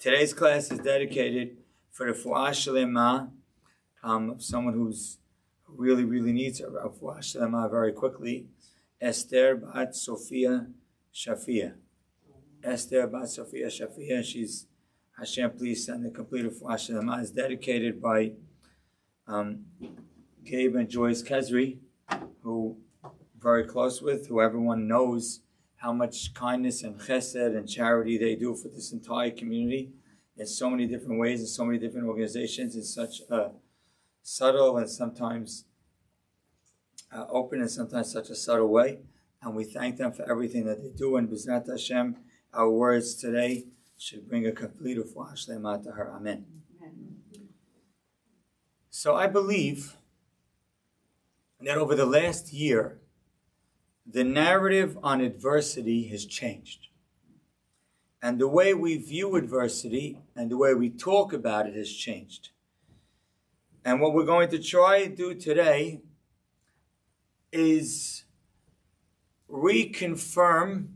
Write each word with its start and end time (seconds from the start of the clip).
Today's 0.00 0.32
class 0.32 0.70
is 0.72 0.78
dedicated 0.78 1.58
for 1.90 2.06
the 2.06 2.18
refuah 2.18 3.30
um, 4.02 4.40
someone 4.40 4.72
who's 4.72 5.18
who 5.64 5.74
really, 5.76 6.04
really 6.04 6.32
needs 6.32 6.58
a 6.62 6.68
refuah 6.68 7.70
very 7.70 7.92
quickly. 7.92 8.46
Esther 8.98 9.56
Bat 9.56 9.94
Sophia 9.94 10.68
Shafia. 11.14 11.74
Esther 12.64 13.08
Bat 13.08 13.28
Sophia 13.28 13.66
Shafia. 13.66 14.24
She's 14.24 14.68
Hashem, 15.18 15.50
please 15.50 15.84
send 15.84 16.06
the 16.06 16.10
complete 16.10 16.46
refuah 16.46 17.20
is 17.20 17.30
dedicated 17.30 18.00
by 18.00 18.32
um, 19.26 19.66
Gabe 20.42 20.76
and 20.76 20.88
Joyce 20.88 21.22
Kesri, 21.22 21.76
who 22.42 22.78
very 23.38 23.64
close 23.64 24.00
with, 24.00 24.28
who 24.28 24.40
everyone 24.40 24.88
knows 24.88 25.40
how 25.80 25.92
much 25.92 26.34
kindness 26.34 26.82
and 26.82 27.00
chesed 27.00 27.56
and 27.56 27.66
charity 27.66 28.18
they 28.18 28.36
do 28.36 28.54
for 28.54 28.68
this 28.68 28.92
entire 28.92 29.30
community 29.30 29.90
in 30.36 30.46
so 30.46 30.68
many 30.68 30.86
different 30.86 31.18
ways, 31.18 31.40
in 31.40 31.46
so 31.46 31.64
many 31.64 31.78
different 31.78 32.06
organizations, 32.06 32.76
in 32.76 32.82
such 32.82 33.20
a 33.30 33.50
subtle 34.22 34.76
and 34.76 34.90
sometimes 34.90 35.64
uh, 37.10 37.24
open 37.30 37.62
and 37.62 37.70
sometimes 37.70 38.12
such 38.12 38.28
a 38.28 38.34
subtle 38.34 38.68
way. 38.68 38.98
And 39.42 39.56
we 39.56 39.64
thank 39.64 39.96
them 39.96 40.12
for 40.12 40.30
everything 40.30 40.66
that 40.66 40.82
they 40.82 40.90
do. 40.90 41.16
And 41.16 41.30
B'ezrat 41.30 41.66
Hashem, 41.66 42.16
our 42.52 42.70
words 42.70 43.14
today 43.14 43.64
should 43.96 44.28
bring 44.28 44.46
a 44.46 44.52
complete 44.52 44.98
shlema 44.98 45.82
to 45.82 45.92
her. 45.92 46.12
Amen. 46.12 46.44
So 48.90 49.14
I 49.14 49.28
believe 49.28 49.96
that 51.62 51.78
over 51.78 51.94
the 51.94 52.04
last 52.04 52.52
year, 52.52 52.99
the 54.12 54.24
narrative 54.24 54.98
on 55.02 55.20
adversity 55.20 56.08
has 56.08 56.26
changed. 56.26 56.88
And 58.22 58.38
the 58.38 58.48
way 58.48 58.74
we 58.74 58.96
view 58.98 59.36
adversity 59.36 60.18
and 60.34 60.50
the 60.50 60.56
way 60.56 60.74
we 60.74 60.90
talk 60.90 61.32
about 61.32 61.66
it 61.66 61.74
has 61.74 61.90
changed. 61.90 62.50
And 63.84 64.00
what 64.00 64.12
we're 64.12 64.24
going 64.24 64.50
to 64.50 64.58
try 64.58 65.06
to 65.06 65.14
do 65.14 65.34
today 65.34 66.00
is 67.52 68.24
reconfirm 69.50 70.88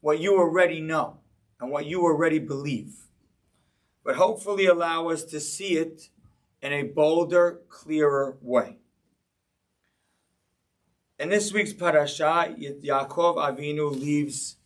what 0.00 0.20
you 0.20 0.38
already 0.38 0.80
know 0.80 1.18
and 1.60 1.70
what 1.70 1.86
you 1.86 2.02
already 2.02 2.38
believe, 2.38 3.08
but 4.04 4.16
hopefully 4.16 4.66
allow 4.66 5.08
us 5.08 5.24
to 5.24 5.40
see 5.40 5.76
it 5.76 6.08
in 6.62 6.72
a 6.72 6.84
bolder, 6.84 7.60
clearer 7.68 8.36
way. 8.40 8.78
In 11.18 11.30
this 11.30 11.50
week's 11.50 11.72
parasha, 11.72 12.54
Yaakov 12.58 13.36
Avinu 13.36 13.90
leaves 13.90 14.56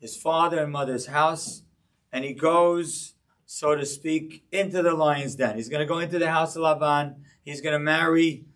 his 0.00 0.16
father 0.16 0.62
and 0.62 0.72
mother's 0.72 1.06
house 1.06 1.64
and 2.10 2.24
he 2.24 2.32
goes, 2.32 3.12
so 3.44 3.74
to 3.74 3.84
speak, 3.84 4.42
into 4.50 4.82
the 4.82 4.94
lion's 4.94 5.34
den. 5.34 5.56
He's 5.56 5.68
going 5.68 5.86
to 5.86 5.86
go 5.86 5.98
into 5.98 6.18
the 6.18 6.30
house 6.30 6.56
of 6.56 6.62
Laban. 6.62 7.16
He's 7.44 7.60
going 7.60 7.74
to 7.74 7.78
marry 7.78 8.46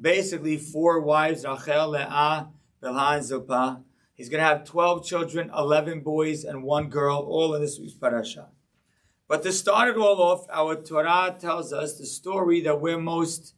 basically 0.00 0.56
four 0.56 1.00
wives, 1.00 1.44
Rachel, 1.44 1.90
Leah, 1.90 2.50
Bilhah, 2.80 3.16
and 3.16 3.24
Zilpah. 3.24 3.80
He's 4.14 4.28
going 4.28 4.40
to 4.40 4.46
have 4.46 4.64
12 4.64 5.04
children, 5.04 5.50
11 5.52 6.02
boys, 6.02 6.44
and 6.44 6.62
one 6.62 6.90
girl, 6.90 7.18
all 7.18 7.56
in 7.56 7.62
this 7.62 7.76
week's 7.76 7.94
parasha. 7.94 8.50
But 9.26 9.42
to 9.42 9.52
start 9.52 9.88
it 9.88 9.96
all 9.96 10.22
off, 10.22 10.46
our 10.48 10.76
Torah 10.76 11.34
tells 11.40 11.72
us 11.72 11.98
the 11.98 12.06
story 12.06 12.60
that 12.60 12.80
we're 12.80 13.00
most 13.00 13.54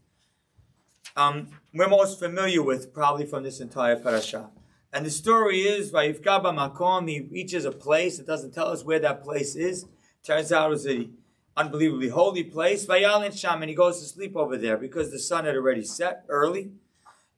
um, 1.16 1.48
we're 1.72 1.88
most 1.88 2.18
familiar 2.18 2.62
with 2.62 2.92
probably 2.92 3.26
from 3.26 3.42
this 3.42 3.60
entire 3.60 3.96
parasha. 3.96 4.50
And 4.92 5.04
the 5.04 5.10
story 5.10 5.60
is, 5.60 5.90
Vayifga 5.90 6.42
Makom, 6.42 7.08
he 7.08 7.20
reaches 7.20 7.64
a 7.64 7.72
place, 7.72 8.18
it 8.18 8.26
doesn't 8.26 8.54
tell 8.54 8.68
us 8.68 8.84
where 8.84 8.98
that 9.00 9.24
place 9.24 9.56
is. 9.56 9.86
Turns 10.22 10.52
out 10.52 10.66
it 10.66 10.70
was 10.70 10.86
an 10.86 11.16
unbelievably 11.56 12.08
holy 12.08 12.44
place. 12.44 12.86
Vayalin 12.86 13.38
Sham, 13.38 13.62
and 13.62 13.70
he 13.70 13.74
goes 13.74 14.00
to 14.00 14.06
sleep 14.06 14.36
over 14.36 14.56
there 14.56 14.76
because 14.76 15.10
the 15.10 15.18
sun 15.18 15.44
had 15.44 15.56
already 15.56 15.84
set 15.84 16.24
early. 16.28 16.70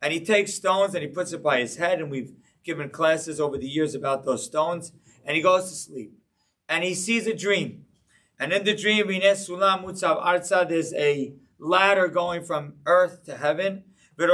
And 0.00 0.12
he 0.12 0.20
takes 0.24 0.54
stones 0.54 0.94
and 0.94 1.02
he 1.02 1.08
puts 1.08 1.32
it 1.32 1.42
by 1.42 1.58
his 1.58 1.76
head, 1.76 2.00
and 2.00 2.10
we've 2.10 2.32
given 2.64 2.90
classes 2.90 3.40
over 3.40 3.58
the 3.58 3.66
years 3.66 3.94
about 3.94 4.24
those 4.24 4.44
stones. 4.44 4.92
And 5.24 5.36
he 5.36 5.42
goes 5.42 5.68
to 5.68 5.76
sleep. 5.76 6.12
And 6.68 6.84
he 6.84 6.94
sees 6.94 7.26
a 7.26 7.34
dream. 7.34 7.84
And 8.38 8.52
in 8.52 8.64
the 8.64 8.76
dream, 8.76 9.08
there's 10.68 10.94
a 10.94 11.32
ladder 11.58 12.08
going 12.08 12.44
from 12.44 12.74
earth 12.86 13.24
to 13.24 13.36
heaven. 13.36 13.84
And 14.18 14.28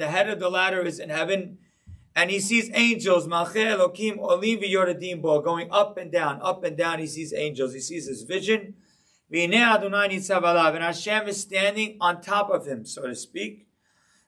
the 0.00 0.08
head 0.10 0.28
of 0.28 0.40
the 0.40 0.50
ladder 0.50 0.82
is 0.82 0.98
in 0.98 1.10
heaven. 1.10 1.58
And 2.16 2.30
he 2.30 2.40
sees 2.40 2.70
angels, 2.74 3.28
going 3.28 3.48
up 5.70 5.96
and 5.96 6.10
down, 6.10 6.40
up 6.42 6.64
and 6.64 6.76
down. 6.76 6.98
He 6.98 7.06
sees 7.06 7.32
angels. 7.32 7.72
He 7.72 7.80
sees 7.80 8.08
his 8.08 8.22
vision. 8.22 8.74
And 9.32 9.54
Hashem 9.54 11.28
is 11.28 11.40
standing 11.40 11.96
on 12.00 12.20
top 12.20 12.50
of 12.50 12.66
him, 12.66 12.84
so 12.84 13.06
to 13.06 13.14
speak. 13.14 13.68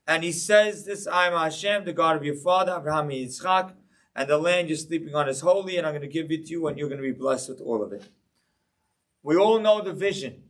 And 0.06 0.22
he 0.22 0.32
says, 0.32 0.84
This 0.84 1.06
I 1.06 1.26
am 1.26 1.32
Hashem, 1.32 1.84
the 1.84 1.92
God 1.92 2.16
of 2.16 2.24
your 2.24 2.36
father, 2.36 2.76
Abraham 2.78 3.10
and 3.10 3.12
Yitzchak, 3.12 3.72
and 4.14 4.28
the 4.28 4.38
land 4.38 4.68
you're 4.68 4.76
sleeping 4.76 5.14
on 5.14 5.28
is 5.28 5.40
holy, 5.40 5.76
and 5.76 5.86
I'm 5.86 5.92
going 5.92 6.02
to 6.02 6.08
give 6.08 6.30
it 6.30 6.46
to 6.46 6.52
you, 6.52 6.66
and 6.66 6.76
you're 6.78 6.88
going 6.88 7.00
to 7.00 7.06
be 7.06 7.18
blessed 7.18 7.48
with 7.48 7.60
all 7.60 7.82
of 7.82 7.92
it. 7.92 8.08
We 9.22 9.36
all 9.36 9.60
know 9.60 9.80
the 9.80 9.92
vision. 9.92 10.42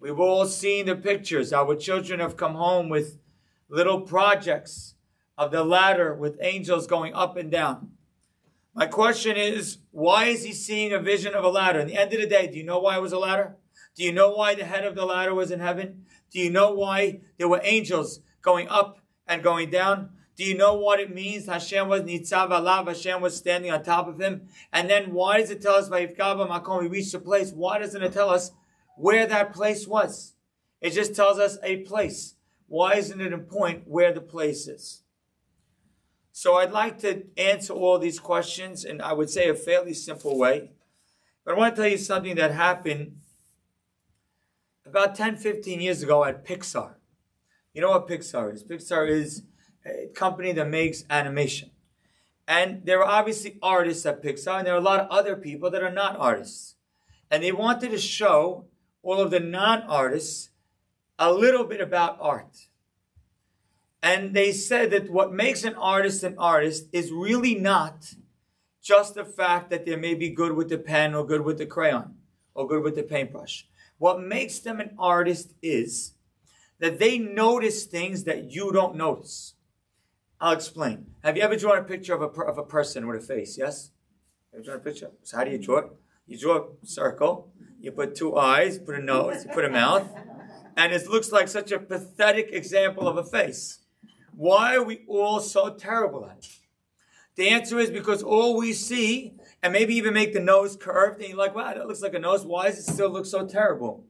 We've 0.00 0.18
all 0.18 0.46
seen 0.46 0.86
the 0.86 0.96
pictures. 0.96 1.52
Our 1.52 1.76
children 1.76 2.20
have 2.20 2.38
come 2.38 2.54
home 2.54 2.88
with 2.88 3.18
little 3.68 4.00
projects 4.00 4.94
of 5.36 5.50
the 5.50 5.62
ladder 5.62 6.14
with 6.14 6.38
angels 6.40 6.86
going 6.86 7.12
up 7.12 7.36
and 7.36 7.50
down. 7.50 7.90
My 8.74 8.86
question 8.86 9.36
is, 9.36 9.78
why 9.90 10.26
is 10.26 10.42
he 10.42 10.52
seeing 10.52 10.94
a 10.94 10.98
vision 10.98 11.34
of 11.34 11.44
a 11.44 11.48
ladder? 11.48 11.80
At 11.80 11.88
the 11.88 11.98
end 11.98 12.14
of 12.14 12.20
the 12.20 12.26
day, 12.26 12.46
do 12.46 12.56
you 12.56 12.64
know 12.64 12.78
why 12.78 12.96
it 12.96 13.02
was 13.02 13.12
a 13.12 13.18
ladder? 13.18 13.56
Do 13.94 14.02
you 14.02 14.12
know 14.12 14.30
why 14.30 14.54
the 14.54 14.64
head 14.64 14.86
of 14.86 14.94
the 14.94 15.04
ladder 15.04 15.34
was 15.34 15.50
in 15.50 15.60
heaven? 15.60 16.06
Do 16.30 16.38
you 16.38 16.50
know 16.50 16.72
why 16.72 17.20
there 17.36 17.48
were 17.48 17.60
angels 17.62 18.20
going 18.40 18.68
up 18.68 19.00
and 19.26 19.42
going 19.42 19.68
down? 19.68 20.10
Do 20.34 20.44
you 20.44 20.56
know 20.56 20.76
what 20.76 21.00
it 21.00 21.14
means? 21.14 21.44
Hashem 21.44 21.88
was 21.88 22.02
nitzav 22.02 22.48
alav. 22.48 22.86
Hashem 22.88 23.20
was 23.20 23.36
standing 23.36 23.70
on 23.70 23.82
top 23.82 24.08
of 24.08 24.18
him. 24.18 24.48
And 24.72 24.88
then 24.88 25.12
why 25.12 25.40
does 25.40 25.50
it 25.50 25.60
tell 25.60 25.74
us 25.74 25.90
by 25.90 26.06
Yivkaba 26.06 26.48
Makom 26.48 26.80
we 26.80 26.88
reached 26.88 27.12
a 27.12 27.18
place? 27.18 27.50
Why 27.50 27.78
doesn't 27.78 28.02
it 28.02 28.14
tell 28.14 28.30
us 28.30 28.52
where 28.96 29.26
that 29.26 29.52
place 29.52 29.86
was. 29.86 30.34
It 30.80 30.90
just 30.90 31.14
tells 31.14 31.38
us 31.38 31.58
a 31.62 31.78
place. 31.78 32.34
Why 32.66 32.94
isn't 32.94 33.20
it 33.20 33.32
a 33.32 33.38
point 33.38 33.82
where 33.86 34.12
the 34.12 34.20
place 34.20 34.66
is? 34.66 35.02
So 36.32 36.56
I'd 36.56 36.70
like 36.70 36.98
to 37.00 37.24
answer 37.36 37.72
all 37.72 37.98
these 37.98 38.20
questions 38.20 38.84
in, 38.84 39.00
I 39.00 39.12
would 39.12 39.28
say, 39.28 39.48
a 39.48 39.54
fairly 39.54 39.92
simple 39.92 40.38
way. 40.38 40.70
But 41.44 41.54
I 41.54 41.58
want 41.58 41.74
to 41.74 41.82
tell 41.82 41.90
you 41.90 41.98
something 41.98 42.36
that 42.36 42.52
happened 42.52 43.16
about 44.86 45.14
10, 45.14 45.36
15 45.36 45.80
years 45.80 46.02
ago 46.02 46.24
at 46.24 46.46
Pixar. 46.46 46.94
You 47.74 47.82
know 47.82 47.90
what 47.90 48.08
Pixar 48.08 48.54
is? 48.54 48.64
Pixar 48.64 49.08
is 49.08 49.42
a 49.84 50.08
company 50.14 50.52
that 50.52 50.68
makes 50.68 51.04
animation. 51.10 51.70
And 52.46 52.84
there 52.84 53.00
are 53.00 53.20
obviously 53.20 53.58
artists 53.62 54.06
at 54.06 54.22
Pixar, 54.22 54.58
and 54.58 54.66
there 54.66 54.74
are 54.74 54.78
a 54.78 54.80
lot 54.80 55.00
of 55.00 55.10
other 55.10 55.36
people 55.36 55.70
that 55.70 55.82
are 55.82 55.92
not 55.92 56.16
artists. 56.18 56.74
And 57.30 57.44
they 57.44 57.52
wanted 57.52 57.90
to 57.90 57.98
show 57.98 58.66
all 59.02 59.20
of 59.20 59.30
the 59.30 59.40
non 59.40 59.82
artists 59.82 60.50
a 61.18 61.32
little 61.32 61.64
bit 61.64 61.80
about 61.80 62.18
art. 62.20 62.66
And 64.02 64.34
they 64.34 64.52
said 64.52 64.90
that 64.92 65.10
what 65.10 65.32
makes 65.32 65.64
an 65.64 65.74
artist 65.74 66.22
an 66.22 66.36
artist 66.38 66.88
is 66.92 67.12
really 67.12 67.54
not 67.54 68.14
just 68.82 69.14
the 69.14 69.24
fact 69.24 69.68
that 69.70 69.84
they 69.84 69.96
may 69.96 70.14
be 70.14 70.30
good 70.30 70.52
with 70.52 70.70
the 70.70 70.78
pen 70.78 71.14
or 71.14 71.26
good 71.26 71.42
with 71.42 71.58
the 71.58 71.66
crayon 71.66 72.14
or 72.54 72.66
good 72.66 72.82
with 72.82 72.94
the 72.94 73.02
paintbrush. 73.02 73.66
What 73.98 74.22
makes 74.22 74.58
them 74.58 74.80
an 74.80 74.94
artist 74.98 75.52
is 75.60 76.14
that 76.78 76.98
they 76.98 77.18
notice 77.18 77.84
things 77.84 78.24
that 78.24 78.50
you 78.50 78.72
don't 78.72 78.96
notice. 78.96 79.54
I'll 80.40 80.54
explain. 80.54 81.08
Have 81.22 81.36
you 81.36 81.42
ever 81.42 81.56
drawn 81.56 81.76
a 81.76 81.84
picture 81.84 82.14
of 82.14 82.22
a, 82.22 82.40
of 82.42 82.56
a 82.56 82.62
person 82.62 83.06
with 83.06 83.22
a 83.22 83.26
face? 83.26 83.58
Yes? 83.58 83.90
Have 84.50 84.60
you 84.60 84.64
drawn 84.64 84.78
a 84.78 84.80
picture? 84.80 85.10
So 85.22 85.36
how 85.36 85.44
do 85.44 85.50
you 85.50 85.58
draw 85.58 85.78
it? 85.80 85.92
You 86.26 86.38
draw 86.38 86.56
a 86.82 86.86
circle, 86.86 87.52
you 87.80 87.92
put 87.92 88.14
two 88.14 88.36
eyes, 88.36 88.78
put 88.78 88.94
a 88.94 89.02
nose, 89.02 89.44
you 89.44 89.50
put 89.52 89.64
a 89.64 89.70
mouth, 89.70 90.08
and 90.76 90.92
it 90.92 91.08
looks 91.08 91.32
like 91.32 91.48
such 91.48 91.72
a 91.72 91.78
pathetic 91.78 92.50
example 92.52 93.08
of 93.08 93.16
a 93.16 93.24
face. 93.24 93.80
Why 94.34 94.76
are 94.76 94.82
we 94.82 95.04
all 95.08 95.40
so 95.40 95.74
terrible 95.74 96.26
at 96.26 96.38
it? 96.38 96.48
The 97.36 97.48
answer 97.48 97.78
is 97.78 97.90
because 97.90 98.22
all 98.22 98.56
we 98.58 98.72
see, 98.72 99.34
and 99.62 99.72
maybe 99.72 99.94
even 99.94 100.14
make 100.14 100.32
the 100.32 100.40
nose 100.40 100.76
curved, 100.76 101.20
and 101.20 101.30
you're 101.30 101.38
like, 101.38 101.54
wow, 101.54 101.72
that 101.72 101.86
looks 101.86 102.02
like 102.02 102.14
a 102.14 102.18
nose. 102.18 102.44
Why 102.44 102.66
does 102.66 102.78
it 102.78 102.92
still 102.92 103.10
look 103.10 103.26
so 103.26 103.46
terrible? 103.46 104.04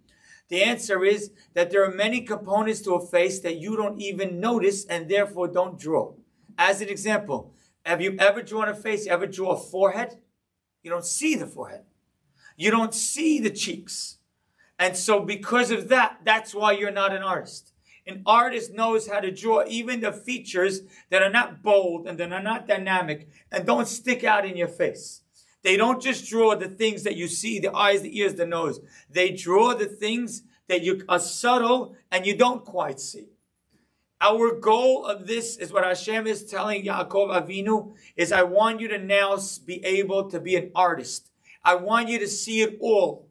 The 0.48 0.64
answer 0.64 1.04
is 1.04 1.30
that 1.54 1.70
there 1.70 1.84
are 1.84 1.94
many 1.94 2.22
components 2.22 2.80
to 2.82 2.94
a 2.94 3.06
face 3.06 3.38
that 3.40 3.58
you 3.58 3.76
don't 3.76 4.00
even 4.00 4.40
notice 4.40 4.84
and 4.84 5.08
therefore 5.08 5.46
don't 5.46 5.78
draw. 5.78 6.14
As 6.58 6.80
an 6.80 6.88
example, 6.88 7.54
have 7.84 8.00
you 8.00 8.16
ever 8.18 8.42
drawn 8.42 8.68
a 8.68 8.74
face? 8.74 9.06
You 9.06 9.12
ever 9.12 9.28
draw 9.28 9.52
a 9.52 9.56
forehead? 9.56 10.18
You 10.82 10.90
don't 10.90 11.04
see 11.04 11.36
the 11.36 11.46
forehead. 11.46 11.82
You 12.60 12.70
don't 12.70 12.94
see 12.94 13.40
the 13.40 13.48
cheeks. 13.48 14.18
And 14.78 14.94
so, 14.94 15.20
because 15.20 15.70
of 15.70 15.88
that, 15.88 16.18
that's 16.26 16.54
why 16.54 16.72
you're 16.72 16.90
not 16.90 17.14
an 17.14 17.22
artist. 17.22 17.72
An 18.06 18.20
artist 18.26 18.74
knows 18.74 19.08
how 19.08 19.20
to 19.20 19.30
draw 19.30 19.64
even 19.66 20.02
the 20.02 20.12
features 20.12 20.82
that 21.08 21.22
are 21.22 21.30
not 21.30 21.62
bold 21.62 22.06
and 22.06 22.18
that 22.18 22.30
are 22.30 22.42
not 22.42 22.68
dynamic 22.68 23.30
and 23.50 23.64
don't 23.64 23.88
stick 23.88 24.24
out 24.24 24.44
in 24.44 24.58
your 24.58 24.68
face. 24.68 25.22
They 25.62 25.78
don't 25.78 26.02
just 26.02 26.28
draw 26.28 26.54
the 26.54 26.68
things 26.68 27.02
that 27.04 27.16
you 27.16 27.28
see, 27.28 27.60
the 27.60 27.74
eyes, 27.74 28.02
the 28.02 28.18
ears, 28.18 28.34
the 28.34 28.44
nose. 28.44 28.78
They 29.08 29.30
draw 29.30 29.72
the 29.72 29.86
things 29.86 30.42
that 30.68 30.82
you 30.82 31.02
are 31.08 31.18
subtle 31.18 31.96
and 32.12 32.26
you 32.26 32.36
don't 32.36 32.62
quite 32.66 33.00
see. 33.00 33.28
Our 34.20 34.60
goal 34.60 35.06
of 35.06 35.26
this 35.26 35.56
is 35.56 35.72
what 35.72 35.84
Hashem 35.84 36.26
is 36.26 36.44
telling 36.44 36.84
Yaakov 36.84 37.48
Avinu 37.48 37.94
is 38.16 38.32
I 38.32 38.42
want 38.42 38.80
you 38.80 38.88
to 38.88 38.98
now 38.98 39.38
be 39.64 39.82
able 39.82 40.28
to 40.28 40.38
be 40.38 40.56
an 40.56 40.72
artist. 40.74 41.29
I 41.64 41.74
want 41.74 42.08
you 42.08 42.18
to 42.18 42.28
see 42.28 42.62
it 42.62 42.78
all. 42.80 43.28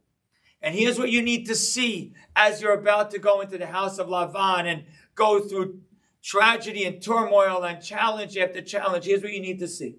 And 0.61 0.75
here's 0.75 0.99
what 0.99 1.09
you 1.09 1.21
need 1.21 1.45
to 1.47 1.55
see 1.55 2.13
as 2.35 2.61
you're 2.61 2.73
about 2.73 3.11
to 3.11 3.19
go 3.19 3.41
into 3.41 3.57
the 3.57 3.67
house 3.67 3.97
of 3.97 4.07
Lavan 4.07 4.65
and 4.65 4.83
go 5.15 5.39
through 5.39 5.79
tragedy 6.21 6.85
and 6.85 7.01
turmoil 7.01 7.63
and 7.63 7.83
challenge 7.83 8.37
after 8.37 8.61
challenge. 8.61 9.05
Here's 9.05 9.23
what 9.23 9.31
you 9.31 9.41
need 9.41 9.59
to 9.59 9.67
see. 9.67 9.97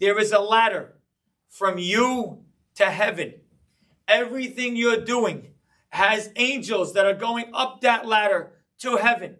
There 0.00 0.18
is 0.18 0.32
a 0.32 0.40
ladder 0.40 0.94
from 1.48 1.78
you 1.78 2.44
to 2.74 2.86
heaven. 2.86 3.34
Everything 4.06 4.76
you're 4.76 5.04
doing 5.04 5.54
has 5.90 6.30
angels 6.36 6.92
that 6.94 7.06
are 7.06 7.14
going 7.14 7.46
up 7.54 7.80
that 7.80 8.06
ladder 8.06 8.52
to 8.80 8.96
heaven. 8.96 9.36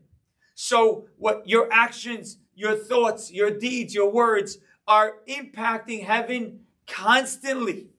So 0.55 1.07
what 1.17 1.49
your 1.49 1.69
actions, 1.71 2.39
your 2.55 2.75
thoughts, 2.75 3.33
your 3.33 3.51
deeds, 3.51 3.95
your 3.95 4.11
words 4.11 4.59
are 4.87 5.19
impacting 5.29 6.05
heaven 6.05 6.61
constantly. 6.87 7.91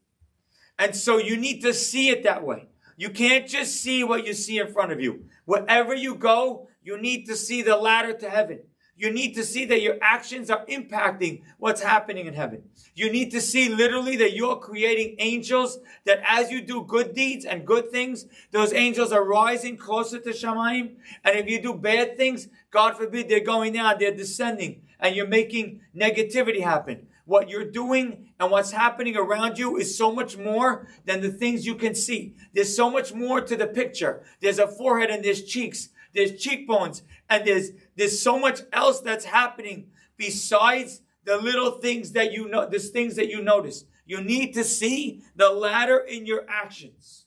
And 0.79 0.95
so 0.95 1.17
you 1.17 1.37
need 1.37 1.61
to 1.61 1.73
see 1.73 2.09
it 2.09 2.23
that 2.23 2.43
way. 2.43 2.69
You 2.95 3.09
can't 3.09 3.47
just 3.47 3.81
see 3.81 4.03
what 4.03 4.25
you 4.25 4.33
see 4.33 4.57
in 4.57 4.71
front 4.73 4.91
of 4.91 4.99
you. 4.99 5.25
Wherever 5.45 5.93
you 5.93 6.15
go, 6.15 6.67
you 6.81 6.97
need 6.97 7.25
to 7.27 7.35
see 7.35 7.61
the 7.61 7.75
ladder 7.75 8.13
to 8.13 8.29
heaven. 8.29 8.61
You 8.95 9.11
need 9.11 9.33
to 9.35 9.43
see 9.43 9.65
that 9.65 9.81
your 9.81 9.97
actions 10.01 10.49
are 10.49 10.65
impacting 10.65 11.43
what's 11.57 11.81
happening 11.81 12.25
in 12.25 12.33
heaven. 12.33 12.63
You 12.95 13.11
need 13.11 13.31
to 13.31 13.39
see 13.39 13.69
literally 13.69 14.17
that 14.17 14.33
you're 14.33 14.57
creating 14.57 15.15
angels 15.19 15.79
that 16.05 16.21
as 16.27 16.51
you 16.51 16.61
do 16.61 16.83
good 16.83 17.13
deeds 17.13 17.45
and 17.45 17.65
good 17.65 17.91
things, 17.91 18.25
those 18.51 18.73
angels 18.73 19.13
are 19.13 19.23
rising 19.23 19.77
closer 19.77 20.19
to 20.19 20.29
Shamayim. 20.31 20.95
And 21.23 21.37
if 21.37 21.49
you 21.49 21.61
do 21.61 21.73
bad 21.73 22.17
things, 22.17 22.49
God 22.71 22.97
forbid, 22.97 23.29
they're 23.29 23.39
going 23.39 23.73
down, 23.73 23.95
they're 23.99 24.15
descending, 24.15 24.81
and 24.99 25.15
you're 25.15 25.27
making 25.27 25.81
negativity 25.95 26.61
happen. 26.61 27.07
What 27.29 27.49
you're 27.49 27.71
doing 27.71 28.33
and 28.39 28.51
what's 28.51 28.71
happening 28.71 29.15
around 29.15 29.59
you 29.59 29.77
is 29.77 29.97
so 29.97 30.11
much 30.11 30.37
more 30.37 30.87
than 31.05 31.21
the 31.21 31.31
things 31.31 31.65
you 31.65 31.75
can 31.75 31.93
see. 31.93 32.33
There's 32.53 32.75
so 32.75 32.89
much 32.89 33.13
more 33.13 33.39
to 33.39 33.55
the 33.55 33.67
picture. 33.67 34.23
There's 34.41 34.59
a 34.59 34.67
forehead 34.67 35.11
and 35.11 35.23
there's 35.23 35.43
cheeks 35.43 35.89
there's 36.13 36.41
cheekbones, 36.41 37.03
and 37.29 37.45
there's 37.45 37.71
there's 37.95 38.19
so 38.19 38.39
much 38.39 38.61
else 38.73 39.01
that's 39.01 39.25
happening 39.25 39.87
besides 40.17 41.01
the 41.25 41.37
little 41.37 41.71
things 41.71 42.13
that 42.13 42.31
you 42.31 42.47
know, 42.47 42.67
the 42.67 42.79
things 42.79 43.15
that 43.15 43.29
you 43.29 43.41
notice. 43.41 43.85
You 44.05 44.21
need 44.21 44.53
to 44.55 44.63
see 44.63 45.21
the 45.35 45.49
ladder 45.49 45.97
in 45.97 46.25
your 46.25 46.45
actions. 46.49 47.25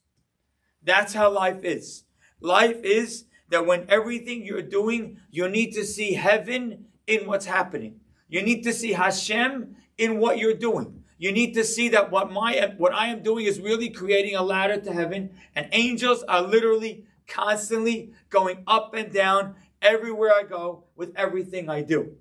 That's 0.82 1.14
how 1.14 1.30
life 1.30 1.64
is. 1.64 2.04
Life 2.40 2.82
is 2.82 3.26
that 3.50 3.66
when 3.66 3.86
everything 3.88 4.44
you're 4.44 4.62
doing, 4.62 5.18
you 5.30 5.48
need 5.48 5.72
to 5.74 5.84
see 5.84 6.14
heaven 6.14 6.86
in 7.06 7.26
what's 7.26 7.46
happening. 7.46 8.00
You 8.28 8.42
need 8.42 8.64
to 8.64 8.72
see 8.72 8.92
Hashem 8.92 9.76
in 10.02 10.18
what 10.18 10.36
you're 10.38 10.54
doing. 10.54 11.04
You 11.16 11.30
need 11.30 11.54
to 11.54 11.62
see 11.62 11.88
that 11.90 12.10
what 12.10 12.32
my 12.32 12.74
what 12.76 12.92
I 12.92 13.06
am 13.06 13.22
doing 13.22 13.46
is 13.46 13.60
really 13.60 13.88
creating 13.88 14.34
a 14.34 14.42
ladder 14.42 14.80
to 14.80 14.92
heaven, 14.92 15.30
and 15.54 15.68
angels 15.70 16.24
are 16.24 16.42
literally 16.42 17.06
constantly 17.28 18.12
going 18.28 18.64
up 18.66 18.94
and 18.94 19.12
down 19.12 19.54
everywhere 19.80 20.32
I 20.34 20.42
go 20.42 20.84
with 20.96 21.12
everything 21.14 21.70
I 21.70 21.82
do. 21.82 22.16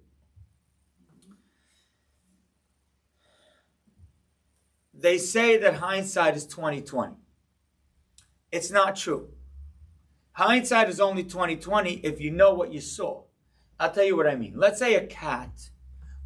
They 4.93 5.17
say 5.17 5.57
that 5.57 5.75
hindsight 5.75 6.35
is 6.35 6.45
2020. 6.45 7.15
It's 8.51 8.69
not 8.69 8.95
true. 8.95 9.29
Hindsight 10.33 10.89
is 10.89 10.99
only 10.99 11.23
2020 11.23 11.93
if 12.03 12.21
you 12.21 12.29
know 12.29 12.53
what 12.53 12.71
you 12.71 12.81
saw. 12.81 13.23
I'll 13.79 13.91
tell 13.91 14.03
you 14.03 14.15
what 14.15 14.27
I 14.27 14.35
mean. 14.35 14.53
Let's 14.55 14.77
say 14.77 14.93
a 14.93 15.07
cat 15.07 15.71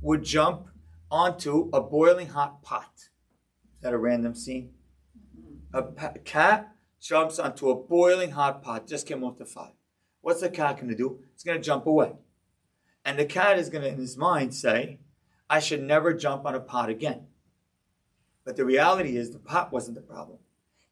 would 0.01 0.25
jump 0.25 0.67
onto 1.15 1.69
a 1.71 1.79
boiling 1.79 2.27
hot 2.27 2.61
pot. 2.61 2.91
Is 2.97 3.81
that 3.81 3.93
a 3.93 3.97
random 3.97 4.35
scene? 4.35 4.71
A 5.73 5.83
cat 6.25 6.75
jumps 7.01 7.39
onto 7.39 7.69
a 7.69 7.75
boiling 7.75 8.31
hot 8.31 8.61
pot, 8.61 8.85
just 8.85 9.07
came 9.07 9.23
off 9.23 9.37
the 9.37 9.45
fire. 9.45 9.71
What's 10.19 10.41
the 10.41 10.49
cat 10.49 10.75
going 10.75 10.89
to 10.89 10.95
do? 10.95 11.19
It's 11.33 11.43
going 11.43 11.57
to 11.57 11.63
jump 11.63 11.85
away. 11.85 12.13
And 13.05 13.17
the 13.17 13.25
cat 13.25 13.57
is 13.57 13.69
going 13.69 13.83
to, 13.83 13.89
in 13.89 13.97
his 13.97 14.17
mind, 14.17 14.53
say, 14.53 14.99
I 15.49 15.59
should 15.59 15.81
never 15.81 16.13
jump 16.13 16.45
on 16.45 16.53
a 16.53 16.59
pot 16.59 16.89
again. 16.89 17.27
But 18.43 18.57
the 18.57 18.65
reality 18.65 19.15
is, 19.15 19.31
the 19.31 19.39
pot 19.39 19.71
wasn't 19.71 19.95
the 19.95 20.01
problem. 20.01 20.39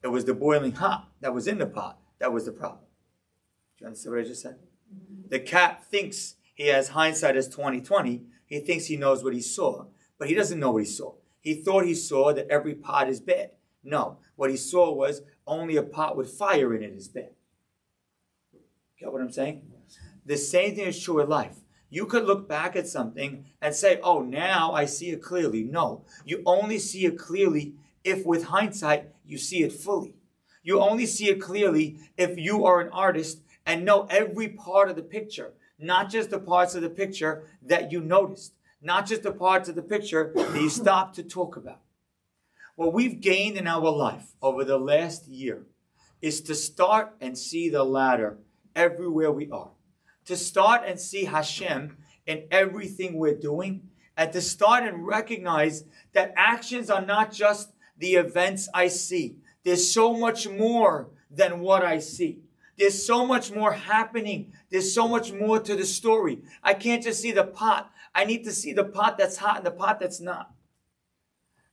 It 0.03 0.07
was 0.07 0.25
the 0.25 0.33
boiling 0.33 0.73
hot 0.73 1.09
that 1.21 1.33
was 1.33 1.47
in 1.47 1.57
the 1.57 1.65
pot 1.65 1.99
that 2.19 2.31
was 2.31 2.45
the 2.45 2.51
problem. 2.51 2.85
Do 3.77 3.83
you 3.83 3.87
understand 3.87 4.15
what 4.15 4.23
I 4.23 4.27
just 4.27 4.41
said? 4.41 4.59
Mm-hmm. 4.93 5.29
The 5.29 5.39
cat 5.39 5.83
thinks 5.83 6.35
he 6.53 6.67
has 6.67 6.89
hindsight 6.89 7.35
as 7.35 7.47
2020. 7.47 8.23
He 8.45 8.59
thinks 8.59 8.85
he 8.85 8.95
knows 8.95 9.23
what 9.23 9.33
he 9.33 9.41
saw, 9.41 9.85
but 10.17 10.29
he 10.29 10.35
doesn't 10.35 10.59
know 10.59 10.71
what 10.71 10.83
he 10.83 10.89
saw. 10.89 11.13
He 11.41 11.55
thought 11.55 11.85
he 11.85 11.95
saw 11.95 12.33
that 12.33 12.47
every 12.49 12.73
pot 12.73 13.09
is 13.09 13.19
bad. 13.19 13.51
No, 13.83 14.17
what 14.35 14.49
he 14.49 14.57
saw 14.57 14.93
was 14.93 15.21
only 15.45 15.75
a 15.75 15.83
pot 15.83 16.15
with 16.15 16.31
fire 16.31 16.73
in 16.73 16.83
it 16.83 16.93
is 16.93 17.07
bad. 17.07 17.31
Get 18.97 19.11
what 19.11 19.21
I'm 19.21 19.31
saying? 19.31 19.61
The 20.25 20.37
same 20.37 20.75
thing 20.75 20.87
is 20.87 21.01
true 21.01 21.19
in 21.19 21.27
life. 21.27 21.57
You 21.89 22.05
could 22.05 22.23
look 22.23 22.47
back 22.47 22.75
at 22.75 22.87
something 22.87 23.45
and 23.61 23.75
say, 23.75 23.99
oh, 24.01 24.21
now 24.21 24.71
I 24.71 24.85
see 24.85 25.09
it 25.09 25.21
clearly. 25.21 25.63
No, 25.63 26.05
you 26.25 26.41
only 26.45 26.79
see 26.79 27.05
it 27.05 27.19
clearly 27.19 27.75
if 28.03 28.25
with 28.25 28.45
hindsight 28.45 29.09
you 29.25 29.37
see 29.37 29.63
it 29.63 29.73
fully. 29.73 30.15
You 30.63 30.79
only 30.79 31.05
see 31.05 31.29
it 31.29 31.41
clearly 31.41 31.99
if 32.17 32.37
you 32.37 32.65
are 32.65 32.79
an 32.79 32.89
artist 32.91 33.41
and 33.65 33.85
know 33.85 34.07
every 34.09 34.47
part 34.47 34.89
of 34.89 34.95
the 34.95 35.03
picture, 35.03 35.53
not 35.77 36.09
just 36.09 36.29
the 36.29 36.39
parts 36.39 36.73
of 36.73 36.81
the 36.81 36.89
picture 36.89 37.43
that 37.61 37.91
you 37.91 37.99
noticed, 37.99 38.53
not 38.83 39.07
just 39.07 39.23
the 39.23 39.31
parts 39.31 39.69
of 39.69 39.75
the 39.75 39.81
picture 39.81 40.31
that 40.35 40.61
you 40.61 40.69
stop 40.69 41.13
to 41.13 41.23
talk 41.23 41.55
about. 41.55 41.79
What 42.75 42.93
we've 42.93 43.21
gained 43.21 43.57
in 43.57 43.67
our 43.67 43.89
life 43.89 44.33
over 44.41 44.63
the 44.63 44.77
last 44.77 45.27
year 45.27 45.63
is 46.21 46.41
to 46.41 46.55
start 46.55 47.15
and 47.21 47.37
see 47.37 47.69
the 47.69 47.83
ladder 47.83 48.37
everywhere 48.75 49.31
we 49.31 49.49
are. 49.51 49.71
To 50.25 50.35
start 50.35 50.81
and 50.85 50.99
see 50.99 51.25
Hashem 51.25 51.97
in 52.25 52.43
everything 52.49 53.15
we're 53.15 53.35
doing, 53.35 53.89
and 54.15 54.31
to 54.31 54.41
start 54.41 54.83
and 54.83 55.05
recognize 55.05 55.83
that 56.13 56.33
actions 56.35 56.89
are 56.89 57.05
not 57.05 57.31
just 57.31 57.73
the 57.97 58.15
events 58.15 58.69
I 58.73 58.87
see. 58.87 59.37
There's 59.63 59.91
so 59.91 60.13
much 60.13 60.47
more 60.47 61.09
than 61.29 61.59
what 61.59 61.83
I 61.83 61.99
see. 61.99 62.39
There's 62.77 63.05
so 63.05 63.25
much 63.25 63.51
more 63.51 63.73
happening. 63.73 64.53
There's 64.69 64.93
so 64.93 65.07
much 65.07 65.31
more 65.31 65.59
to 65.59 65.75
the 65.75 65.85
story. 65.85 66.41
I 66.63 66.73
can't 66.73 67.03
just 67.03 67.21
see 67.21 67.31
the 67.31 67.43
pot. 67.43 67.91
I 68.15 68.25
need 68.25 68.43
to 68.43 68.51
see 68.51 68.73
the 68.73 68.83
pot 68.83 69.17
that's 69.17 69.37
hot 69.37 69.57
and 69.57 69.65
the 69.65 69.71
pot 69.71 69.99
that's 69.99 70.21
not. 70.21 70.51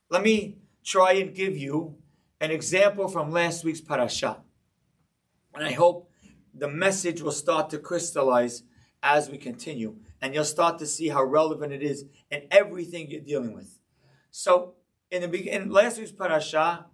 Let 0.09 0.23
me 0.23 0.57
try 0.83 1.13
and 1.13 1.33
give 1.35 1.57
you 1.57 1.95
an 2.39 2.51
example 2.51 3.07
from 3.07 3.31
last 3.31 3.63
week's 3.63 3.81
parasha. 3.81 4.41
And 5.53 5.63
I 5.63 5.71
hope 5.71 6.09
the 6.53 6.67
message 6.67 7.21
will 7.21 7.31
start 7.31 7.69
to 7.69 7.77
crystallize 7.77 8.63
as 9.03 9.29
we 9.29 9.37
continue, 9.37 9.95
and 10.21 10.33
you'll 10.33 10.43
start 10.45 10.77
to 10.79 10.85
see 10.85 11.09
how 11.09 11.23
relevant 11.23 11.73
it 11.73 11.81
is 11.81 12.05
in 12.29 12.43
everything 12.51 13.09
you're 13.09 13.21
dealing 13.21 13.53
with. 13.53 13.79
So, 14.29 14.75
in 15.09 15.21
the 15.21 15.27
beginning, 15.27 15.69
last 15.69 15.97
week's 15.97 16.11
parasha, 16.11 16.85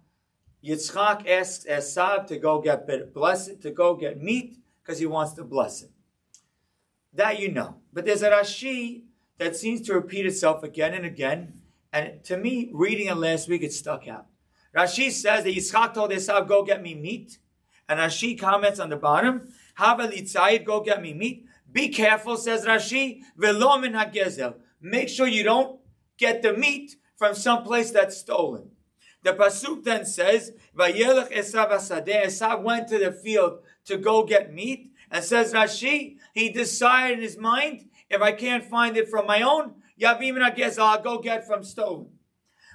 Yitzchak 0.64 1.28
asks 1.28 1.66
Esav 1.66 2.26
to 2.26 2.38
go 2.38 2.60
get 2.60 2.86
blessed, 3.14 3.60
to 3.62 3.70
go 3.70 3.94
get 3.94 4.20
meat 4.20 4.58
because 4.82 4.98
he 4.98 5.06
wants 5.06 5.34
to 5.34 5.44
bless 5.44 5.82
him. 5.82 5.90
That 7.12 7.38
you 7.38 7.50
know. 7.52 7.76
But 7.92 8.06
there's 8.06 8.22
a 8.22 8.30
Rashi 8.30 9.04
that 9.38 9.56
seems 9.56 9.80
to 9.82 9.94
repeat 9.94 10.26
itself 10.26 10.62
again 10.62 10.94
and 10.94 11.06
again 11.06 11.58
and 11.92 12.22
to 12.24 12.36
me, 12.36 12.70
reading 12.72 13.06
it 13.06 13.16
last 13.16 13.48
week, 13.48 13.62
it 13.62 13.72
stuck 13.72 14.06
out. 14.08 14.26
Rashi 14.76 15.10
says 15.10 15.44
that 15.44 15.54
Yitzchak 15.54 15.94
told 15.94 16.10
Esav, 16.10 16.46
go 16.46 16.62
get 16.62 16.82
me 16.82 16.94
meat. 16.94 17.38
And 17.88 17.98
Rashi 17.98 18.38
comments 18.38 18.78
on 18.78 18.90
the 18.90 18.96
bottom, 18.96 19.48
Hava 19.76 20.08
litzayit, 20.08 20.64
go 20.64 20.80
get 20.80 21.00
me 21.00 21.14
meat. 21.14 21.46
Be 21.70 21.88
careful, 21.88 22.36
says 22.36 22.66
Rashi, 22.66 23.22
velomin 23.38 23.94
hagezel. 23.94 24.56
Make 24.80 25.08
sure 25.08 25.26
you 25.26 25.42
don't 25.42 25.80
get 26.18 26.42
the 26.42 26.52
meat 26.52 26.96
from 27.16 27.34
some 27.34 27.62
place 27.62 27.90
that's 27.90 28.18
stolen. 28.18 28.70
The 29.22 29.32
pasuk 29.32 29.84
then 29.84 30.04
says, 30.04 30.52
Vayelech 30.76 31.32
Esav 31.32 31.70
asadeh. 31.70 32.26
Esav 32.26 32.62
went 32.62 32.88
to 32.88 32.98
the 32.98 33.12
field 33.12 33.60
to 33.86 33.96
go 33.96 34.24
get 34.24 34.52
meat, 34.52 34.92
and 35.10 35.24
says 35.24 35.54
Rashi, 35.54 36.18
he 36.34 36.50
decided 36.50 37.18
in 37.18 37.22
his 37.22 37.38
mind, 37.38 37.87
if 38.10 38.22
I 38.22 38.32
can't 38.32 38.64
find 38.64 38.96
it 38.96 39.08
from 39.08 39.26
my 39.26 39.42
own, 39.42 39.74
Yavim 40.00 40.38
Nagez, 40.38 40.78
I'll 40.78 41.02
go 41.02 41.18
get 41.18 41.46
from 41.46 41.62
stolen. 41.62 42.08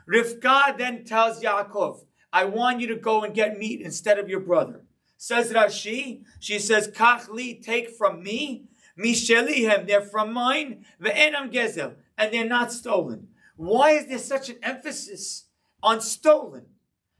Rivka 0.07 0.77
then 0.77 1.05
tells 1.05 1.41
Yaakov, 1.41 2.05
I 2.31 2.45
want 2.45 2.81
you 2.81 2.87
to 2.87 2.95
go 2.95 3.23
and 3.23 3.33
get 3.33 3.57
meat 3.57 3.81
instead 3.81 4.19
of 4.19 4.29
your 4.29 4.39
brother. 4.39 4.81
Says 5.17 5.53
Rashi, 5.53 6.23
she 6.39 6.59
says, 6.59 6.89
Kachli, 6.89 7.63
take 7.63 7.89
from 7.89 8.21
me, 8.21 8.65
Mishelihem, 8.99 9.87
they're 9.87 10.01
from 10.01 10.33
mine, 10.33 10.85
Ve'enam 11.01 11.51
Gezel, 11.51 11.93
and 12.17 12.33
they're 12.33 12.45
not 12.45 12.71
stolen. 12.71 13.29
Why 13.55 13.91
is 13.91 14.07
there 14.07 14.17
such 14.17 14.49
an 14.49 14.57
emphasis 14.61 15.45
on 15.83 16.01
stolen. 16.01 16.65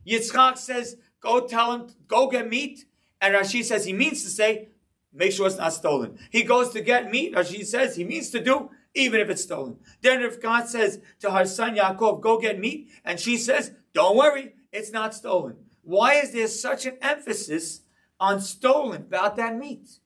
Yitzchak 0.08 0.58
says, 0.58 0.96
go 1.20 1.46
tell 1.46 1.74
him, 1.74 1.88
go 2.08 2.27
get 2.29 2.50
meat. 2.50 2.86
And 3.22 3.36
Rashi 3.36 3.63
says 3.63 3.86
he 3.86 3.93
means 3.93 4.24
to 4.24 4.29
say, 4.29 4.70
make 5.13 5.32
sure 5.32 5.48
it's 5.48 5.58
not 5.58 5.74
stolen. 5.74 6.17
He 6.29 6.43
goes 6.43 6.72
to 6.72 6.82
get 6.82 7.12
meat, 7.12 7.36
as 7.36 7.50
she 7.50 7.63
says 7.63 7.96
he 7.96 8.03
means 8.03 8.29
to 8.32 8.43
do, 8.43 8.72
even 8.93 9.20
if 9.20 9.29
it's 9.29 9.43
stolen. 9.43 9.77
Then 10.01 10.22
if 10.22 10.41
God 10.41 10.67
says 10.67 11.00
to 11.20 11.32
her 11.32 11.46
son 11.46 11.75
Yaakov, 11.75 12.22
go 12.22 12.39
get 12.39 12.60
meat, 12.60 12.89
and 13.05 13.20
she 13.20 13.38
says, 13.38 13.72
don't 13.93 14.17
worry, 14.17 14.55
it's 14.72 14.91
not 14.91 15.13
stolen. 15.13 15.55
Why 15.84 16.15
is 16.15 16.32
there 16.32 16.48
such 16.48 16.86
an 16.86 16.98
emphasis 17.01 17.82
on 18.20 18.39
stolen 18.39 19.01
about 19.01 19.36
that 19.36 19.58
meat? 19.58 20.00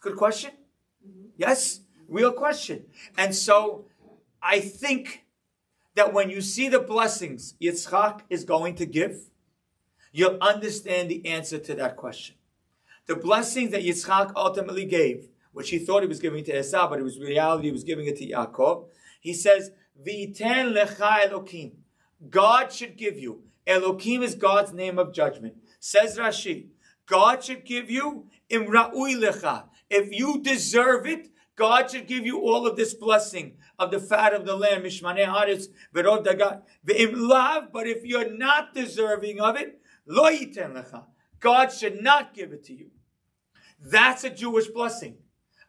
Good 0.00 0.16
question. 0.16 0.52
Mm-hmm. 1.06 1.28
Yes, 1.36 1.80
real 2.08 2.32
question. 2.32 2.84
And 3.16 3.34
so 3.34 3.86
I 4.40 4.60
think 4.60 5.24
that 5.94 6.12
when 6.12 6.30
you 6.30 6.40
see 6.40 6.68
the 6.68 6.78
blessings 6.78 7.54
Yitzchak 7.60 8.20
is 8.30 8.44
going 8.44 8.76
to 8.76 8.86
give, 8.86 9.30
you'll 10.12 10.38
understand 10.40 11.10
the 11.10 11.26
answer 11.26 11.58
to 11.58 11.74
that 11.74 11.96
question. 11.96 12.36
The 13.08 13.16
blessings 13.16 13.70
that 13.72 13.82
Yitzchak 13.82 14.32
ultimately 14.36 14.84
gave, 14.84 15.28
which 15.52 15.70
he 15.70 15.78
thought 15.78 16.02
he 16.02 16.08
was 16.08 16.20
giving 16.20 16.44
to 16.44 16.58
Esau, 16.58 16.90
but 16.90 17.00
it 17.00 17.02
was 17.02 17.18
reality, 17.18 17.68
he 17.68 17.72
was 17.72 17.82
giving 17.82 18.06
it 18.06 18.16
to 18.18 18.26
Yaakov. 18.26 18.88
He 19.18 19.32
says, 19.32 19.70
V'iten 20.06 20.76
lecha 20.76 21.26
Elokim. 21.26 21.72
God 22.28 22.70
should 22.70 22.98
give 22.98 23.18
you. 23.18 23.44
Elokim 23.66 24.22
is 24.22 24.34
God's 24.34 24.74
name 24.74 24.98
of 24.98 25.14
judgment. 25.14 25.54
Says 25.80 26.18
Rashi, 26.18 26.68
God 27.06 27.42
should 27.42 27.64
give 27.64 27.90
you 27.90 28.26
imra'ui 28.50 29.16
lecha. 29.16 29.64
If 29.88 30.12
you 30.12 30.42
deserve 30.42 31.06
it, 31.06 31.28
God 31.56 31.90
should 31.90 32.06
give 32.06 32.26
you 32.26 32.40
all 32.40 32.66
of 32.66 32.76
this 32.76 32.92
blessing 32.92 33.56
of 33.78 33.90
the 33.90 34.00
fat 34.00 34.34
of 34.34 34.44
the 34.44 34.54
lamb, 34.54 34.82
mishmane 34.82 35.26
haaretz, 35.26 35.68
verod 35.94 36.26
dagat, 36.26 36.62
lav, 37.16 37.72
but 37.72 37.86
if 37.86 38.04
you're 38.04 38.30
not 38.30 38.74
deserving 38.74 39.40
of 39.40 39.56
it, 39.56 39.80
lo 40.06 40.30
yiten 40.30 40.74
lecha. 40.74 41.04
God 41.40 41.72
should 41.72 42.02
not 42.02 42.34
give 42.34 42.52
it 42.52 42.64
to 42.64 42.74
you. 42.74 42.90
That's 43.80 44.24
a 44.24 44.30
Jewish 44.30 44.68
blessing. 44.68 45.18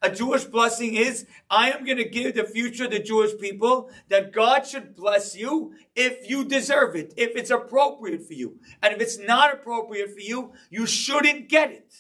A 0.02 0.10
Jewish 0.10 0.46
blessing 0.46 0.96
is, 0.96 1.26
I 1.50 1.72
am 1.72 1.84
going 1.84 1.98
to 1.98 2.08
give 2.08 2.36
the 2.36 2.46
future 2.46 2.88
the 2.88 3.00
Jewish 3.00 3.38
people 3.38 3.92
that 4.08 4.32
God 4.32 4.66
should 4.66 4.96
bless 4.96 5.36
you 5.36 5.74
if 5.94 6.30
you 6.30 6.46
deserve 6.46 6.96
it, 6.96 7.14
if 7.18 7.36
it's 7.36 7.50
appropriate 7.50 8.26
for 8.26 8.34
you. 8.34 8.60
And 8.82 8.94
if 8.94 9.02
it's 9.02 9.20
not 9.20 9.54
appropriate 9.54 10.14
for 10.14 10.22
you, 10.22 10.54
you 10.70 10.86
shouldn't 10.86 11.50
get 11.50 11.72
it. 11.72 11.94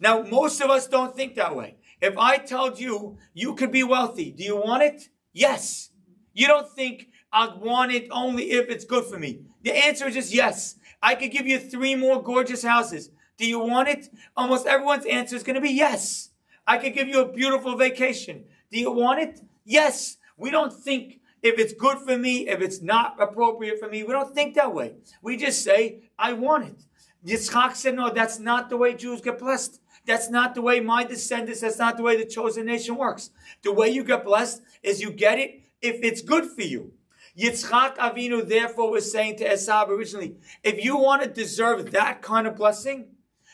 Now, 0.00 0.22
most 0.22 0.62
of 0.62 0.70
us 0.70 0.88
don't 0.88 1.14
think 1.14 1.34
that 1.34 1.54
way. 1.54 1.76
If 2.00 2.16
I 2.16 2.38
told 2.38 2.80
you 2.80 3.18
you 3.34 3.54
could 3.54 3.70
be 3.70 3.84
wealthy, 3.84 4.32
do 4.32 4.42
you 4.42 4.56
want 4.56 4.82
it? 4.82 5.10
Yes. 5.34 5.90
You 6.32 6.46
don't 6.46 6.68
think 6.72 7.08
I'd 7.30 7.60
want 7.60 7.92
it 7.92 8.08
only 8.10 8.52
if 8.52 8.70
it's 8.70 8.86
good 8.86 9.04
for 9.04 9.18
me. 9.18 9.42
The 9.62 9.72
answer 9.72 10.08
is 10.08 10.14
just 10.14 10.34
yes. 10.34 10.76
I 11.02 11.14
could 11.14 11.30
give 11.30 11.46
you 11.46 11.58
three 11.58 11.94
more 11.94 12.22
gorgeous 12.22 12.64
houses. 12.64 13.10
Do 13.42 13.48
you 13.48 13.58
want 13.58 13.88
it? 13.88 14.08
Almost 14.36 14.68
everyone's 14.68 15.04
answer 15.04 15.34
is 15.34 15.42
going 15.42 15.56
to 15.56 15.60
be 15.60 15.72
yes. 15.72 16.30
I 16.64 16.78
could 16.78 16.94
give 16.94 17.08
you 17.08 17.22
a 17.22 17.32
beautiful 17.32 17.76
vacation. 17.76 18.44
Do 18.70 18.78
you 18.78 18.92
want 18.92 19.18
it? 19.18 19.40
Yes. 19.64 20.18
We 20.36 20.52
don't 20.52 20.72
think 20.72 21.18
if 21.42 21.58
it's 21.58 21.72
good 21.72 21.98
for 21.98 22.16
me, 22.16 22.48
if 22.48 22.60
it's 22.60 22.80
not 22.80 23.20
appropriate 23.20 23.80
for 23.80 23.88
me. 23.88 24.04
We 24.04 24.12
don't 24.12 24.32
think 24.32 24.54
that 24.54 24.72
way. 24.72 24.94
We 25.22 25.36
just 25.36 25.64
say, 25.64 26.04
I 26.16 26.34
want 26.34 26.66
it. 26.66 26.84
Yitzchak 27.26 27.74
said, 27.74 27.96
no, 27.96 28.10
that's 28.10 28.38
not 28.38 28.70
the 28.70 28.76
way 28.76 28.94
Jews 28.94 29.20
get 29.20 29.40
blessed. 29.40 29.80
That's 30.06 30.30
not 30.30 30.54
the 30.54 30.62
way 30.62 30.78
my 30.78 31.02
descendants, 31.02 31.62
that's 31.62 31.80
not 31.80 31.96
the 31.96 32.04
way 32.04 32.16
the 32.16 32.24
chosen 32.24 32.66
nation 32.66 32.94
works. 32.94 33.30
The 33.64 33.72
way 33.72 33.88
you 33.88 34.04
get 34.04 34.24
blessed 34.24 34.62
is 34.84 35.00
you 35.00 35.10
get 35.10 35.40
it 35.40 35.62
if 35.80 35.98
it's 36.04 36.22
good 36.22 36.46
for 36.46 36.62
you. 36.62 36.92
Yitzchak 37.36 37.96
Avinu 37.96 38.46
therefore 38.46 38.92
was 38.92 39.10
saying 39.10 39.38
to 39.38 39.52
Esau 39.52 39.86
originally, 39.88 40.36
if 40.62 40.84
you 40.84 40.96
want 40.96 41.22
to 41.22 41.28
deserve 41.28 41.90
that 41.90 42.22
kind 42.22 42.46
of 42.46 42.54
blessing, 42.54 43.06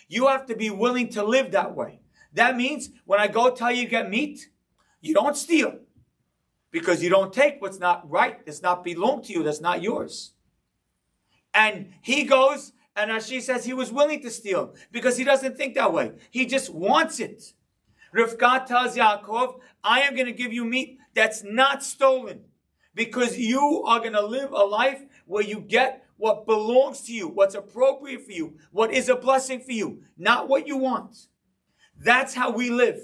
you 0.09 0.27
have 0.27 0.47
to 0.47 0.57
be 0.57 0.71
willing 0.71 1.09
to 1.11 1.23
live 1.23 1.53
that 1.53 1.77
way. 1.77 2.01
That 2.33 2.57
means 2.57 2.91
when 3.05 3.21
I 3.21 3.29
go 3.29 3.51
tell 3.51 3.73
you 3.73 3.87
get 3.87 4.11
meat, 4.11 4.51
you 5.01 5.15
don't 5.15 5.37
steal 5.37 5.79
because 6.71 7.03
you 7.03 7.11
don't 7.11 7.33
take 7.33 7.61
what's 7.61 7.79
not 7.79 8.09
right. 8.11 8.41
It's 8.47 8.63
not 8.63 8.85
belong 8.85 9.23
to 9.23 9.33
you. 9.33 9.43
That's 9.43 9.61
not 9.61 9.83
yours. 9.83 10.33
And 11.55 11.93
he 12.03 12.25
goes 12.25 12.73
and 12.99 13.13
Rashi 13.13 13.41
says 13.41 13.65
he 13.65 13.73
was 13.73 13.93
willing 13.93 14.21
to 14.23 14.31
steal 14.31 14.75
because 14.91 15.17
he 15.17 15.23
doesn't 15.23 15.57
think 15.57 15.77
that 15.77 15.93
way. 15.93 16.13
He 16.31 16.47
just 16.47 16.69
wants 16.71 17.21
it. 17.21 17.55
Rivka 18.15 18.67
tells 18.67 18.97
Yaakov, 18.97 19.61
I 19.85 20.01
am 20.01 20.15
going 20.15 20.27
to 20.27 20.33
give 20.33 20.53
you 20.53 20.65
meat 20.65 20.99
that's 21.15 21.45
not 21.45 21.85
stolen 21.85 22.41
because 22.95 23.39
you 23.39 23.85
are 23.87 24.01
going 24.01 24.15
to 24.15 24.27
live 24.27 24.51
a 24.51 24.65
life 24.65 25.01
where 25.27 25.45
you 25.45 25.61
get 25.61 26.08
what 26.19 26.47
belongs 26.47 27.01
to 27.03 27.13
you, 27.13 27.29
what's 27.29 27.55
appropriate 27.55 28.27
for 28.27 28.33
you, 28.33 28.59
what 28.71 28.93
is 28.93 29.09
a 29.09 29.17
blessing 29.17 29.61
for 29.61 29.73
you, 29.73 30.03
not 30.19 30.49
what 30.49 30.67
you 30.67 30.77
want. 30.77 31.29
That's 31.99 32.35
how 32.35 32.51
we 32.51 32.71
live. 32.71 33.01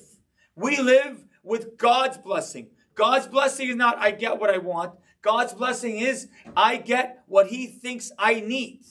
We 0.54 0.76
live 0.78 1.24
with 1.42 1.78
God's 1.78 2.18
blessing. 2.18 2.68
God's 2.94 3.26
blessing 3.26 3.68
is 3.68 3.76
not 3.76 3.98
I 3.98 4.10
get 4.10 4.38
what 4.38 4.50
I 4.50 4.58
want. 4.58 4.94
God's 5.22 5.54
blessing 5.54 5.98
is 5.98 6.28
I 6.56 6.76
get 6.76 7.24
what 7.26 7.46
he 7.46 7.66
thinks 7.66 8.12
I 8.18 8.40
need 8.40 8.82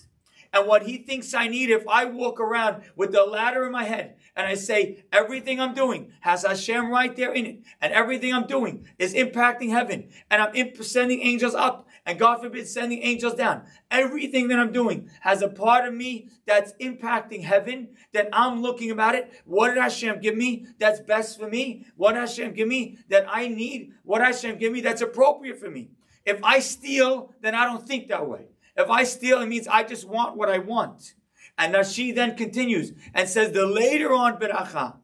and 0.54 0.68
what 0.68 0.84
he 0.84 0.98
thinks 0.98 1.34
I 1.34 1.48
need 1.48 1.70
if 1.70 1.88
I 1.88 2.06
walk 2.06 2.40
around 2.40 2.84
with 2.96 3.12
the 3.12 3.24
ladder 3.24 3.66
in 3.66 3.72
my 3.72 3.84
head 3.84 4.16
and 4.36 4.48
I 4.48 4.54
say 4.56 5.04
everything 5.12 5.60
I'm 5.60 5.74
doing 5.74 6.12
has 6.22 6.46
Hashem 6.46 6.90
right 6.90 7.16
there 7.16 7.34
in 7.34 7.46
it, 7.46 7.60
and 7.82 7.94
everything 7.94 8.34
I'm 8.34 8.48
doing 8.48 8.88
is 8.98 9.14
impacting 9.14 9.70
heaven, 9.70 10.10
and 10.30 10.42
I'm 10.42 10.56
imp- 10.56 10.84
sending 10.84 11.22
angels 11.22 11.54
up, 11.54 11.88
and 12.06 12.20
God 12.20 12.42
forbid 12.42 12.68
sending 12.68 13.02
angels 13.04 13.36
down. 13.36 13.64
Everything 13.92 14.48
that 14.48 14.60
I'm 14.60 14.72
doing 14.72 15.10
has 15.22 15.42
a 15.42 15.48
part 15.48 15.88
of 15.88 15.94
me 15.94 16.30
that's 16.46 16.74
impacting 16.74 17.44
heaven. 17.44 17.90
That 18.14 18.30
I'm 18.34 18.62
looking 18.62 18.92
about 18.92 19.16
it. 19.16 19.32
What 19.46 19.70
did 19.70 19.82
Hashem 19.82 20.20
give 20.20 20.36
me 20.36 20.68
that's 20.80 21.00
best 21.00 21.40
for 21.40 21.48
me? 21.48 21.86
What 21.96 22.16
Hashem 22.16 22.54
give 22.54 22.68
me 22.68 22.98
that 23.10 23.26
I 23.30 23.48
need? 23.48 23.94
What 24.04 24.22
Hashem 24.22 24.58
give 24.58 24.72
me 24.72 24.82
that's 24.82 25.02
appropriate 25.02 25.60
for 25.60 25.70
me? 25.70 25.90
If 26.26 26.44
I 26.44 26.60
steal, 26.60 27.34
then 27.42 27.56
I 27.56 27.66
don't 27.66 27.86
think 27.88 28.10
that 28.10 28.28
way. 28.28 28.48
If 28.76 28.90
I 28.90 29.04
steal, 29.04 29.42
it 29.42 29.48
means 29.48 29.68
I 29.68 29.84
just 29.84 30.08
want 30.08 30.36
what 30.36 30.50
I 30.50 30.58
want. 30.58 31.14
And 31.58 31.74
Rashi 31.74 32.14
then 32.14 32.36
continues 32.36 32.94
and 33.14 33.30
says 33.30 33.52
the 33.52 33.66
later 33.66 34.14
on 34.14 34.38
beracha 34.40 34.96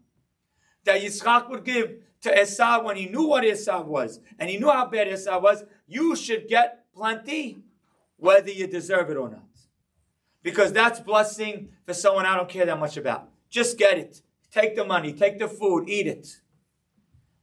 that 0.85 1.01
Yitzchak 1.01 1.49
would 1.49 1.63
give 1.63 1.97
to 2.21 2.41
Esau 2.41 2.83
when 2.83 2.97
he 2.97 3.05
knew 3.07 3.27
what 3.27 3.45
Esau 3.45 3.83
was 3.83 4.19
and 4.39 4.49
he 4.49 4.57
knew 4.57 4.69
how 4.69 4.87
bad 4.87 5.07
Esau 5.07 5.39
was, 5.39 5.63
you 5.87 6.15
should 6.15 6.47
get 6.47 6.85
plenty 6.93 7.63
whether 8.17 8.51
you 8.51 8.67
deserve 8.67 9.09
it 9.09 9.17
or 9.17 9.29
not. 9.29 9.43
Because 10.41 10.73
that's 10.73 10.99
blessing 10.99 11.69
for 11.85 11.93
someone 11.93 12.25
I 12.25 12.35
don't 12.35 12.49
care 12.49 12.65
that 12.65 12.79
much 12.79 12.97
about. 12.97 13.29
Just 13.49 13.77
get 13.77 13.97
it. 13.97 14.21
Take 14.51 14.75
the 14.75 14.85
money, 14.85 15.13
take 15.13 15.37
the 15.37 15.47
food, 15.47 15.87
eat 15.87 16.07
it. 16.07 16.41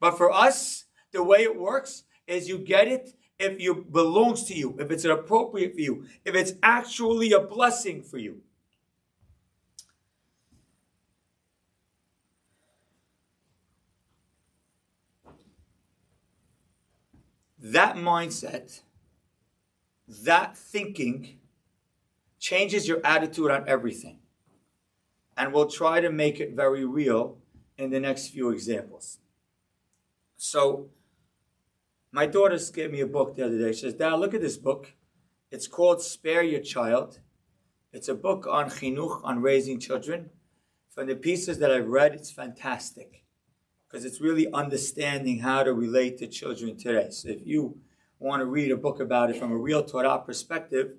But 0.00 0.16
for 0.16 0.32
us, 0.32 0.84
the 1.12 1.22
way 1.22 1.42
it 1.42 1.56
works 1.56 2.04
is 2.26 2.48
you 2.48 2.58
get 2.58 2.88
it 2.88 3.15
if 3.38 3.58
it 3.58 3.92
belongs 3.92 4.44
to 4.44 4.54
you, 4.54 4.76
if 4.78 4.90
it's 4.90 5.04
appropriate 5.04 5.74
for 5.74 5.80
you, 5.80 6.04
if 6.24 6.34
it's 6.34 6.52
actually 6.62 7.32
a 7.32 7.40
blessing 7.40 8.02
for 8.02 8.18
you. 8.18 8.42
That 17.58 17.96
mindset, 17.96 18.80
that 20.06 20.56
thinking 20.56 21.38
changes 22.38 22.86
your 22.86 23.04
attitude 23.04 23.50
on 23.50 23.68
everything. 23.68 24.20
And 25.36 25.52
we'll 25.52 25.66
try 25.66 26.00
to 26.00 26.10
make 26.10 26.38
it 26.38 26.52
very 26.52 26.84
real 26.84 27.38
in 27.76 27.90
the 27.90 28.00
next 28.00 28.28
few 28.28 28.50
examples. 28.50 29.18
So, 30.36 30.90
my 32.16 32.24
daughter 32.24 32.58
gave 32.72 32.90
me 32.90 33.02
a 33.02 33.06
book 33.06 33.36
the 33.36 33.44
other 33.44 33.58
day. 33.58 33.72
She 33.72 33.80
says, 33.80 33.92
Dad, 33.92 34.14
look 34.14 34.32
at 34.32 34.40
this 34.40 34.56
book. 34.56 34.94
It's 35.50 35.68
called 35.68 36.00
Spare 36.00 36.42
Your 36.42 36.62
Child. 36.62 37.20
It's 37.92 38.08
a 38.08 38.14
book 38.14 38.46
on 38.50 38.70
chinuch, 38.70 39.22
on 39.22 39.42
raising 39.42 39.78
children. 39.78 40.30
From 40.88 41.08
the 41.08 41.14
pieces 41.14 41.58
that 41.58 41.70
I've 41.70 41.88
read, 41.88 42.14
it's 42.14 42.30
fantastic 42.30 43.22
because 43.86 44.06
it's 44.06 44.22
really 44.22 44.50
understanding 44.50 45.40
how 45.40 45.62
to 45.62 45.74
relate 45.74 46.16
to 46.20 46.26
children 46.26 46.78
today. 46.78 47.08
So 47.10 47.28
if 47.28 47.46
you 47.46 47.76
want 48.18 48.40
to 48.40 48.46
read 48.46 48.70
a 48.70 48.78
book 48.78 48.98
about 48.98 49.28
it 49.28 49.36
from 49.36 49.52
a 49.52 49.58
real 49.58 49.84
Torah 49.84 50.18
perspective, 50.24 50.92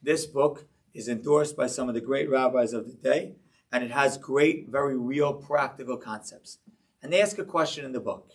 this 0.00 0.26
book 0.26 0.66
is 0.94 1.08
endorsed 1.08 1.56
by 1.56 1.66
some 1.66 1.88
of 1.88 1.96
the 1.96 2.00
great 2.00 2.30
rabbis 2.30 2.72
of 2.72 2.86
the 2.86 2.94
day, 2.94 3.34
and 3.72 3.82
it 3.82 3.90
has 3.90 4.16
great, 4.16 4.68
very 4.68 4.96
real, 4.96 5.34
practical 5.34 5.96
concepts. 5.96 6.58
And 7.02 7.12
they 7.12 7.20
ask 7.20 7.36
a 7.38 7.44
question 7.44 7.84
in 7.84 7.90
the 7.90 7.98
book 7.98 8.30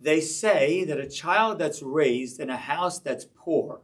they 0.00 0.20
say 0.20 0.84
that 0.84 0.98
a 0.98 1.08
child 1.08 1.58
that's 1.58 1.82
raised 1.82 2.40
in 2.40 2.48
a 2.48 2.56
house 2.56 2.98
that's 2.98 3.26
poor 3.36 3.80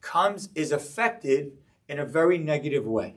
comes 0.00 0.50
is 0.54 0.70
affected 0.70 1.52
in 1.88 1.98
a 1.98 2.04
very 2.04 2.38
negative 2.38 2.86
way. 2.86 3.16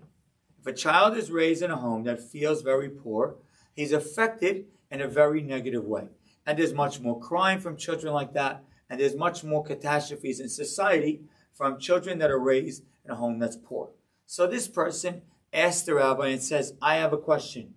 If 0.59 0.67
a 0.67 0.73
child 0.73 1.17
is 1.17 1.29
raised 1.29 1.61
in 1.61 1.71
a 1.71 1.75
home 1.75 2.03
that 2.03 2.21
feels 2.21 2.61
very 2.61 2.89
poor, 2.89 3.35
he's 3.73 3.91
affected 3.91 4.65
in 4.89 5.01
a 5.01 5.07
very 5.07 5.41
negative 5.41 5.83
way. 5.85 6.07
And 6.45 6.57
there's 6.57 6.73
much 6.73 6.99
more 7.01 7.19
crime 7.19 7.59
from 7.59 7.77
children 7.77 8.13
like 8.13 8.33
that. 8.33 8.63
and 8.89 8.99
there's 8.99 9.15
much 9.15 9.43
more 9.43 9.63
catastrophes 9.63 10.39
in 10.39 10.47
society 10.49 11.21
from 11.53 11.79
children 11.79 12.19
that 12.19 12.29
are 12.29 12.37
raised 12.37 12.83
in 13.03 13.09
a 13.11 13.15
home 13.15 13.39
that's 13.39 13.55
poor. 13.55 13.89
So 14.27 14.45
this 14.45 14.67
person 14.67 15.23
asks 15.51 15.83
the 15.83 15.95
rabbi 15.95 16.27
and 16.27 16.43
says, 16.43 16.73
I 16.79 16.95
have 16.97 17.11
a 17.11 17.17
question. 17.17 17.73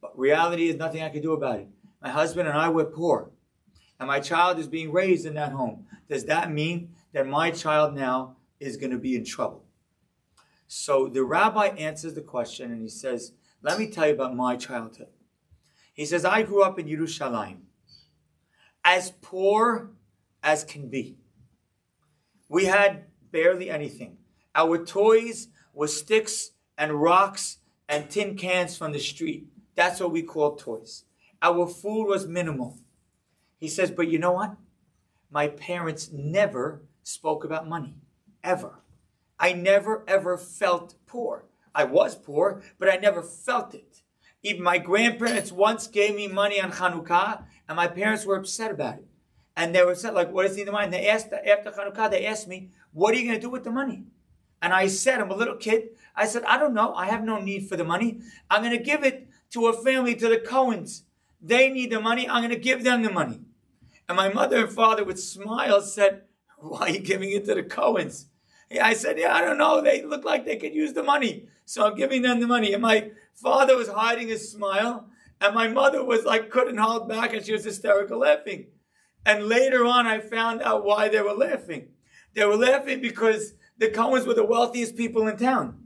But 0.00 0.16
reality 0.16 0.68
is 0.68 0.76
nothing 0.76 1.02
I 1.02 1.08
can 1.08 1.22
do 1.22 1.32
about 1.32 1.60
it. 1.60 1.68
My 2.02 2.10
husband 2.10 2.48
and 2.48 2.58
I 2.58 2.68
were 2.68 2.84
poor, 2.84 3.30
and 4.00 4.08
my 4.08 4.18
child 4.18 4.58
is 4.58 4.66
being 4.66 4.90
raised 4.90 5.24
in 5.24 5.34
that 5.34 5.52
home. 5.52 5.86
Does 6.08 6.24
that 6.24 6.50
mean 6.50 6.90
that 7.12 7.26
my 7.28 7.52
child 7.52 7.94
now 7.94 8.36
is 8.58 8.76
going 8.76 8.90
to 8.90 8.98
be 8.98 9.14
in 9.14 9.24
trouble? 9.24 9.64
So 10.66 11.06
the 11.06 11.22
rabbi 11.22 11.68
answers 11.68 12.14
the 12.14 12.22
question 12.22 12.72
and 12.72 12.82
he 12.82 12.88
says, 12.88 13.32
Let 13.62 13.78
me 13.78 13.88
tell 13.88 14.08
you 14.08 14.14
about 14.14 14.34
my 14.34 14.56
childhood. 14.56 15.08
He 15.94 16.04
says, 16.06 16.24
I 16.24 16.42
grew 16.42 16.62
up 16.62 16.78
in 16.78 16.86
Yerushalayim, 16.86 17.58
as 18.84 19.12
poor 19.20 19.90
as 20.42 20.64
can 20.64 20.88
be. 20.88 21.18
We 22.48 22.64
had 22.64 23.04
barely 23.30 23.70
anything. 23.70 24.16
Our 24.54 24.84
toys 24.84 25.48
were 25.72 25.88
sticks 25.88 26.50
and 26.76 27.00
rocks 27.00 27.58
and 27.88 28.10
tin 28.10 28.36
cans 28.36 28.76
from 28.76 28.92
the 28.92 28.98
street. 28.98 29.46
That's 29.76 30.00
what 30.00 30.10
we 30.10 30.22
called 30.22 30.58
toys. 30.58 31.04
Our 31.42 31.66
food 31.66 32.06
was 32.06 32.26
minimal. 32.26 32.78
He 33.58 33.68
says, 33.68 33.90
but 33.90 34.08
you 34.08 34.18
know 34.18 34.32
what? 34.32 34.56
My 35.30 35.48
parents 35.48 36.10
never 36.12 36.82
spoke 37.02 37.44
about 37.44 37.68
money, 37.68 37.96
ever. 38.44 38.80
I 39.38 39.52
never 39.52 40.04
ever 40.06 40.38
felt 40.38 40.94
poor. 41.06 41.46
I 41.74 41.84
was 41.84 42.14
poor, 42.14 42.62
but 42.78 42.88
I 42.88 42.96
never 42.96 43.22
felt 43.22 43.74
it. 43.74 44.02
Even 44.42 44.62
my 44.62 44.78
grandparents 44.78 45.50
once 45.50 45.86
gave 45.86 46.14
me 46.14 46.28
money 46.28 46.60
on 46.60 46.72
Hanukkah, 46.72 47.44
and 47.68 47.76
my 47.76 47.88
parents 47.88 48.26
were 48.26 48.36
upset 48.36 48.70
about 48.70 48.98
it. 48.98 49.06
And 49.56 49.74
they 49.74 49.82
were 49.82 49.92
upset, 49.92 50.14
like, 50.14 50.32
what 50.32 50.46
is 50.46 50.56
the 50.56 50.64
money? 50.66 50.84
And 50.84 50.92
they 50.92 51.08
asked, 51.08 51.32
after 51.32 51.70
Hanukkah, 51.70 52.10
they 52.10 52.26
asked 52.26 52.48
me, 52.48 52.70
what 52.92 53.14
are 53.14 53.18
you 53.18 53.24
going 53.24 53.36
to 53.36 53.40
do 53.40 53.50
with 53.50 53.64
the 53.64 53.70
money? 53.70 54.04
And 54.60 54.72
I 54.72 54.86
said, 54.86 55.20
I'm 55.20 55.30
a 55.30 55.36
little 55.36 55.56
kid. 55.56 55.90
I 56.14 56.26
said, 56.26 56.44
I 56.44 56.58
don't 56.58 56.74
know. 56.74 56.94
I 56.94 57.06
have 57.06 57.24
no 57.24 57.40
need 57.40 57.68
for 57.68 57.76
the 57.76 57.84
money. 57.84 58.20
I'm 58.50 58.62
going 58.62 58.76
to 58.76 58.82
give 58.82 59.02
it 59.02 59.28
to 59.50 59.66
a 59.66 59.72
family, 59.72 60.14
to 60.14 60.28
the 60.28 60.38
Cohens. 60.38 61.02
They 61.42 61.70
need 61.70 61.90
the 61.90 62.00
money. 62.00 62.28
I'm 62.28 62.42
going 62.42 62.54
to 62.54 62.56
give 62.56 62.84
them 62.84 63.02
the 63.02 63.10
money. 63.10 63.40
And 64.08 64.16
my 64.16 64.32
mother 64.32 64.64
and 64.64 64.72
father, 64.72 65.04
with 65.04 65.20
smiles, 65.20 65.92
said, 65.92 66.22
Why 66.58 66.80
are 66.80 66.90
you 66.90 67.00
giving 67.00 67.32
it 67.32 67.44
to 67.46 67.54
the 67.54 67.62
Cohens? 67.62 68.26
I 68.80 68.94
said, 68.94 69.18
Yeah, 69.18 69.34
I 69.34 69.40
don't 69.40 69.58
know. 69.58 69.80
They 69.80 70.04
look 70.04 70.24
like 70.24 70.44
they 70.44 70.56
could 70.56 70.74
use 70.74 70.92
the 70.92 71.02
money. 71.02 71.48
So 71.64 71.86
I'm 71.86 71.96
giving 71.96 72.22
them 72.22 72.40
the 72.40 72.46
money. 72.46 72.72
And 72.72 72.82
my 72.82 73.10
father 73.34 73.76
was 73.76 73.88
hiding 73.88 74.28
his 74.28 74.50
smile. 74.50 75.08
And 75.40 75.54
my 75.54 75.66
mother 75.66 76.04
was 76.04 76.24
like, 76.24 76.50
couldn't 76.50 76.78
hold 76.78 77.08
back. 77.08 77.34
And 77.34 77.44
she 77.44 77.52
was 77.52 77.64
hysterical 77.64 78.20
laughing. 78.20 78.66
And 79.26 79.46
later 79.46 79.84
on, 79.84 80.06
I 80.06 80.20
found 80.20 80.62
out 80.62 80.84
why 80.84 81.08
they 81.08 81.20
were 81.20 81.34
laughing. 81.34 81.88
They 82.34 82.44
were 82.44 82.56
laughing 82.56 83.00
because 83.00 83.54
the 83.78 83.88
Cohens 83.88 84.26
were 84.26 84.34
the 84.34 84.44
wealthiest 84.44 84.96
people 84.96 85.26
in 85.26 85.36
town. 85.36 85.78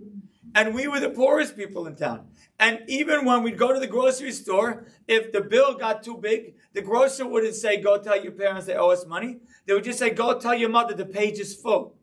And 0.54 0.74
we 0.74 0.88
were 0.88 1.00
the 1.00 1.10
poorest 1.10 1.56
people 1.56 1.86
in 1.86 1.96
town. 1.96 2.28
And 2.58 2.80
even 2.88 3.24
when 3.24 3.42
we'd 3.42 3.58
go 3.58 3.72
to 3.72 3.80
the 3.80 3.86
grocery 3.86 4.32
store, 4.32 4.86
if 5.06 5.32
the 5.32 5.42
bill 5.42 5.74
got 5.74 6.02
too 6.02 6.16
big, 6.16 6.54
the 6.72 6.82
grocer 6.82 7.26
wouldn't 7.26 7.54
say, 7.54 7.80
go 7.80 7.98
tell 7.98 8.22
your 8.22 8.32
parents 8.32 8.66
they 8.66 8.74
owe 8.74 8.90
us 8.90 9.06
money. 9.06 9.38
They 9.66 9.74
would 9.74 9.84
just 9.84 9.98
say, 9.98 10.10
go 10.10 10.38
tell 10.38 10.54
your 10.54 10.70
mother 10.70 10.94
the 10.94 11.04
page 11.04 11.38
is 11.38 11.54
full. 11.54 11.96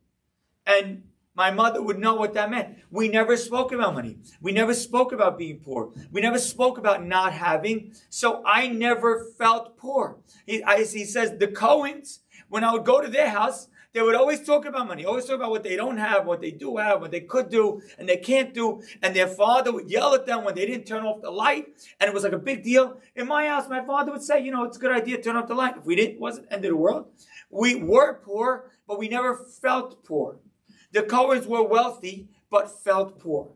And 0.65 1.03
my 1.35 1.49
mother 1.49 1.81
would 1.81 1.97
know 1.97 2.13
what 2.13 2.35
that 2.35 2.51
meant. 2.51 2.77
We 2.91 3.09
never 3.09 3.35
spoke 3.35 3.71
about 3.71 3.95
money. 3.95 4.17
We 4.39 4.51
never 4.51 4.73
spoke 4.73 5.11
about 5.11 5.37
being 5.37 5.59
poor. 5.59 5.91
We 6.11 6.21
never 6.21 6.37
spoke 6.37 6.77
about 6.77 7.03
not 7.03 7.33
having. 7.33 7.93
So 8.09 8.43
I 8.45 8.67
never 8.67 9.25
felt 9.37 9.77
poor. 9.77 10.17
He, 10.45 10.63
he 10.77 11.05
says 11.05 11.37
the 11.39 11.47
Cohens, 11.47 12.19
when 12.49 12.63
I 12.63 12.71
would 12.71 12.85
go 12.85 13.01
to 13.01 13.07
their 13.07 13.29
house, 13.29 13.67
they 13.93 14.01
would 14.01 14.15
always 14.15 14.43
talk 14.43 14.65
about 14.65 14.87
money, 14.87 15.05
always 15.05 15.25
talk 15.25 15.35
about 15.35 15.51
what 15.51 15.63
they 15.63 15.75
don't 15.75 15.97
have, 15.97 16.25
what 16.25 16.41
they 16.41 16.49
do 16.49 16.77
have, 16.77 16.99
what 16.99 17.11
they 17.11 17.21
could 17.21 17.49
do, 17.49 17.81
and 17.99 18.09
they 18.09 18.17
can't 18.17 18.53
do. 18.53 18.81
And 19.03 19.15
their 19.15 19.27
father 19.27 19.71
would 19.71 19.89
yell 19.89 20.15
at 20.15 20.25
them 20.25 20.43
when 20.43 20.55
they 20.55 20.65
didn't 20.65 20.87
turn 20.87 21.05
off 21.05 21.21
the 21.21 21.29
light, 21.29 21.67
and 21.99 22.07
it 22.07 22.13
was 22.13 22.23
like 22.23 22.33
a 22.33 22.39
big 22.39 22.63
deal. 22.63 22.97
In 23.15 23.27
my 23.27 23.47
house, 23.47 23.69
my 23.69 23.85
father 23.85 24.11
would 24.11 24.23
say, 24.23 24.41
you 24.43 24.51
know, 24.51 24.63
it's 24.63 24.77
a 24.77 24.79
good 24.79 24.91
idea 24.91 25.17
to 25.17 25.23
turn 25.23 25.35
off 25.35 25.47
the 25.47 25.53
light. 25.53 25.77
If 25.77 25.85
we 25.85 25.95
didn't, 25.95 26.15
it 26.15 26.21
wasn't 26.21 26.47
end 26.49 26.65
of 26.65 26.71
the 26.71 26.77
world. 26.77 27.05
We 27.51 27.75
were 27.75 28.15
poor, 28.15 28.71
but 28.87 28.97
we 28.97 29.09
never 29.09 29.35
felt 29.35 30.03
poor. 30.03 30.39
The 30.91 31.03
Cohens 31.03 31.45
were 31.45 31.63
wealthy, 31.63 32.29
but 32.49 32.83
felt 32.83 33.19
poor. 33.19 33.51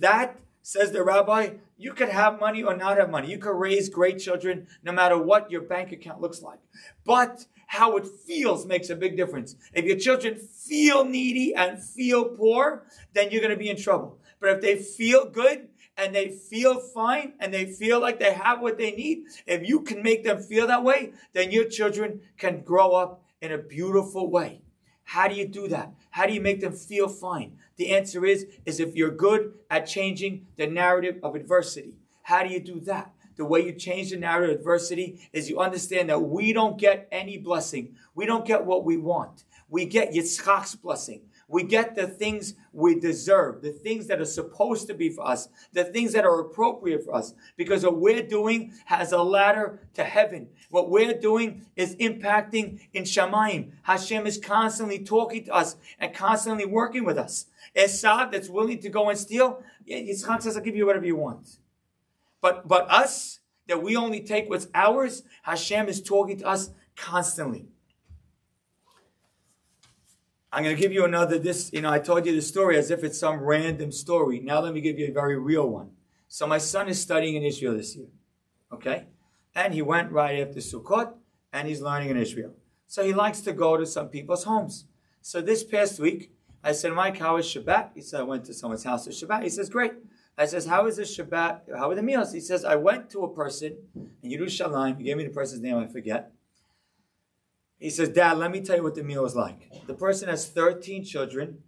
That, 0.00 0.38
says 0.62 0.92
the 0.92 1.02
rabbi, 1.02 1.54
you 1.76 1.92
could 1.92 2.10
have 2.10 2.38
money 2.38 2.62
or 2.62 2.76
not 2.76 2.98
have 2.98 3.10
money. 3.10 3.30
You 3.30 3.38
could 3.38 3.58
raise 3.58 3.88
great 3.88 4.18
children 4.18 4.66
no 4.82 4.92
matter 4.92 5.16
what 5.16 5.50
your 5.50 5.62
bank 5.62 5.92
account 5.92 6.20
looks 6.20 6.42
like. 6.42 6.58
But 7.04 7.46
how 7.68 7.96
it 7.98 8.06
feels 8.06 8.66
makes 8.66 8.88
a 8.88 8.96
big 8.96 9.16
difference. 9.16 9.54
If 9.74 9.84
your 9.84 9.98
children 9.98 10.36
feel 10.36 11.04
needy 11.04 11.54
and 11.54 11.82
feel 11.82 12.24
poor, 12.24 12.86
then 13.12 13.30
you're 13.30 13.42
going 13.42 13.52
to 13.52 13.58
be 13.58 13.68
in 13.68 13.76
trouble. 13.76 14.18
But 14.40 14.50
if 14.50 14.60
they 14.62 14.76
feel 14.76 15.26
good 15.26 15.68
and 15.96 16.14
they 16.14 16.30
feel 16.30 16.80
fine 16.80 17.34
and 17.38 17.52
they 17.52 17.66
feel 17.66 18.00
like 18.00 18.18
they 18.18 18.32
have 18.32 18.62
what 18.62 18.78
they 18.78 18.92
need, 18.92 19.24
if 19.46 19.68
you 19.68 19.82
can 19.82 20.02
make 20.02 20.24
them 20.24 20.40
feel 20.40 20.66
that 20.66 20.82
way, 20.82 21.12
then 21.34 21.50
your 21.50 21.66
children 21.66 22.22
can 22.38 22.62
grow 22.62 22.92
up 22.92 23.22
in 23.42 23.52
a 23.52 23.58
beautiful 23.58 24.30
way. 24.30 24.62
How 25.04 25.28
do 25.28 25.34
you 25.34 25.46
do 25.46 25.68
that? 25.68 25.92
How 26.10 26.26
do 26.26 26.32
you 26.32 26.40
make 26.40 26.60
them 26.60 26.72
feel 26.72 27.08
fine? 27.08 27.58
The 27.76 27.94
answer 27.94 28.24
is, 28.24 28.46
is 28.64 28.80
if 28.80 28.96
you're 28.96 29.10
good 29.10 29.52
at 29.70 29.86
changing 29.86 30.46
the 30.56 30.66
narrative 30.66 31.18
of 31.22 31.34
adversity. 31.34 31.96
How 32.22 32.42
do 32.42 32.48
you 32.48 32.60
do 32.60 32.80
that? 32.80 33.12
The 33.38 33.44
way 33.44 33.64
you 33.64 33.72
change 33.72 34.10
the 34.10 34.18
narrative 34.18 34.56
of 34.56 34.60
adversity 34.60 35.30
is 35.32 35.48
you 35.48 35.60
understand 35.60 36.10
that 36.10 36.18
we 36.18 36.52
don't 36.52 36.76
get 36.76 37.08
any 37.10 37.38
blessing. 37.38 37.94
We 38.14 38.26
don't 38.26 38.44
get 38.44 38.66
what 38.66 38.84
we 38.84 38.96
want. 38.96 39.44
We 39.70 39.86
get 39.86 40.12
Yitzchak's 40.12 40.74
blessing. 40.74 41.22
We 41.46 41.62
get 41.62 41.94
the 41.94 42.06
things 42.06 42.54
we 42.72 42.98
deserve, 42.98 43.62
the 43.62 43.70
things 43.70 44.06
that 44.08 44.20
are 44.20 44.26
supposed 44.26 44.86
to 44.88 44.94
be 44.94 45.08
for 45.08 45.26
us, 45.26 45.48
the 45.72 45.84
things 45.84 46.12
that 46.12 46.26
are 46.26 46.40
appropriate 46.40 47.04
for 47.04 47.14
us, 47.14 47.32
because 47.56 47.84
what 47.84 47.96
we're 47.96 48.26
doing 48.26 48.74
has 48.84 49.12
a 49.12 49.22
ladder 49.22 49.80
to 49.94 50.04
heaven. 50.04 50.48
What 50.68 50.90
we're 50.90 51.18
doing 51.18 51.64
is 51.74 51.96
impacting 51.96 52.80
in 52.92 53.04
Shamayim. 53.04 53.70
Hashem 53.82 54.26
is 54.26 54.36
constantly 54.36 54.98
talking 54.98 55.44
to 55.44 55.54
us 55.54 55.76
and 55.98 56.12
constantly 56.12 56.66
working 56.66 57.04
with 57.04 57.16
us. 57.16 57.46
Esav 57.74 58.32
that's 58.32 58.50
willing 58.50 58.80
to 58.80 58.90
go 58.90 59.08
and 59.08 59.18
steal, 59.18 59.62
Yitzchak 59.88 60.42
says, 60.42 60.56
I'll 60.56 60.62
give 60.62 60.76
you 60.76 60.84
whatever 60.84 61.06
you 61.06 61.16
want. 61.16 61.58
But 62.40 62.68
but 62.68 62.90
us, 62.90 63.40
that 63.66 63.82
we 63.82 63.96
only 63.96 64.20
take 64.20 64.48
what's 64.48 64.66
ours, 64.74 65.22
Hashem 65.42 65.88
is 65.88 66.02
talking 66.02 66.38
to 66.38 66.46
us 66.46 66.70
constantly. 66.96 67.66
I'm 70.50 70.64
going 70.64 70.74
to 70.74 70.80
give 70.80 70.92
you 70.92 71.04
another, 71.04 71.38
this, 71.38 71.70
you 71.74 71.82
know, 71.82 71.90
I 71.90 71.98
told 71.98 72.24
you 72.24 72.34
the 72.34 72.40
story 72.40 72.78
as 72.78 72.90
if 72.90 73.04
it's 73.04 73.18
some 73.18 73.40
random 73.40 73.92
story. 73.92 74.40
Now 74.40 74.60
let 74.60 74.72
me 74.72 74.80
give 74.80 74.98
you 74.98 75.08
a 75.08 75.12
very 75.12 75.38
real 75.38 75.68
one. 75.68 75.90
So 76.26 76.46
my 76.46 76.56
son 76.56 76.88
is 76.88 77.00
studying 77.00 77.34
in 77.36 77.42
Israel 77.42 77.76
this 77.76 77.94
year. 77.94 78.06
Okay? 78.72 79.04
And 79.54 79.74
he 79.74 79.82
went 79.82 80.10
right 80.10 80.40
after 80.40 80.60
Sukkot 80.60 81.12
and 81.52 81.68
he's 81.68 81.82
learning 81.82 82.08
in 82.10 82.16
Israel. 82.16 82.54
So 82.86 83.04
he 83.04 83.12
likes 83.12 83.40
to 83.42 83.52
go 83.52 83.76
to 83.76 83.84
some 83.84 84.08
people's 84.08 84.44
homes. 84.44 84.86
So 85.20 85.42
this 85.42 85.62
past 85.62 86.00
week, 86.00 86.32
I 86.64 86.72
said, 86.72 86.92
Mike, 86.92 87.18
how 87.18 87.36
is 87.36 87.44
Shabbat? 87.44 87.90
He 87.94 88.00
said, 88.00 88.20
I 88.20 88.24
went 88.24 88.46
to 88.46 88.54
someone's 88.54 88.84
house 88.84 89.06
for 89.06 89.12
Shabbat. 89.12 89.42
He 89.42 89.50
says, 89.50 89.68
great. 89.68 89.92
I 90.38 90.46
says, 90.46 90.66
how 90.66 90.86
is 90.86 90.96
this 90.96 91.18
Shabbat? 91.18 91.76
How 91.76 91.90
are 91.90 91.96
the 91.96 92.02
meals? 92.02 92.32
He 92.32 92.38
says, 92.38 92.64
I 92.64 92.76
went 92.76 93.10
to 93.10 93.24
a 93.24 93.34
person 93.34 93.76
in 94.22 94.30
Yerushalayim. 94.30 94.96
He 94.98 95.04
gave 95.04 95.16
me 95.16 95.24
the 95.24 95.30
person's 95.30 95.60
name, 95.60 95.76
I 95.76 95.88
forget. 95.88 96.32
He 97.80 97.90
says, 97.90 98.10
Dad, 98.10 98.38
let 98.38 98.52
me 98.52 98.60
tell 98.60 98.76
you 98.76 98.84
what 98.84 98.94
the 98.94 99.02
meal 99.02 99.24
was 99.24 99.34
like. 99.34 99.70
The 99.88 99.94
person 99.94 100.28
has 100.28 100.48
13 100.48 101.04
children, 101.04 101.58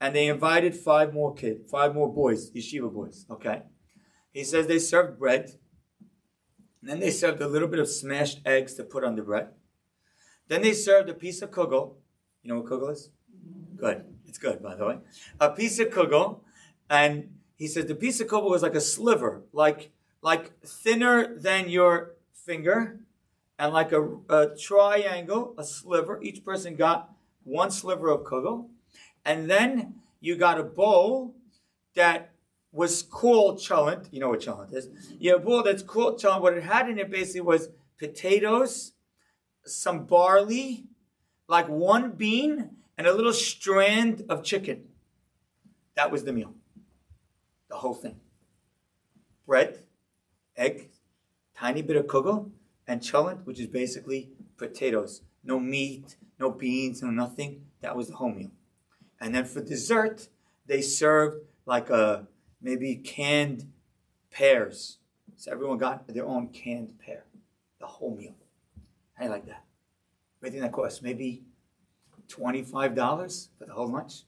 and 0.00 0.16
they 0.16 0.26
invited 0.28 0.74
five 0.74 1.12
more 1.12 1.34
kids, 1.34 1.70
five 1.70 1.94
more 1.94 2.12
boys, 2.12 2.50
yeshiva 2.50 2.92
boys, 2.92 3.26
okay? 3.30 3.62
He 4.32 4.42
says 4.42 4.66
they 4.66 4.78
served 4.78 5.18
bread, 5.18 5.50
and 6.80 6.90
then 6.90 7.00
they 7.00 7.10
served 7.10 7.42
a 7.42 7.46
little 7.46 7.68
bit 7.68 7.78
of 7.78 7.88
smashed 7.88 8.40
eggs 8.46 8.74
to 8.74 8.84
put 8.84 9.04
on 9.04 9.16
the 9.16 9.22
bread. 9.22 9.48
Then 10.48 10.62
they 10.62 10.72
served 10.72 11.10
a 11.10 11.14
piece 11.14 11.42
of 11.42 11.50
kugel. 11.50 11.96
You 12.42 12.52
know 12.52 12.60
what 12.60 12.70
kugel 12.70 12.90
is? 12.90 13.10
Mm-hmm. 13.34 13.76
Good. 13.76 14.04
It's 14.26 14.38
good, 14.38 14.62
by 14.62 14.76
the 14.76 14.86
way. 14.86 14.98
A 15.40 15.50
piece 15.50 15.78
of 15.78 15.88
kugel, 15.88 16.40
and 16.90 17.30
he 17.64 17.68
says 17.68 17.86
the 17.86 17.94
piece 17.94 18.20
of 18.20 18.26
kugel 18.26 18.50
was 18.50 18.62
like 18.62 18.74
a 18.74 18.80
sliver, 18.94 19.42
like 19.54 19.90
like 20.20 20.60
thinner 20.60 21.34
than 21.34 21.70
your 21.70 22.10
finger, 22.34 23.00
and 23.58 23.72
like 23.72 23.90
a, 23.90 24.02
a 24.28 24.54
triangle, 24.54 25.54
a 25.56 25.64
sliver. 25.64 26.20
Each 26.22 26.44
person 26.44 26.76
got 26.76 27.10
one 27.42 27.70
sliver 27.70 28.10
of 28.10 28.24
kugel, 28.24 28.66
and 29.24 29.48
then 29.48 29.94
you 30.20 30.36
got 30.36 30.60
a 30.60 30.62
bowl 30.62 31.34
that 31.94 32.32
was 32.70 33.00
called 33.00 33.60
cholent. 33.60 34.08
You 34.10 34.20
know 34.20 34.28
what 34.28 34.40
cholent 34.40 34.74
is? 34.74 34.90
Yeah, 35.18 35.38
bowl 35.38 35.62
that's 35.62 35.82
called 35.82 36.20
cholent. 36.20 36.42
What 36.42 36.52
it 36.52 36.64
had 36.64 36.90
in 36.90 36.98
it 36.98 37.10
basically 37.10 37.40
was 37.40 37.70
potatoes, 37.98 38.92
some 39.64 40.04
barley, 40.04 40.84
like 41.48 41.70
one 41.70 42.10
bean, 42.10 42.72
and 42.98 43.06
a 43.06 43.14
little 43.14 43.32
strand 43.32 44.22
of 44.28 44.44
chicken. 44.44 44.84
That 45.94 46.10
was 46.10 46.24
the 46.24 46.34
meal 46.34 46.52
the 47.74 47.80
whole 47.80 47.94
thing. 47.94 48.20
Bread, 49.48 49.80
egg, 50.56 50.90
tiny 51.56 51.82
bit 51.82 51.96
of 51.96 52.06
kugel, 52.06 52.52
and 52.86 53.00
cholent, 53.00 53.44
which 53.46 53.58
is 53.58 53.66
basically 53.66 54.30
potatoes. 54.56 55.22
no 55.42 55.58
meat, 55.58 56.16
no 56.38 56.50
beans, 56.50 57.02
no 57.02 57.10
nothing. 57.10 57.66
That 57.80 57.96
was 57.96 58.06
the 58.06 58.14
whole 58.14 58.30
meal. 58.30 58.52
And 59.20 59.34
then 59.34 59.44
for 59.44 59.60
dessert, 59.60 60.28
they 60.66 60.82
served 60.82 61.38
like 61.66 61.90
a 61.90 62.28
maybe 62.62 62.94
canned 62.94 63.72
pears. 64.30 64.98
So 65.36 65.50
everyone 65.50 65.78
got 65.78 66.06
their 66.06 66.26
own 66.26 66.50
canned 66.50 67.00
pear, 67.00 67.24
the 67.80 67.86
whole 67.86 68.14
meal. 68.16 68.36
You 69.20 69.28
like 69.30 69.46
that? 69.46 69.64
What 70.38 70.50
do 70.50 70.56
you 70.56 70.62
think 70.62 70.62
that 70.62 70.76
costs? 70.76 71.02
Maybe 71.02 71.42
$25 72.28 73.48
for 73.58 73.64
the 73.66 73.72
whole 73.72 73.88
lunch? 73.88 74.22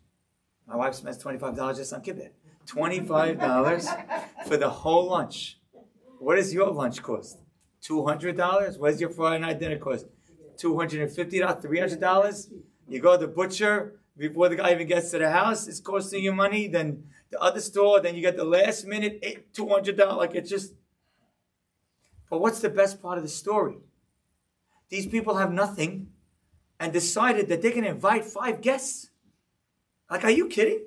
My 0.67 0.75
wife 0.75 0.95
spends 0.97 1.23
$25 1.23 1.77
just 1.77 1.93
on 1.93 2.03
kibbeh. 2.03 2.31
$25 2.67 4.47
for 4.47 4.57
the 4.57 4.69
whole 4.69 5.09
lunch. 5.09 5.59
What 6.19 6.37
does 6.37 6.53
your 6.53 6.71
lunch 6.71 7.03
cost? 7.03 7.39
$200? 7.83 8.79
What 8.79 8.91
does 8.91 9.01
your 9.01 9.11
Friday 9.11 9.41
night 9.41 9.59
dinner 9.61 9.79
cost? 9.79 10.07
$250? 10.59 11.15
$300? 11.15 12.53
You 12.89 13.01
go 13.01 13.17
to 13.17 13.27
the 13.27 13.33
butcher 13.33 14.01
before 14.17 14.49
the 14.49 14.57
guy 14.57 14.73
even 14.73 14.87
gets 14.87 15.11
to 15.11 15.19
the 15.19 15.31
house, 15.31 15.69
it's 15.69 15.81
costing 15.81 16.25
you 16.25 16.33
money. 16.33 16.69
Then 16.69 17.05
the 17.31 17.39
other 17.41 17.61
store, 17.61 18.01
then 18.01 18.15
you 18.15 18.23
get 18.23 18.37
the 18.37 18.45
last 18.45 18.87
minute 18.87 19.23
$200. 19.53 20.17
Like 20.17 20.35
it's 20.35 20.49
just. 20.49 20.73
But 22.31 22.41
what's 22.41 22.61
the 22.61 22.71
best 22.71 23.03
part 23.03 23.19
of 23.19 23.25
the 23.25 23.31
story? 23.31 23.77
These 24.89 25.07
people 25.07 25.37
have 25.37 25.53
nothing 25.53 26.09
and 26.81 26.93
decided 26.93 27.49
that 27.49 27.63
they 27.63 27.71
can 27.71 27.85
invite 27.85 28.25
five 28.25 28.61
guests. 28.61 29.11
Like, 30.11 30.25
are 30.25 30.31
you 30.31 30.49
kidding? 30.49 30.85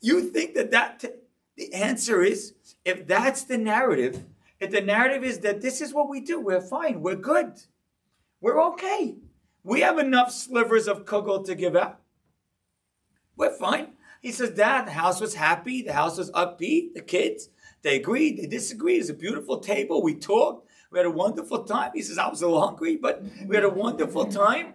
You 0.00 0.22
think 0.22 0.54
that 0.54 0.70
that 0.70 1.00
t- 1.00 1.08
the 1.56 1.74
answer 1.74 2.22
is 2.22 2.54
if 2.84 3.06
that's 3.06 3.44
the 3.44 3.58
narrative, 3.58 4.24
if 4.60 4.70
the 4.70 4.80
narrative 4.80 5.24
is 5.24 5.40
that 5.40 5.60
this 5.60 5.80
is 5.80 5.92
what 5.92 6.08
we 6.08 6.20
do, 6.20 6.40
we're 6.40 6.60
fine, 6.60 7.02
we're 7.02 7.16
good, 7.16 7.52
we're 8.40 8.62
okay, 8.72 9.16
we 9.64 9.80
have 9.80 9.98
enough 9.98 10.32
slivers 10.32 10.86
of 10.88 11.04
kugel 11.04 11.44
to 11.44 11.54
give 11.54 11.76
out, 11.76 12.00
we're 13.36 13.56
fine. 13.56 13.92
He 14.20 14.32
says, 14.32 14.50
Dad, 14.50 14.86
the 14.86 14.92
house 14.92 15.20
was 15.20 15.34
happy, 15.34 15.82
the 15.82 15.92
house 15.92 16.18
was 16.18 16.30
upbeat, 16.32 16.94
the 16.94 17.02
kids, 17.02 17.50
they 17.82 17.96
agreed, 17.96 18.38
they 18.38 18.46
disagreed. 18.46 19.00
It's 19.00 19.10
a 19.10 19.14
beautiful 19.14 19.58
table. 19.60 20.02
We 20.02 20.14
talked. 20.14 20.68
We 20.90 20.98
had 20.98 21.06
a 21.06 21.10
wonderful 21.10 21.64
time. 21.64 21.92
He 21.94 22.02
says, 22.02 22.18
I 22.18 22.28
was 22.28 22.42
a 22.42 22.46
little 22.46 22.66
hungry, 22.66 22.96
but 22.96 23.22
we 23.46 23.54
had 23.54 23.64
a 23.64 23.70
wonderful 23.70 24.26
time. 24.26 24.74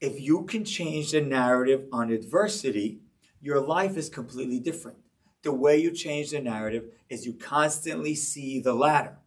If 0.00 0.20
you 0.20 0.44
can 0.44 0.64
change 0.64 1.12
the 1.12 1.20
narrative 1.20 1.86
on 1.92 2.10
adversity, 2.10 3.00
your 3.40 3.60
life 3.60 3.96
is 3.96 4.08
completely 4.08 4.58
different. 4.58 4.98
The 5.42 5.52
way 5.52 5.78
you 5.78 5.90
change 5.90 6.30
the 6.30 6.40
narrative 6.40 6.84
is 7.08 7.26
you 7.26 7.34
constantly 7.34 8.14
see 8.14 8.60
the 8.60 8.74
ladder. 8.74 9.18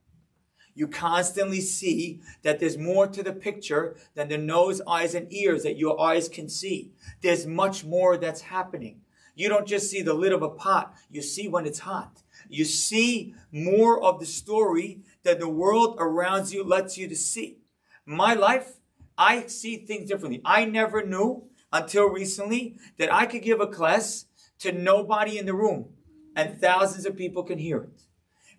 You 0.76 0.88
constantly 0.88 1.62
see 1.62 2.22
that 2.42 2.60
there's 2.60 2.78
more 2.78 3.08
to 3.08 3.22
the 3.22 3.34
picture 3.34 3.96
than 4.16 4.30
the 4.30 4.38
nose, 4.38 4.82
eyes, 4.88 5.14
and 5.14 5.32
ears 5.32 5.64
that 5.64 5.78
your 5.78 6.00
eyes 6.02 6.28
can 6.28 6.50
see. 6.50 6.92
There's 7.22 7.46
much 7.46 7.86
more 7.86 8.18
that's 8.18 8.42
happening. 8.42 9.02
You 9.36 9.50
don't 9.50 9.68
just 9.68 9.90
see 9.90 10.02
the 10.02 10.14
lid 10.14 10.32
of 10.32 10.42
a 10.42 10.50
pot, 10.50 10.96
you 11.10 11.22
see 11.22 11.48
when 11.48 11.66
it's 11.66 11.80
hot. 11.80 12.24
You 12.50 12.66
see 12.66 13.36
more 13.52 14.02
of 14.04 14.20
the 14.20 14.26
story 14.26 15.02
that 15.24 15.40
the 15.40 15.50
world 15.50 15.98
around 16.00 16.52
you 16.52 16.64
lets 16.64 16.98
you 16.98 17.08
to 17.08 17.16
see. 17.16 17.58
My 18.06 18.34
life 18.34 18.80
I 19.18 19.48
see 19.48 19.78
things 19.78 20.10
differently. 20.10 20.42
I 20.44 20.66
never 20.66 21.06
knew 21.06 21.44
until 21.72 22.08
recently 22.08 22.78
that 22.98 23.14
I 23.14 23.26
could 23.26 23.42
give 23.42 23.62
a 23.62 23.68
class 23.68 24.26
to 24.60 24.72
nobody 24.72 25.38
in 25.38 25.46
the 25.46 25.54
room 25.54 25.90
and 26.36 26.60
thousands 26.60 27.06
of 27.06 27.18
people 27.18 27.44
can 27.44 27.60
hear 27.60 27.84
it. 27.84 28.02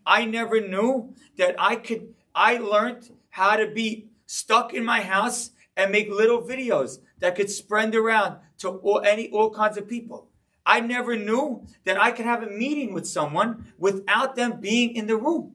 I 0.07 0.25
never 0.25 0.61
knew 0.61 1.15
that 1.39 1.55
I 1.59 1.77
could, 1.77 2.15
I 2.35 2.59
learned 2.59 3.11
how 3.31 3.57
to 3.57 3.67
be 3.67 4.09
stuck 4.27 4.75
in 4.75 4.85
my 4.85 5.01
house 5.01 5.51
and 5.77 5.91
make 5.91 6.09
little 6.09 6.43
videos 6.43 6.99
that 7.21 7.35
could 7.35 7.51
spread 7.51 7.95
around 7.95 8.37
to 8.59 8.69
all, 8.69 9.01
any, 9.01 9.31
all 9.31 9.51
kinds 9.51 9.77
of 9.77 9.89
people. 9.89 10.29
I 10.67 10.81
never 10.81 11.17
knew 11.17 11.67
that 11.85 12.01
I 12.01 12.11
could 12.11 12.25
have 12.25 12.43
a 12.43 12.51
meeting 12.51 12.95
with 12.95 13.07
someone 13.07 13.73
without 13.79 14.37
them 14.37 14.61
being 14.61 14.95
in 14.95 15.07
the 15.07 15.17
room. 15.17 15.55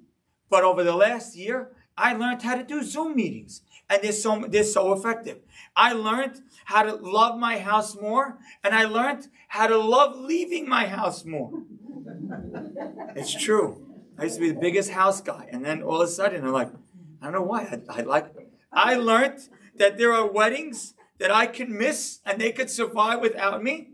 But 0.50 0.64
over 0.64 0.84
the 0.84 0.96
last 0.96 1.36
year, 1.36 1.72
I 1.98 2.14
learned 2.14 2.42
how 2.42 2.56
to 2.56 2.64
do 2.64 2.84
Zoom 2.84 3.16
meetings 3.16 3.62
and 3.90 4.02
they're 4.04 4.12
so 4.12 4.46
they're 4.48 4.64
so 4.64 4.94
effective. 4.94 5.40
I 5.76 5.94
learned 5.94 6.42
how 6.66 6.84
to 6.84 6.96
love 6.96 7.40
my 7.40 7.58
house 7.58 7.96
more, 7.96 8.38
and 8.64 8.76
I 8.76 8.86
learned 8.86 9.28
how 9.48 9.68
to 9.68 9.78
love 9.78 10.16
leaving 10.16 10.70
my 10.70 10.86
house 10.86 11.26
more. 11.26 11.52
it's 13.16 13.34
true. 13.34 13.86
I 14.18 14.24
used 14.24 14.36
to 14.36 14.42
be 14.42 14.52
the 14.52 14.60
biggest 14.60 14.92
house 14.92 15.22
guy, 15.22 15.48
and 15.52 15.66
then 15.66 15.82
all 15.82 16.02
of 16.02 16.08
a 16.08 16.12
sudden 16.12 16.46
I'm 16.46 16.52
like, 16.52 16.72
I 17.22 17.26
don't 17.26 17.34
know 17.34 17.42
why. 17.42 17.82
I, 17.90 18.00
I 18.00 18.02
like. 18.02 18.28
I 18.72 18.96
learned 18.96 19.40
that 19.76 19.98
there 19.98 20.14
are 20.14 20.30
weddings 20.30 20.94
that 21.18 21.32
I 21.32 21.48
can 21.48 21.76
miss 21.76 22.20
and 22.26 22.40
they 22.40 22.52
could 22.52 22.70
survive 22.70 23.22
without 23.22 23.64
me, 23.64 23.90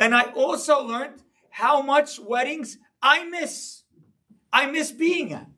and 0.00 0.14
I 0.14 0.22
also 0.32 0.82
learned 0.82 1.22
how 1.50 1.82
much 1.82 2.18
weddings 2.18 2.78
I 3.02 3.24
miss. 3.24 3.82
I 4.52 4.66
miss 4.66 4.92
being 4.92 5.32
at. 5.32 5.48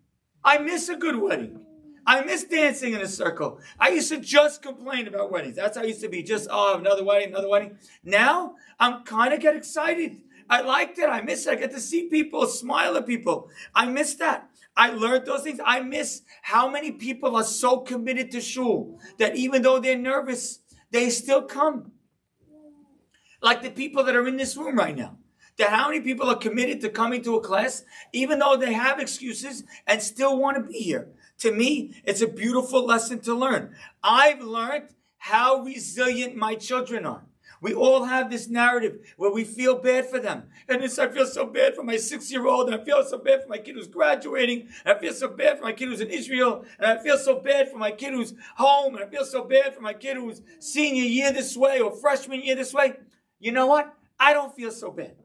I 0.43 0.59
miss 0.59 0.89
a 0.89 0.97
good 0.97 1.17
wedding. 1.17 1.66
I 2.07 2.25
miss 2.25 2.45
dancing 2.45 2.93
in 2.93 3.01
a 3.01 3.09
circle. 3.09 3.59
I 3.79 3.89
used 3.89 4.11
to 4.11 4.21
just 4.21 4.63
complain 4.63 5.09
about 5.09 5.33
weddings. 5.33 5.57
That's 5.57 5.77
how 5.77 5.83
I 5.83 5.87
used 5.87 6.03
to 6.03 6.09
be. 6.09 6.23
Just, 6.23 6.49
oh, 6.51 6.79
another 6.79 7.05
wedding, 7.05 7.31
another 7.31 7.49
wedding. 7.49 7.79
Now 8.05 8.55
I'm 8.79 9.03
kind 9.03 9.35
of 9.35 9.41
get 9.41 9.57
excited. 9.57 10.23
I 10.49 10.61
liked 10.61 10.99
it. 10.99 11.09
I 11.09 11.23
miss 11.23 11.47
it. 11.47 11.51
I 11.51 11.55
get 11.57 11.73
to 11.73 11.81
see 11.81 12.09
people, 12.09 12.47
smile 12.47 12.97
at 12.97 13.07
people. 13.07 13.51
I 13.75 13.87
miss 13.87 14.15
that. 14.15 14.49
I 14.77 14.91
learned 14.91 15.27
those 15.27 15.43
things. 15.43 15.59
I 15.65 15.81
miss 15.81 16.23
how 16.43 16.69
many 16.71 16.93
people 16.93 17.35
are 17.35 17.43
so 17.43 17.79
committed 17.79 18.31
to 18.33 18.41
shul 18.41 19.01
that 19.19 19.35
even 19.35 19.63
though 19.63 19.81
they're 19.81 19.99
nervous, 19.99 20.61
they 20.93 21.11
still 21.11 21.43
come. 21.43 21.93
Like 23.43 23.63
the 23.63 23.71
people 23.71 24.05
that 24.05 24.15
are 24.15 24.29
in 24.29 24.37
this 24.37 24.57
room 24.57 24.77
right 24.77 24.97
now. 24.97 25.19
That 25.59 25.71
how 25.71 25.89
many 25.89 26.03
people 26.03 26.29
are 26.29 26.37
committed 26.37 26.83
to 26.83 26.91
coming 26.91 27.23
to 27.23 27.37
a 27.37 27.41
class, 27.41 27.83
even 28.13 28.39
though 28.39 28.59
they 28.59 28.75
have 28.75 29.01
excuses 29.01 29.65
and 29.87 30.03
still 30.03 30.39
want 30.39 30.59
to 30.59 30.63
be 30.63 30.79
here. 30.79 31.09
To 31.41 31.53
me, 31.53 31.95
it's 32.05 32.23
a 32.23 32.29
beautiful 32.29 32.85
lesson 32.85 33.21
to 33.21 33.35
learn. 33.35 33.75
I've 34.03 34.41
learned 34.41 34.89
how 35.19 35.61
resilient 35.61 36.37
my 36.37 36.55
children 36.55 37.05
are. 37.05 37.25
We 37.61 37.73
all 37.75 38.05
have 38.05 38.31
this 38.31 38.49
narrative 38.49 38.99
where 39.17 39.33
we 39.33 39.45
feel 39.45 39.77
bad 39.77 40.09
for 40.11 40.19
them. 40.19 40.45
And 40.69 40.85
it's, 40.85 40.99
I 40.99 41.09
feel 41.09 41.27
so 41.27 41.47
bad 41.47 41.75
for 41.75 41.83
my 41.83 41.97
six 41.97 42.31
year 42.31 42.47
old, 42.47 42.69
and 42.69 42.81
I 42.81 42.85
feel 42.85 43.03
so 43.05 43.19
bad 43.19 43.43
for 43.43 43.49
my 43.49 43.59
kid 43.59 43.77
who's 43.77 43.87
graduating, 43.87 44.69
and 44.85 44.97
I 44.97 45.01
feel 45.01 45.13
so 45.13 45.29
bad 45.29 45.59
for 45.59 45.65
my 45.65 45.73
kid 45.73 45.89
who's 45.89 46.01
in 46.01 46.11
Israel, 46.11 46.65
and 46.79 46.87
I 46.87 47.03
feel 47.03 47.17
so 47.17 47.41
bad 47.41 47.71
for 47.71 47.79
my 47.79 47.91
kid 47.91 48.13
who's 48.13 48.35
home, 48.57 48.95
and 48.95 49.05
I 49.05 49.09
feel 49.09 49.25
so 49.25 49.45
bad 49.45 49.75
for 49.75 49.81
my 49.81 49.95
kid 49.95 50.17
who's 50.17 50.43
senior 50.61 51.05
year 51.05 51.33
this 51.33 51.57
way 51.57 51.81
or 51.81 51.91
freshman 51.97 52.43
year 52.43 52.57
this 52.57 52.75
way. 52.75 52.95
You 53.41 53.53
know 53.53 53.67
what? 53.67 53.95
I 54.21 54.33
don't 54.33 54.55
feel 54.55 54.71
so 54.71 54.91
bad 54.91 55.17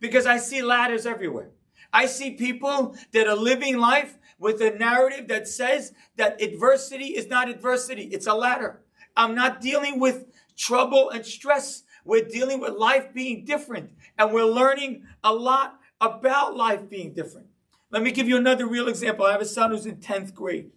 because 0.00 0.26
I 0.26 0.36
see 0.38 0.62
ladders 0.62 1.06
everywhere. 1.06 1.50
I 1.92 2.06
see 2.06 2.32
people 2.32 2.96
that 3.12 3.26
are 3.26 3.36
living 3.36 3.78
life 3.78 4.18
with 4.42 4.60
a 4.60 4.72
narrative 4.72 5.28
that 5.28 5.46
says 5.46 5.92
that 6.16 6.42
adversity 6.42 7.16
is 7.16 7.28
not 7.28 7.48
adversity, 7.48 8.02
it's 8.06 8.26
a 8.26 8.34
ladder. 8.34 8.80
I'm 9.16 9.36
not 9.36 9.60
dealing 9.60 10.00
with 10.00 10.26
trouble 10.56 11.10
and 11.10 11.24
stress. 11.24 11.84
We're 12.04 12.24
dealing 12.24 12.58
with 12.58 12.72
life 12.72 13.14
being 13.14 13.44
different, 13.44 13.92
and 14.18 14.32
we're 14.32 14.52
learning 14.60 15.04
a 15.22 15.32
lot 15.32 15.78
about 16.00 16.56
life 16.56 16.90
being 16.90 17.14
different. 17.14 17.46
Let 17.92 18.02
me 18.02 18.10
give 18.10 18.26
you 18.26 18.36
another 18.36 18.66
real 18.66 18.88
example. 18.88 19.26
I 19.26 19.30
have 19.30 19.40
a 19.40 19.46
son 19.46 19.70
who's 19.70 19.86
in 19.86 19.98
10th 19.98 20.34
grade. 20.34 20.72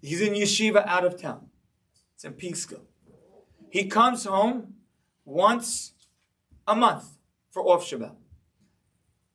He's 0.00 0.20
in 0.20 0.34
yeshiva 0.34 0.86
out 0.86 1.04
of 1.04 1.20
town. 1.20 1.48
It's 2.14 2.24
in 2.24 2.34
Peekskill. 2.34 2.82
He 3.68 3.86
comes 3.86 4.26
home 4.26 4.74
once 5.24 5.94
a 6.68 6.76
month 6.76 7.18
for 7.50 7.62
off 7.64 7.84
Shabbat. 7.84 8.14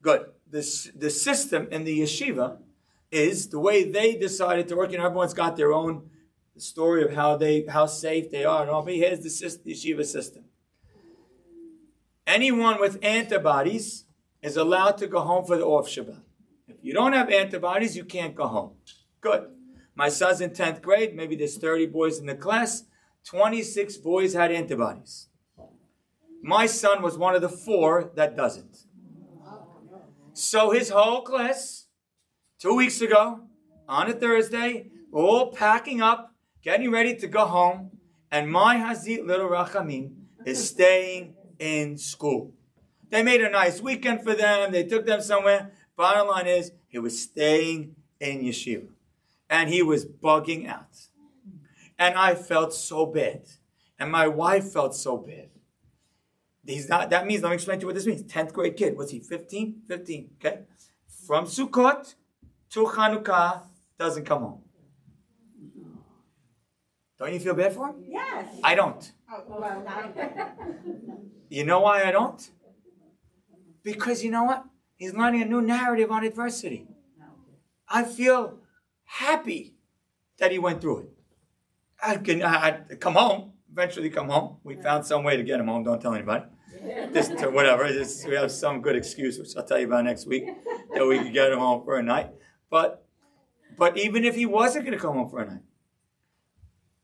Good. 0.02 0.28
The, 0.50 0.92
the 0.96 1.10
system 1.10 1.68
in 1.70 1.84
the 1.84 2.00
yeshiva 2.00 2.60
is 3.12 3.50
the 3.50 3.60
way 3.60 3.90
they 3.90 4.16
decided 4.16 4.68
to 4.68 4.76
work. 4.76 4.92
You 4.92 4.98
know, 4.98 5.06
everyone's 5.06 5.34
got 5.34 5.56
their 5.58 5.74
own 5.74 6.10
story 6.58 7.04
of 7.04 7.14
how 7.14 7.38
they 7.38 7.66
how 7.66 7.86
safe 7.86 8.30
they 8.32 8.46
are 8.46 8.62
and 8.62 8.70
all. 8.70 8.84
But 8.84 8.96
here's 8.96 9.22
the, 9.22 9.30
system, 9.30 9.72
yeshiva 9.72 10.06
system. 10.06 10.46
Anyone 12.28 12.80
with 12.80 13.00
antibodies 13.04 14.06
is 14.42 14.56
allowed 14.56 14.98
to 15.00 15.08
go 15.08 15.22
home 15.22 15.46
for 15.46 15.58
the 15.58 15.66
off 15.66 15.88
Shabbat. 15.90 16.22
If 16.68 16.78
you 16.84 16.94
don't 16.94 17.14
have 17.14 17.30
antibodies, 17.30 17.98
you 17.98 18.06
can't 18.06 18.36
go 18.36 18.48
home. 18.48 18.74
Good. 19.22 19.50
My 19.96 20.10
son's 20.10 20.40
in 20.40 20.52
10th 20.52 20.82
grade. 20.82 21.16
Maybe 21.16 21.36
there's 21.36 21.58
30 21.58 21.88
boys 21.88 22.20
in 22.20 22.26
the 22.26 22.36
class. 22.36 22.84
26 23.26 23.98
boys 23.98 24.34
had 24.34 24.52
antibodies. 24.52 25.28
My 26.42 26.68
son 26.68 27.02
was 27.02 27.18
one 27.18 27.36
of 27.36 27.42
the 27.42 27.50
four 27.50 28.12
that 28.16 28.38
doesn't. 28.38 28.86
So 30.34 30.72
his 30.72 30.90
whole 30.90 31.22
class 31.22 31.88
two 32.60 32.76
weeks 32.76 33.00
ago 33.00 33.40
on 33.88 34.10
a 34.10 34.14
Thursday, 34.14 34.88
we're 35.12 35.24
all 35.24 35.52
packing 35.52 36.02
up, 36.02 36.36
getting 36.62 36.92
ready 36.92 37.16
to 37.16 37.28
go 37.28 37.46
home, 37.46 37.92
and 38.32 38.52
my 38.52 38.76
Hazit 38.76 39.26
little 39.26 39.50
Rachamim 39.50 40.12
is 40.46 40.70
staying 40.70 41.36
in 41.58 41.98
school. 41.98 42.54
They 43.10 43.24
made 43.24 43.42
a 43.42 43.50
nice 43.50 43.82
weekend 43.82 44.24
for 44.24 44.36
them. 44.36 44.72
They 44.72 44.84
took 44.84 45.06
them 45.06 45.22
somewhere. 45.22 45.72
Bottom 45.96 46.28
line 46.28 46.48
is, 46.48 46.72
he 46.88 47.00
was 47.00 47.20
staying 47.20 47.96
in 48.20 48.42
yeshiva. 48.42 48.90
and 49.50 49.70
he 49.70 49.82
was 49.82 50.06
bugging 50.06 50.68
out. 50.68 51.08
And 51.98 52.16
I 52.16 52.36
felt 52.36 52.74
so 52.74 53.06
bad. 53.06 53.44
And 53.98 54.12
my 54.12 54.28
wife 54.28 54.72
felt 54.72 54.96
so 54.96 55.18
bad. 55.18 55.50
He's 56.66 56.88
not, 56.88 57.10
that 57.10 57.26
means, 57.26 57.42
let 57.42 57.50
me 57.50 57.56
explain 57.56 57.80
to 57.80 57.84
you 57.84 57.88
what 57.88 57.96
this 57.96 58.06
means. 58.06 58.24
10th 58.24 58.54
grade 58.54 58.78
kid. 58.78 58.96
Was 58.96 59.10
he 59.10 59.20
15? 59.20 59.82
15, 59.88 60.30
okay? 60.40 60.60
From 61.26 61.46
Sukkot 61.46 62.14
to 62.72 62.86
Hanukkah, 62.86 63.62
doesn't 63.98 64.26
come 64.26 64.42
home. 64.42 64.62
Don't 67.18 67.34
you 67.34 67.40
feel 67.40 67.54
bad 67.54 67.74
for 67.74 67.88
him? 67.88 67.96
Yes. 68.08 68.48
I 68.64 68.76
don't. 68.76 69.12
Oh, 69.32 69.44
well, 69.48 69.84
not- 69.84 70.16
You 71.50 71.66
know 71.66 71.82
why 71.82 72.04
I 72.04 72.12
don't? 72.12 72.50
Because 73.84 74.24
you 74.24 74.32
know 74.32 74.44
what? 74.44 74.64
He's 74.96 75.14
learning 75.14 75.42
a 75.42 75.46
new 75.46 75.62
narrative 75.62 76.12
on 76.12 76.24
adversity. 76.24 76.88
I 77.90 78.04
feel 78.04 78.60
happy 79.06 79.76
that 80.38 80.52
he 80.52 80.60
went 80.60 80.80
through 80.82 81.00
it. 81.00 81.10
I 82.02 82.16
can 82.18 82.42
I, 82.44 82.84
I- 82.90 82.96
come 82.96 83.16
home, 83.16 83.54
eventually 83.72 84.10
come 84.10 84.30
home. 84.30 84.58
We 84.64 84.76
found 84.76 85.06
some 85.06 85.24
way 85.24 85.36
to 85.36 85.44
get 85.44 85.60
him 85.60 85.68
home. 85.68 85.84
Don't 85.84 86.02
tell 86.02 86.14
anybody. 86.14 86.46
Just 87.14 87.38
to 87.40 87.50
whatever. 87.50 87.88
Just, 87.90 88.26
we 88.28 88.36
have 88.36 88.52
some 88.52 88.82
good 88.82 88.96
excuse, 88.96 89.38
which 89.40 89.50
I'll 89.58 89.66
tell 89.66 89.80
you 89.80 89.88
about 89.88 90.06
next 90.06 90.26
week, 90.28 90.46
that 90.94 91.06
we 91.06 91.18
could 91.18 91.34
get 91.34 91.52
him 91.52 91.60
home 91.60 91.84
for 91.84 91.98
a 91.98 92.04
night. 92.04 92.30
But 92.70 93.06
but 93.78 93.98
even 93.98 94.26
if 94.26 94.36
he 94.36 94.46
wasn't 94.46 94.86
going 94.86 94.98
to 94.98 95.02
come 95.02 95.16
home 95.16 95.30
for 95.30 95.42
a 95.42 95.48
night, 95.48 95.64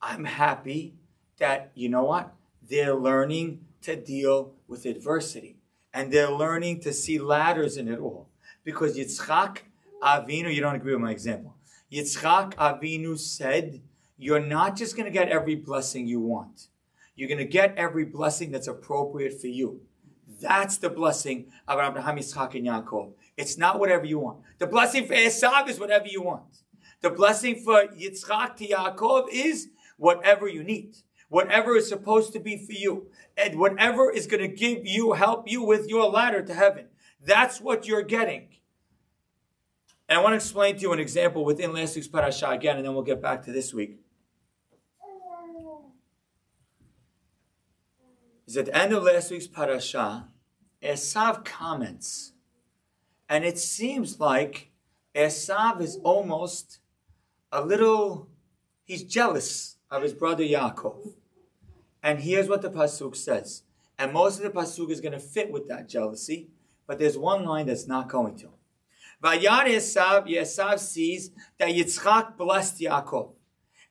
I'm 0.02 0.26
happy 0.26 0.96
that 1.38 1.72
you 1.74 1.90
know 1.90 2.04
what 2.04 2.34
they're 2.68 2.96
learning 2.96 3.62
to 3.82 3.96
deal 3.96 4.54
with 4.68 4.86
adversity 4.86 5.58
and 5.94 6.12
they're 6.12 6.32
learning 6.32 6.82
to 6.82 6.92
see 6.92 7.20
ladders 7.20 7.78
in 7.78 7.88
it 7.88 8.00
all 8.00 8.30
because 8.64 8.98
Yitzchak 8.98 9.60
Avinu, 10.04 10.54
you 10.54 10.62
don't 10.62 10.76
agree 10.76 10.94
with 10.94 11.02
my 11.02 11.12
example. 11.12 11.56
Yitzchak 11.92 12.56
Avinu 12.56 13.18
said, 13.18 13.82
You're 14.18 14.46
not 14.46 14.76
just 14.76 14.96
going 14.96 15.06
to 15.06 15.12
get 15.12 15.30
every 15.30 15.56
blessing 15.56 16.08
you 16.08 16.20
want, 16.20 16.68
you're 17.16 17.30
going 17.30 17.38
to 17.38 17.46
get 17.46 17.76
every 17.78 18.06
blessing 18.06 18.52
that's 18.52 18.68
appropriate 18.68 19.40
for 19.40 19.48
you. 19.48 19.82
That's 20.42 20.78
the 20.78 20.90
blessing 20.90 21.48
of 21.68 21.80
Abraham, 21.80 22.18
Yitzchak, 22.18 22.56
and 22.56 22.68
Yaakov. 22.68 23.14
It's 23.38 23.58
not 23.58 23.80
whatever 23.80 24.06
you 24.06 24.20
want. 24.20 24.40
The 24.60 24.68
blessing 24.68 25.06
for 25.06 25.14
Esav 25.14 25.68
is 25.68 25.80
whatever 25.80 26.08
you 26.08 26.22
want. 26.22 26.44
The 27.02 27.10
blessing 27.10 27.56
for 27.56 27.88
Yitzchak 27.88 28.56
to 28.58 28.68
Yaakov 28.68 29.28
is 29.32 29.68
whatever 29.98 30.48
you 30.48 30.64
need, 30.64 30.96
whatever 31.30 31.76
is 31.76 31.90
supposed 31.90 32.34
to 32.34 32.40
be 32.40 32.58
for 32.58 32.72
you, 32.72 33.08
and 33.38 33.60
whatever 33.60 34.10
is 34.10 34.28
going 34.28 34.42
to 34.42 34.56
give 34.56 34.86
you, 34.86 35.14
help 35.14 35.50
you 35.50 35.64
with 35.64 35.88
your 35.90 36.10
ladder 36.10 36.42
to 36.42 36.54
heaven. 36.54 36.88
That's 37.22 37.60
what 37.60 37.88
you're 37.88 38.04
getting. 38.04 38.48
And 40.08 40.20
I 40.20 40.22
want 40.22 40.34
to 40.34 40.38
explain 40.38 40.76
to 40.76 40.82
you 40.82 40.94
an 40.94 41.00
example 41.00 41.44
within 41.44 41.74
last 41.74 41.96
week's 41.96 42.08
parasha 42.08 42.50
again, 42.50 42.78
and 42.78 42.86
then 42.86 42.94
we'll 42.94 43.04
get 43.04 43.22
back 43.22 43.44
to 43.44 43.52
this 43.52 43.74
week. 43.74 44.00
Is 48.48 48.58
at 48.58 48.66
the 48.66 48.78
end 48.78 48.94
of 48.94 49.04
last 49.04 49.32
week's 49.32 49.48
parasha, 49.48 50.28
Esav 50.84 51.44
comments, 51.44 52.34
and 53.30 53.44
it 53.44 53.58
seems 53.58 54.20
like 54.20 54.72
Esav 55.16 55.82
is 55.82 55.98
almost 56.04 56.80
a 57.52 57.64
little, 57.64 58.30
he's 58.84 59.04
jealous 59.04 59.78
of 59.90 60.04
his 60.04 60.14
brother 60.14 60.44
Yaakov. 60.44 61.14
And 62.04 62.20
here's 62.20 62.50
what 62.50 62.62
the 62.62 62.70
Pasuk 62.70 63.16
says. 63.16 63.64
And 63.98 64.14
most 64.14 64.38
of 64.38 64.44
the 64.44 64.60
Pasuk 64.60 64.92
is 64.92 65.02
going 65.02 65.14
to 65.14 65.20
fit 65.20 65.52
with 65.52 65.68
that 65.70 65.88
jealousy, 65.88 66.50
but 66.86 67.00
there's 67.00 67.18
one 67.18 67.46
line 67.46 67.68
that's 67.68 67.88
not 67.88 68.10
going 68.10 68.36
to. 68.38 68.50
Vayar 69.24 69.66
Esav, 69.66 70.28
Esav 70.28 70.78
sees 70.80 71.32
that 71.58 71.70
Yitzchak 71.70 72.38
blessed 72.38 72.82
Yaakov 72.82 73.32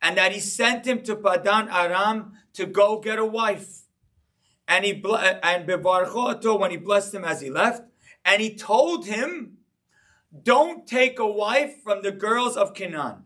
and 0.02 0.18
that 0.18 0.32
he 0.32 0.40
sent 0.40 0.86
him 0.86 1.02
to 1.02 1.16
Padan 1.16 1.68
Aram 1.70 2.34
to 2.52 2.66
go 2.66 3.00
get 3.00 3.18
a 3.18 3.24
wife. 3.24 3.80
And 4.68 4.84
he 4.84 4.92
and 4.92 5.66
bevarcho 5.66 6.60
when 6.60 6.70
he 6.70 6.76
blessed 6.76 7.14
him 7.14 7.24
as 7.24 7.40
he 7.40 7.50
left, 7.50 7.82
and 8.24 8.40
he 8.40 8.54
told 8.54 9.06
him, 9.06 9.58
"Don't 10.42 10.86
take 10.86 11.18
a 11.18 11.26
wife 11.26 11.82
from 11.82 12.02
the 12.02 12.12
girls 12.12 12.56
of 12.56 12.74
Canaan." 12.74 13.24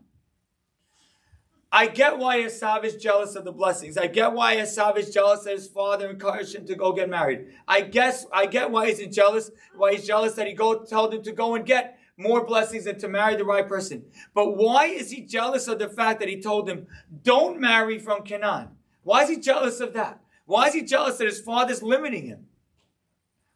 I 1.71 1.85
get 1.85 2.17
why 2.17 2.39
Esav 2.39 2.83
is 2.83 2.95
jealous 2.95 3.35
of 3.35 3.45
the 3.45 3.51
blessings. 3.51 3.95
I 3.95 4.07
get 4.07 4.33
why 4.33 4.55
Esav 4.55 4.97
is 4.97 5.13
jealous 5.13 5.43
that 5.43 5.53
his 5.53 5.67
father 5.67 6.09
encouraged 6.09 6.55
him 6.55 6.65
to 6.65 6.75
go 6.75 6.91
get 6.93 7.09
married. 7.09 7.53
I 7.67 7.81
guess 7.81 8.25
I 8.33 8.47
get 8.47 8.71
why 8.71 8.91
he's 8.91 9.15
jealous. 9.15 9.51
Why 9.75 9.93
he's 9.93 10.07
jealous 10.07 10.33
that 10.33 10.47
he 10.47 10.53
go 10.53 10.83
told 10.83 11.13
him 11.13 11.21
to 11.21 11.31
go 11.31 11.53
and 11.53 11.65
get 11.65 11.99
more 12.17 12.43
blessings 12.43 12.87
and 12.87 12.99
to 12.99 13.07
marry 13.07 13.35
the 13.35 13.45
right 13.45 13.67
person. 13.67 14.03
But 14.33 14.57
why 14.57 14.87
is 14.87 15.11
he 15.11 15.21
jealous 15.21 15.67
of 15.67 15.79
the 15.79 15.87
fact 15.87 16.19
that 16.19 16.27
he 16.27 16.41
told 16.41 16.67
him, 16.67 16.87
"Don't 17.23 17.59
marry 17.59 17.99
from 17.99 18.23
Canaan"? 18.23 18.75
Why 19.03 19.23
is 19.23 19.29
he 19.29 19.37
jealous 19.37 19.79
of 19.79 19.93
that? 19.93 20.19
Why 20.45 20.67
is 20.67 20.73
he 20.73 20.81
jealous 20.81 21.17
that 21.17 21.27
his 21.27 21.39
father's 21.39 21.83
limiting 21.83 22.25
him? 22.25 22.48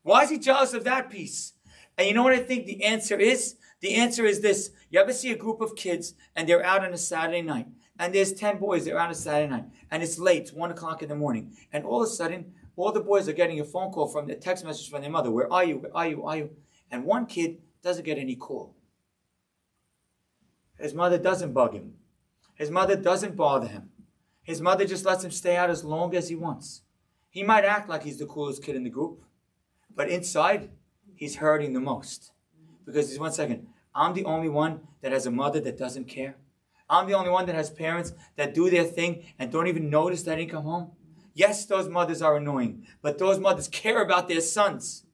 Why 0.04 0.24
is 0.24 0.30
he 0.30 0.38
jealous 0.38 0.74
of 0.74 0.84
that 0.84 1.10
piece? 1.10 1.54
And 1.98 2.08
you 2.08 2.14
know 2.14 2.24
what 2.24 2.34
I 2.34 2.40
think 2.40 2.66
the 2.66 2.84
answer 2.84 3.18
is? 3.18 3.56
The 3.82 3.96
answer 3.96 4.26
is 4.26 4.42
this. 4.42 4.72
You 4.90 5.00
ever 5.00 5.14
see 5.14 5.32
a 5.32 5.38
group 5.38 5.62
of 5.62 5.76
kids 5.76 6.14
and 6.36 6.48
they're 6.48 6.66
out 6.66 6.86
on 6.86 6.94
a 6.94 6.98
Saturday 6.98 7.42
night 7.42 7.68
and 8.00 8.14
there's 8.14 8.34
10 8.34 8.58
boys, 8.58 8.86
they're 8.86 8.98
out 8.98 9.08
on 9.08 9.12
a 9.12 9.16
Saturday 9.16 9.50
night 9.50 9.66
and 9.92 10.04
it's 10.04 10.20
late, 10.20 10.44
it's 10.44 10.54
1 10.54 10.72
o'clock 10.72 11.02
in 11.02 11.10
the 11.10 11.16
morning. 11.16 11.56
And 11.72 11.86
all 11.86 12.02
of 12.02 12.10
a 12.10 12.12
sudden, 12.12 12.54
all 12.76 12.92
the 12.92 13.00
boys 13.00 13.28
are 13.28 13.34
getting 13.34 13.60
a 13.60 13.66
phone 13.66 13.92
call 13.92 14.08
from 14.08 14.28
the 14.28 14.36
text 14.36 14.66
message 14.66 14.90
from 14.90 15.02
their 15.02 15.12
mother. 15.12 15.32
Where 15.32 15.52
are 15.52 15.64
you? 15.64 15.78
Where 15.78 15.96
are 15.96 16.08
you? 16.08 16.22
Where 16.22 16.28
are 16.28 16.38
you? 16.38 16.50
And 16.92 17.06
one 17.06 17.26
kid 17.26 17.58
doesn't 17.82 18.06
get 18.06 18.18
any 18.18 18.36
call. 18.36 18.76
His 20.80 20.94
mother 20.94 21.18
doesn't 21.18 21.54
bug 21.54 21.74
him. 21.74 21.94
His 22.56 22.72
mother 22.72 22.96
doesn't 22.96 23.36
bother 23.36 23.68
him. 23.68 23.90
His 24.42 24.62
mother 24.62 24.86
just 24.86 25.06
lets 25.06 25.24
him 25.24 25.32
stay 25.32 25.56
out 25.56 25.70
as 25.70 25.84
long 25.84 26.16
as 26.16 26.30
he 26.30 26.36
wants. 26.36 26.82
He 27.30 27.44
might 27.44 27.66
act 27.66 27.90
like 27.90 28.04
he's 28.04 28.20
the 28.20 28.26
coolest 28.26 28.64
kid 28.64 28.76
in 28.76 28.84
the 28.84 28.90
group, 28.90 29.24
but 29.96 30.10
inside, 30.10 30.70
he's 31.16 31.38
hurting 31.38 31.74
the 31.74 31.80
most. 31.80 32.32
Because 32.86 33.10
he's 33.10 33.20
one 33.20 33.32
second, 33.32 33.68
I'm 33.96 34.14
the 34.14 34.26
only 34.26 34.50
one 34.50 34.82
that 35.02 35.12
has 35.12 35.26
a 35.26 35.32
mother 35.32 35.60
that 35.62 35.78
doesn't 35.78 36.06
care. 36.06 36.36
I'm 36.90 37.08
the 37.08 37.14
only 37.14 37.30
one 37.30 37.46
that 37.46 37.56
has 37.56 37.70
parents 37.70 38.14
that 38.36 38.54
do 38.54 38.70
their 38.70 38.84
thing 38.84 39.24
and 39.40 39.52
don't 39.52 39.68
even 39.68 39.90
notice 39.90 40.24
that 40.24 40.34
I 40.34 40.36
didn't 40.38 40.52
come 40.52 40.64
home. 40.64 40.92
Yes, 41.34 41.66
those 41.66 41.90
mothers 41.90 42.22
are 42.22 42.38
annoying, 42.38 42.86
but 43.02 43.18
those 43.18 43.40
mothers 43.40 43.68
care 43.68 44.02
about 44.02 44.28
their 44.28 44.42
sons. 44.42 45.06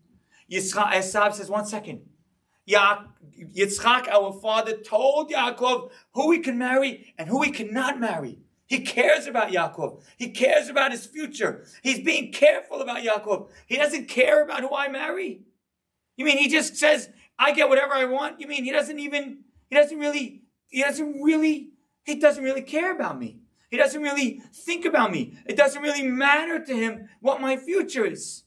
Yitzchak, 0.52 0.92
Esav 0.92 1.34
says, 1.34 1.50
one 1.50 1.66
second. 1.66 2.02
Ya- 2.66 3.04
Yitzchak, 3.56 4.08
our 4.10 4.34
father, 4.34 4.76
told 4.78 5.32
Yaakov 5.32 5.92
who 6.14 6.32
he 6.32 6.40
can 6.40 6.58
marry 6.58 7.14
and 7.18 7.30
who 7.30 7.42
he 7.42 7.52
cannot 7.52 8.00
marry. 8.00 8.40
He 8.70 8.82
cares 8.82 9.26
about 9.26 9.52
Yaakov. 9.52 10.04
He 10.16 10.30
cares 10.30 10.70
about 10.70 10.92
his 10.92 11.08
future. 11.08 11.66
He's 11.82 12.02
being 12.02 12.32
careful 12.32 12.82
about 12.82 13.04
Yaakov. 13.04 13.50
He 13.66 13.78
doesn't 13.78 14.08
care 14.08 14.44
about 14.44 14.62
who 14.62 14.76
I 14.76 14.88
marry. 14.88 15.42
You 16.16 16.24
mean 16.24 16.38
he 16.38 16.48
just 16.48 16.78
says, 16.78 17.10
I 17.40 17.52
get 17.52 17.68
whatever 17.68 17.94
I 17.94 18.06
want? 18.06 18.40
You 18.40 18.48
mean 18.48 18.64
he 18.64 18.72
doesn't 18.72 19.00
even, 19.00 19.40
he 19.72 19.76
doesn't 19.76 19.98
really, 19.98 20.44
he 20.68 20.84
doesn't 20.84 21.20
really, 21.20 21.72
he 22.04 22.20
doesn't 22.20 22.44
really 22.44 22.62
care 22.62 22.94
about 22.94 23.18
me. 23.18 23.40
He 23.72 23.78
doesn't 23.78 24.04
really 24.04 24.44
think 24.54 24.86
about 24.86 25.12
me. 25.12 25.40
It 25.48 25.58
doesn't 25.58 25.82
really 25.82 26.04
matter 26.04 26.64
to 26.64 26.76
him 26.76 27.10
what 27.22 27.42
my 27.42 27.58
future 27.58 28.06
is. 28.06 28.44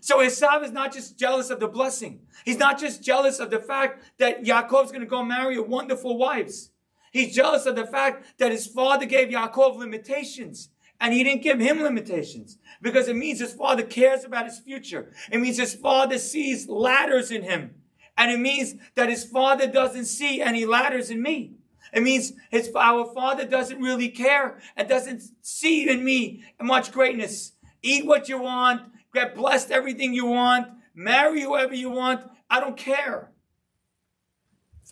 So 0.00 0.18
Esav 0.18 0.64
is 0.64 0.72
not 0.72 0.92
just 0.92 1.18
jealous 1.18 1.48
of 1.48 1.60
the 1.60 1.68
blessing. 1.68 2.20
He's 2.44 2.58
not 2.58 2.78
just 2.78 3.02
jealous 3.02 3.38
of 3.38 3.50
the 3.50 3.60
fact 3.60 4.04
that 4.18 4.44
Yaakov's 4.44 4.92
going 4.92 5.00
to 5.00 5.06
go 5.06 5.24
marry 5.24 5.56
a 5.56 5.62
wonderful 5.62 6.18
wives. 6.18 6.71
He's 7.12 7.34
jealous 7.34 7.66
of 7.66 7.76
the 7.76 7.86
fact 7.86 8.38
that 8.38 8.50
his 8.50 8.66
father 8.66 9.04
gave 9.04 9.28
Yaakov 9.28 9.76
limitations 9.76 10.70
and 10.98 11.12
he 11.12 11.22
didn't 11.22 11.42
give 11.42 11.60
him 11.60 11.82
limitations 11.82 12.58
because 12.80 13.06
it 13.06 13.16
means 13.16 13.38
his 13.38 13.52
father 13.52 13.82
cares 13.82 14.24
about 14.24 14.46
his 14.46 14.58
future. 14.58 15.12
It 15.30 15.38
means 15.38 15.58
his 15.58 15.74
father 15.74 16.16
sees 16.16 16.68
ladders 16.68 17.30
in 17.30 17.42
him. 17.42 17.74
And 18.16 18.30
it 18.30 18.40
means 18.40 18.74
that 18.94 19.10
his 19.10 19.24
father 19.24 19.66
doesn't 19.66 20.06
see 20.06 20.40
any 20.40 20.64
ladders 20.64 21.10
in 21.10 21.20
me. 21.20 21.54
It 21.92 22.02
means 22.02 22.32
his, 22.50 22.70
our 22.74 23.12
father 23.12 23.44
doesn't 23.44 23.80
really 23.80 24.08
care 24.08 24.60
and 24.74 24.88
doesn't 24.88 25.22
see 25.42 25.90
in 25.90 26.02
me 26.02 26.44
much 26.60 26.92
greatness. 26.92 27.52
Eat 27.82 28.06
what 28.06 28.28
you 28.30 28.40
want, 28.40 28.82
get 29.12 29.34
blessed 29.34 29.70
everything 29.70 30.14
you 30.14 30.26
want, 30.26 30.68
marry 30.94 31.42
whoever 31.42 31.74
you 31.74 31.90
want. 31.90 32.22
I 32.48 32.60
don't 32.60 32.76
care. 32.76 33.32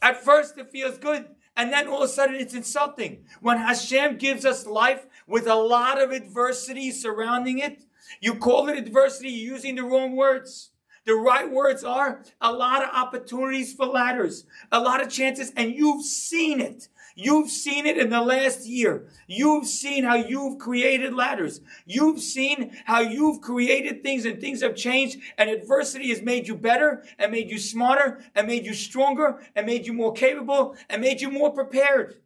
At 0.03 0.23
first, 0.23 0.59
it 0.59 0.71
feels 0.71 0.99
good. 0.99 1.27
And 1.61 1.71
then 1.71 1.89
all 1.89 2.03
of 2.03 2.09
a 2.09 2.09
sudden, 2.09 2.37
it's 2.37 2.55
insulting. 2.55 3.27
When 3.43 3.59
Hashem 3.59 4.17
gives 4.17 4.47
us 4.47 4.65
life 4.65 5.05
with 5.27 5.47
a 5.47 5.57
lot 5.57 6.01
of 6.01 6.11
adversity 6.11 6.91
surrounding 6.91 7.59
it, 7.59 7.83
you 8.19 8.37
call 8.37 8.71
it 8.71 8.79
adversity 8.79 9.29
using 9.29 9.75
the 9.75 9.83
wrong 9.83 10.17
words. 10.17 10.71
The 11.05 11.13
right 11.13 11.51
words 11.51 11.85
are 11.85 12.23
a 12.41 12.51
lot 12.51 12.83
of 12.83 12.89
opportunities 12.95 13.75
for 13.75 13.85
ladders, 13.85 14.47
a 14.73 14.81
lot 14.81 15.03
of 15.03 15.11
chances, 15.11 15.53
and 15.55 15.75
you've 15.75 16.03
seen 16.03 16.61
it. 16.61 16.89
You've 17.15 17.51
seen 17.51 17.87
it 17.87 17.99
in 17.99 18.11
the 18.11 18.21
last 18.21 18.67
year. 18.67 19.09
You've 19.27 19.67
seen 19.67 20.05
how 20.05 20.15
you've 20.15 20.59
created 20.59 21.15
ladders. 21.15 21.61
You've 21.87 22.21
seen 22.21 22.77
how 22.85 23.01
you've 23.01 23.41
created 23.41 24.03
things 24.03 24.25
and 24.25 24.41
things 24.41 24.63
have 24.63 24.77
changed 24.77 25.19
and 25.39 25.51
adversity 25.51 26.09
has 26.11 26.23
made 26.23 26.49
you 26.49 26.55
better 26.55 27.05
and 27.19 27.33
made 27.33 27.51
you 27.51 27.59
smarter 27.59 28.23
and 28.35 28.47
made 28.47 28.65
you 28.65 28.75
stronger 28.75 29.41
and 29.55 29.67
made 29.67 29.87
you 29.87 29.93
more 29.93 30.13
capable 30.13 30.77
and 30.89 31.03
made 31.03 31.21
you 31.21 31.31
more 31.31 31.53
prepared. 31.53 32.17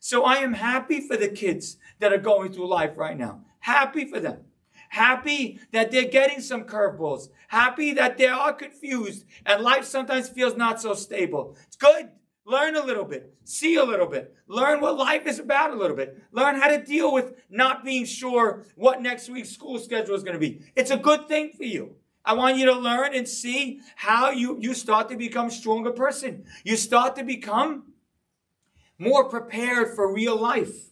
So 0.00 0.24
I 0.24 0.36
am 0.36 0.54
happy 0.54 1.00
for 1.00 1.16
the 1.16 1.28
kids 1.28 1.76
that 1.98 2.12
are 2.12 2.18
going 2.18 2.52
through 2.52 2.68
life 2.68 2.96
right 2.96 3.18
now. 3.18 3.42
Happy 3.60 4.04
for 4.04 4.20
them. 4.20 4.44
Happy 4.90 5.60
that 5.72 5.90
they're 5.90 6.04
getting 6.04 6.40
some 6.40 6.64
curveballs. 6.64 7.28
Happy 7.48 7.92
that 7.92 8.16
they 8.16 8.26
are 8.26 8.52
confused 8.52 9.24
and 9.44 9.62
life 9.62 9.84
sometimes 9.84 10.28
feels 10.28 10.56
not 10.56 10.80
so 10.80 10.94
stable. 10.94 11.56
It's 11.66 11.76
good. 11.76 12.10
Learn 12.48 12.76
a 12.76 12.82
little 12.82 13.04
bit. 13.04 13.34
See 13.44 13.74
a 13.74 13.84
little 13.84 14.06
bit. 14.06 14.34
Learn 14.46 14.80
what 14.80 14.96
life 14.96 15.26
is 15.26 15.38
about 15.38 15.70
a 15.70 15.76
little 15.76 15.94
bit. 15.94 16.22
Learn 16.32 16.58
how 16.58 16.68
to 16.68 16.82
deal 16.82 17.12
with 17.12 17.34
not 17.50 17.84
being 17.84 18.06
sure 18.06 18.64
what 18.74 19.02
next 19.02 19.28
week's 19.28 19.50
school 19.50 19.78
schedule 19.78 20.14
is 20.14 20.22
going 20.22 20.32
to 20.32 20.40
be. 20.40 20.62
It's 20.74 20.90
a 20.90 20.96
good 20.96 21.28
thing 21.28 21.52
for 21.54 21.64
you. 21.64 21.96
I 22.24 22.32
want 22.32 22.56
you 22.56 22.64
to 22.64 22.72
learn 22.72 23.14
and 23.14 23.28
see 23.28 23.80
how 23.96 24.30
you, 24.30 24.56
you 24.60 24.72
start 24.72 25.10
to 25.10 25.16
become 25.16 25.50
stronger 25.50 25.90
person. 25.90 26.46
You 26.64 26.78
start 26.78 27.16
to 27.16 27.22
become 27.22 27.92
more 28.98 29.28
prepared 29.28 29.94
for 29.94 30.10
real 30.10 30.36
life. 30.36 30.88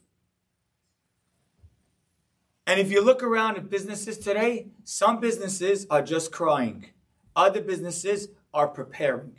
And 2.67 2.79
if 2.79 2.91
you 2.91 3.03
look 3.03 3.23
around 3.23 3.57
at 3.57 3.71
businesses 3.71 4.19
today, 4.19 4.67
some 4.85 5.21
businesses 5.21 5.87
are 5.89 6.03
just 6.03 6.33
crying. 6.33 6.91
Other 7.35 7.63
businesses 7.63 8.29
are 8.53 8.69
preparing. 8.69 9.37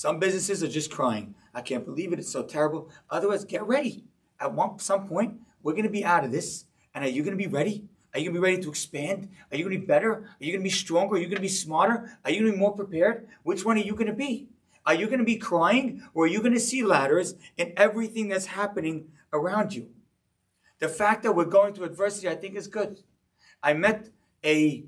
Some 0.00 0.18
businesses 0.18 0.62
are 0.62 0.68
just 0.68 0.90
crying. 0.90 1.34
I 1.52 1.60
can't 1.60 1.84
believe 1.84 2.14
it. 2.14 2.18
It's 2.18 2.32
so 2.32 2.42
terrible. 2.42 2.88
Otherwise, 3.10 3.44
get 3.44 3.66
ready. 3.66 4.04
At 4.40 4.54
one 4.54 4.78
some 4.78 5.06
point, 5.06 5.34
we're 5.62 5.74
going 5.74 5.84
to 5.84 5.90
be 5.90 6.06
out 6.06 6.24
of 6.24 6.32
this. 6.32 6.64
And 6.94 7.04
are 7.04 7.08
you 7.08 7.22
going 7.22 7.36
to 7.36 7.44
be 7.44 7.52
ready? 7.52 7.84
Are 8.14 8.18
you 8.18 8.30
going 8.30 8.36
to 8.36 8.40
be 8.40 8.50
ready 8.50 8.62
to 8.62 8.70
expand? 8.70 9.28
Are 9.52 9.58
you 9.58 9.64
going 9.64 9.76
to 9.76 9.80
be 9.80 9.86
better? 9.86 10.12
Are 10.12 10.36
you 10.38 10.52
going 10.52 10.62
to 10.62 10.64
be 10.64 10.70
stronger? 10.70 11.16
Are 11.16 11.18
you 11.18 11.26
going 11.26 11.36
to 11.36 11.42
be 11.42 11.48
smarter? 11.48 12.18
Are 12.24 12.30
you 12.30 12.40
going 12.40 12.52
to 12.52 12.56
be 12.56 12.58
more 12.58 12.74
prepared? 12.74 13.28
Which 13.42 13.62
one 13.66 13.76
are 13.76 13.82
you 13.82 13.92
going 13.92 14.06
to 14.06 14.14
be? 14.14 14.48
Are 14.86 14.94
you 14.94 15.04
going 15.04 15.18
to 15.18 15.24
be 15.26 15.36
crying 15.36 16.02
or 16.14 16.24
are 16.24 16.28
you 16.28 16.40
going 16.40 16.54
to 16.54 16.60
see 16.60 16.82
ladders 16.82 17.34
in 17.58 17.74
everything 17.76 18.28
that's 18.28 18.46
happening 18.46 19.08
around 19.34 19.74
you? 19.74 19.90
The 20.78 20.88
fact 20.88 21.24
that 21.24 21.32
we're 21.32 21.44
going 21.44 21.74
through 21.74 21.84
adversity, 21.84 22.26
I 22.26 22.36
think, 22.36 22.56
is 22.56 22.68
good. 22.68 23.02
I 23.62 23.74
met 23.74 24.08
a, 24.42 24.82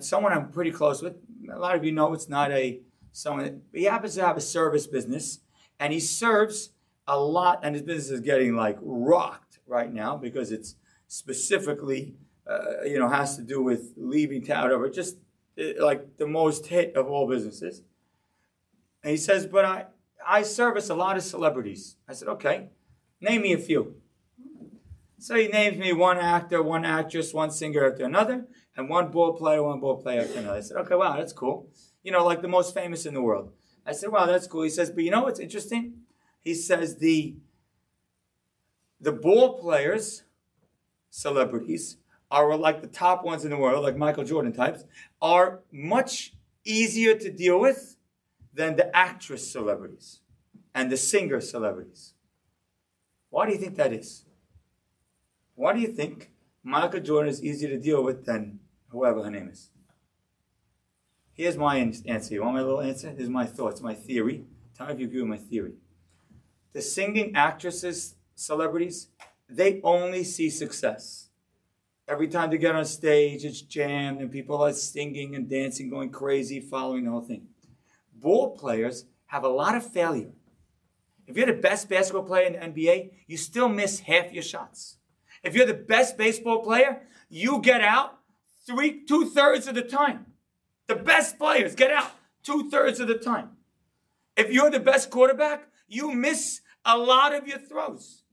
someone 0.00 0.34
I'm 0.34 0.50
pretty 0.50 0.70
close 0.70 1.00
with. 1.00 1.14
A 1.50 1.58
lot 1.58 1.76
of 1.76 1.82
you 1.82 1.92
know 1.92 2.12
it's 2.12 2.28
not 2.28 2.52
a 2.52 2.80
someone. 3.12 3.62
He 3.72 3.84
happens 3.84 4.14
to 4.14 4.24
have 4.24 4.36
a 4.36 4.40
service 4.40 4.86
business, 4.86 5.40
and 5.78 5.92
he 5.92 6.00
serves 6.00 6.70
a 7.06 7.18
lot. 7.18 7.60
And 7.62 7.74
his 7.74 7.82
business 7.82 8.10
is 8.10 8.20
getting 8.20 8.54
like 8.54 8.78
rocked 8.80 9.58
right 9.66 9.92
now 9.92 10.16
because 10.16 10.52
it's 10.52 10.76
specifically, 11.08 12.16
uh, 12.48 12.82
you 12.84 12.98
know, 12.98 13.08
has 13.08 13.36
to 13.36 13.42
do 13.42 13.62
with 13.62 13.92
leaving 13.96 14.44
town 14.44 14.70
over 14.70 14.88
just 14.88 15.16
uh, 15.58 15.84
like 15.84 16.16
the 16.16 16.26
most 16.26 16.66
hit 16.66 16.96
of 16.96 17.08
all 17.08 17.28
businesses. 17.28 17.82
And 19.02 19.10
he 19.10 19.16
says, 19.16 19.46
"But 19.46 19.64
I, 19.64 19.86
I 20.26 20.42
service 20.42 20.90
a 20.90 20.94
lot 20.94 21.16
of 21.16 21.22
celebrities." 21.22 21.96
I 22.08 22.12
said, 22.12 22.28
"Okay, 22.28 22.70
name 23.20 23.42
me 23.42 23.52
a 23.52 23.58
few." 23.58 23.96
So 25.20 25.34
he 25.34 25.48
names 25.48 25.76
me 25.76 25.92
one 25.92 26.16
actor, 26.16 26.62
one 26.62 26.86
actress, 26.86 27.34
one 27.34 27.50
singer 27.50 27.90
after 27.90 28.06
another, 28.06 28.46
and 28.74 28.88
one 28.88 29.10
ball 29.10 29.34
player, 29.34 29.62
one 29.62 29.78
ball 29.78 30.00
player 30.00 30.22
after 30.22 30.38
another. 30.38 30.56
I 30.56 30.60
said, 30.62 30.78
okay, 30.78 30.94
wow, 30.94 31.18
that's 31.18 31.34
cool. 31.34 31.68
You 32.02 32.12
know, 32.12 32.24
like 32.24 32.42
the 32.42 32.48
most 32.48 32.74
famous 32.74 33.06
in 33.06 33.14
the 33.14 33.22
world. 33.22 33.52
I 33.84 33.92
said, 33.92 34.10
wow, 34.10 34.26
that's 34.26 34.46
cool. 34.46 34.62
He 34.62 34.70
says, 34.70 34.90
but 34.90 35.04
you 35.04 35.10
know 35.10 35.22
what's 35.22 35.40
interesting? 35.40 35.94
He 36.42 36.54
says 36.54 36.96
the 36.96 37.36
the 39.00 39.12
ball 39.12 39.58
players, 39.58 40.24
celebrities, 41.08 41.96
are 42.30 42.56
like 42.56 42.82
the 42.82 42.86
top 42.86 43.24
ones 43.24 43.44
in 43.44 43.50
the 43.50 43.56
world, 43.56 43.82
like 43.82 43.96
Michael 43.96 44.24
Jordan 44.24 44.52
types, 44.52 44.84
are 45.20 45.60
much 45.72 46.34
easier 46.64 47.16
to 47.16 47.30
deal 47.30 47.58
with 47.58 47.96
than 48.52 48.76
the 48.76 48.94
actress 48.94 49.50
celebrities 49.50 50.20
and 50.74 50.90
the 50.90 50.96
singer 50.96 51.40
celebrities. 51.40 52.14
Why 53.30 53.46
do 53.46 53.52
you 53.52 53.58
think 53.58 53.76
that 53.76 53.92
is? 53.92 54.24
Why 55.54 55.72
do 55.72 55.80
you 55.80 55.88
think 55.88 56.30
Michael 56.62 57.00
Jordan 57.00 57.30
is 57.30 57.42
easier 57.42 57.70
to 57.70 57.78
deal 57.78 58.02
with 58.02 58.24
than 58.24 58.60
whoever 58.88 59.22
her 59.22 59.30
name 59.30 59.48
is? 59.48 59.70
Here's 61.40 61.56
my 61.56 61.78
answer. 61.78 62.34
You 62.34 62.42
want 62.42 62.56
my 62.56 62.60
little 62.60 62.82
answer? 62.82 63.14
Here's 63.16 63.30
my 63.30 63.46
thoughts, 63.46 63.80
my 63.80 63.94
theory. 63.94 64.44
Tell 64.76 64.88
me 64.88 64.92
if 64.92 65.00
you 65.00 65.06
agree 65.06 65.20
with 65.22 65.30
my 65.30 65.38
theory. 65.38 65.72
The 66.74 66.82
singing 66.82 67.34
actresses, 67.34 68.16
celebrities, 68.34 69.08
they 69.48 69.80
only 69.82 70.22
see 70.22 70.50
success. 70.50 71.30
Every 72.06 72.28
time 72.28 72.50
they 72.50 72.58
get 72.58 72.74
on 72.76 72.84
stage, 72.84 73.46
it's 73.46 73.62
jammed 73.62 74.20
and 74.20 74.30
people 74.30 74.62
are 74.62 74.74
singing 74.74 75.34
and 75.34 75.48
dancing, 75.48 75.88
going 75.88 76.10
crazy, 76.10 76.60
following 76.60 77.06
the 77.06 77.10
whole 77.10 77.22
thing. 77.22 77.46
Ball 78.14 78.54
players 78.54 79.06
have 79.28 79.42
a 79.42 79.48
lot 79.48 79.74
of 79.74 79.90
failure. 79.90 80.32
If 81.26 81.38
you're 81.38 81.46
the 81.46 81.54
best 81.54 81.88
basketball 81.88 82.24
player 82.24 82.48
in 82.48 82.52
the 82.52 82.82
NBA, 82.82 83.12
you 83.26 83.38
still 83.38 83.70
miss 83.70 84.00
half 84.00 84.30
your 84.30 84.42
shots. 84.42 84.98
If 85.42 85.54
you're 85.54 85.64
the 85.64 85.72
best 85.72 86.18
baseball 86.18 86.62
player, 86.62 87.00
you 87.30 87.62
get 87.62 87.80
out 87.80 88.18
three, 88.66 89.06
two 89.06 89.30
thirds 89.30 89.66
of 89.68 89.74
the 89.74 89.80
time. 89.80 90.26
The 90.90 90.96
best 90.96 91.38
players 91.38 91.76
get 91.76 91.92
out 91.92 92.10
two 92.42 92.68
thirds 92.68 92.98
of 92.98 93.06
the 93.06 93.14
time. 93.14 93.50
If 94.36 94.50
you're 94.50 94.72
the 94.72 94.80
best 94.80 95.08
quarterback, 95.08 95.68
you 95.86 96.10
miss 96.12 96.62
a 96.84 96.98
lot 96.98 97.32
of 97.32 97.46
your 97.46 97.58
throws. 97.58 98.24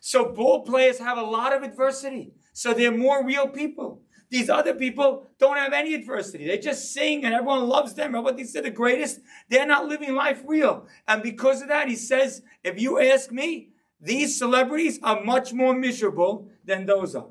So 0.00 0.32
ball 0.32 0.64
players 0.64 0.98
have 0.98 1.18
a 1.18 1.22
lot 1.22 1.52
of 1.52 1.62
adversity. 1.62 2.32
So 2.54 2.72
they're 2.72 2.90
more 2.90 3.22
real 3.22 3.48
people. 3.48 4.00
These 4.30 4.48
other 4.48 4.72
people 4.72 5.26
don't 5.38 5.58
have 5.58 5.74
any 5.74 5.92
adversity. 5.92 6.46
They 6.46 6.56
just 6.56 6.94
sing 6.94 7.26
and 7.26 7.34
everyone 7.34 7.68
loves 7.68 7.92
them. 7.92 8.14
And 8.14 8.24
what 8.24 8.38
they 8.38 8.44
say 8.44 8.62
the 8.62 8.70
greatest, 8.70 9.20
they're 9.50 9.66
not 9.66 9.86
living 9.86 10.14
life 10.14 10.42
real. 10.46 10.86
And 11.06 11.22
because 11.22 11.60
of 11.60 11.68
that, 11.68 11.86
he 11.86 11.96
says, 11.96 12.40
if 12.64 12.80
you 12.80 12.98
ask 12.98 13.30
me, 13.30 13.72
these 14.00 14.38
celebrities 14.38 14.98
are 15.02 15.22
much 15.22 15.52
more 15.52 15.74
miserable 15.74 16.48
than 16.64 16.86
those 16.86 17.14
are. 17.14 17.28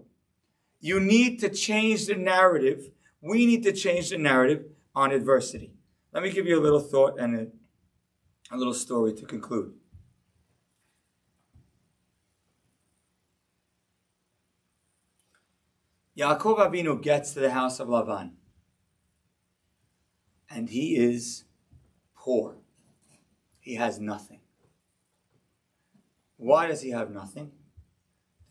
You 0.79 0.99
need 0.99 1.39
to 1.39 1.49
change 1.49 2.05
the 2.05 2.13
narrative. 2.13 2.91
We 3.21 3.45
need 3.45 3.63
to 3.63 3.73
change 3.73 4.09
the 4.09 4.17
narrative 4.17 4.65
on 4.95 5.11
adversity. 5.11 5.73
Let 6.13 6.23
me 6.23 6.31
give 6.31 6.47
you 6.47 6.59
a 6.59 6.63
little 6.63 6.79
thought 6.79 7.19
and 7.19 7.35
a, 7.35 7.47
a 8.53 8.57
little 8.57 8.73
story 8.73 9.13
to 9.13 9.25
conclude. 9.25 9.73
Yaakov 16.17 16.57
Avinu 16.57 17.01
gets 17.01 17.33
to 17.33 17.39
the 17.39 17.51
house 17.51 17.79
of 17.79 17.87
Lavan, 17.87 18.31
and 20.49 20.69
he 20.69 20.97
is 20.97 21.45
poor. 22.13 22.57
He 23.59 23.75
has 23.75 23.99
nothing. 23.99 24.41
Why 26.35 26.67
does 26.67 26.81
he 26.81 26.89
have 26.89 27.11
nothing? 27.11 27.51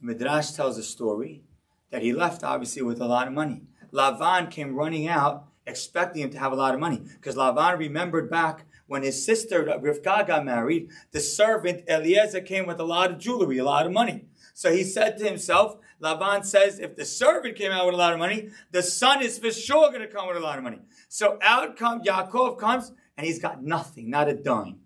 The 0.01 0.07
Midrash 0.07 0.53
tells 0.53 0.79
a 0.79 0.83
story 0.83 1.43
that 1.91 2.03
he 2.03 2.13
left 2.13 2.45
obviously 2.45 2.83
with 2.83 3.01
a 3.01 3.07
lot 3.07 3.27
of 3.27 3.35
money. 3.35 3.63
Lavan 3.93 4.51
came 4.51 4.75
running 4.75 5.09
out 5.09 5.49
expecting 5.69 6.23
him 6.23 6.31
to 6.31 6.39
have 6.39 6.53
a 6.53 6.57
lot 6.57 6.75
of 6.75 6.81
money 6.81 7.03
because 7.15 7.37
Lavan 7.37 7.79
remembered 7.79 8.31
back 8.31 8.65
when 8.87 9.03
his 9.03 9.25
sister 9.25 9.65
Rivka 9.65 10.27
got 10.27 10.45
married, 10.45 10.89
the 11.13 11.21
servant 11.21 11.85
Eliezer 11.89 12.41
came 12.41 12.67
with 12.67 12.81
a 12.81 12.85
lot 12.85 13.11
of 13.11 13.19
jewelry, 13.19 13.59
a 13.59 13.65
lot 13.65 13.87
of 13.87 13.93
money. 13.93 14.25
So 14.55 14.73
he 14.73 14.83
said 14.83 15.19
to 15.19 15.25
himself, 15.25 15.77
Lavan 16.03 16.45
says, 16.45 16.79
if 16.79 16.97
the 16.97 17.05
servant 17.05 17.57
came 17.57 17.71
out 17.71 17.85
with 17.85 17.95
a 17.95 17.99
lot 17.99 18.15
of 18.15 18.19
money, 18.19 18.49
the 18.73 18.83
son 18.83 19.23
is 19.23 19.39
for 19.39 19.53
sure 19.53 19.91
going 19.91 20.01
to 20.01 20.09
come 20.09 20.27
with 20.27 20.39
a 20.39 20.41
lot 20.41 20.59
of 20.59 20.65
money. 20.65 20.81
So 21.09 21.39
out 21.43 21.77
comes 21.77 22.07
Yaakov 22.07 22.59
comes 22.59 22.93
and 23.17 23.27
he's 23.27 23.39
got 23.39 23.63
nothing, 23.63 24.09
not 24.09 24.29
a 24.29 24.35
dime. 24.35 24.81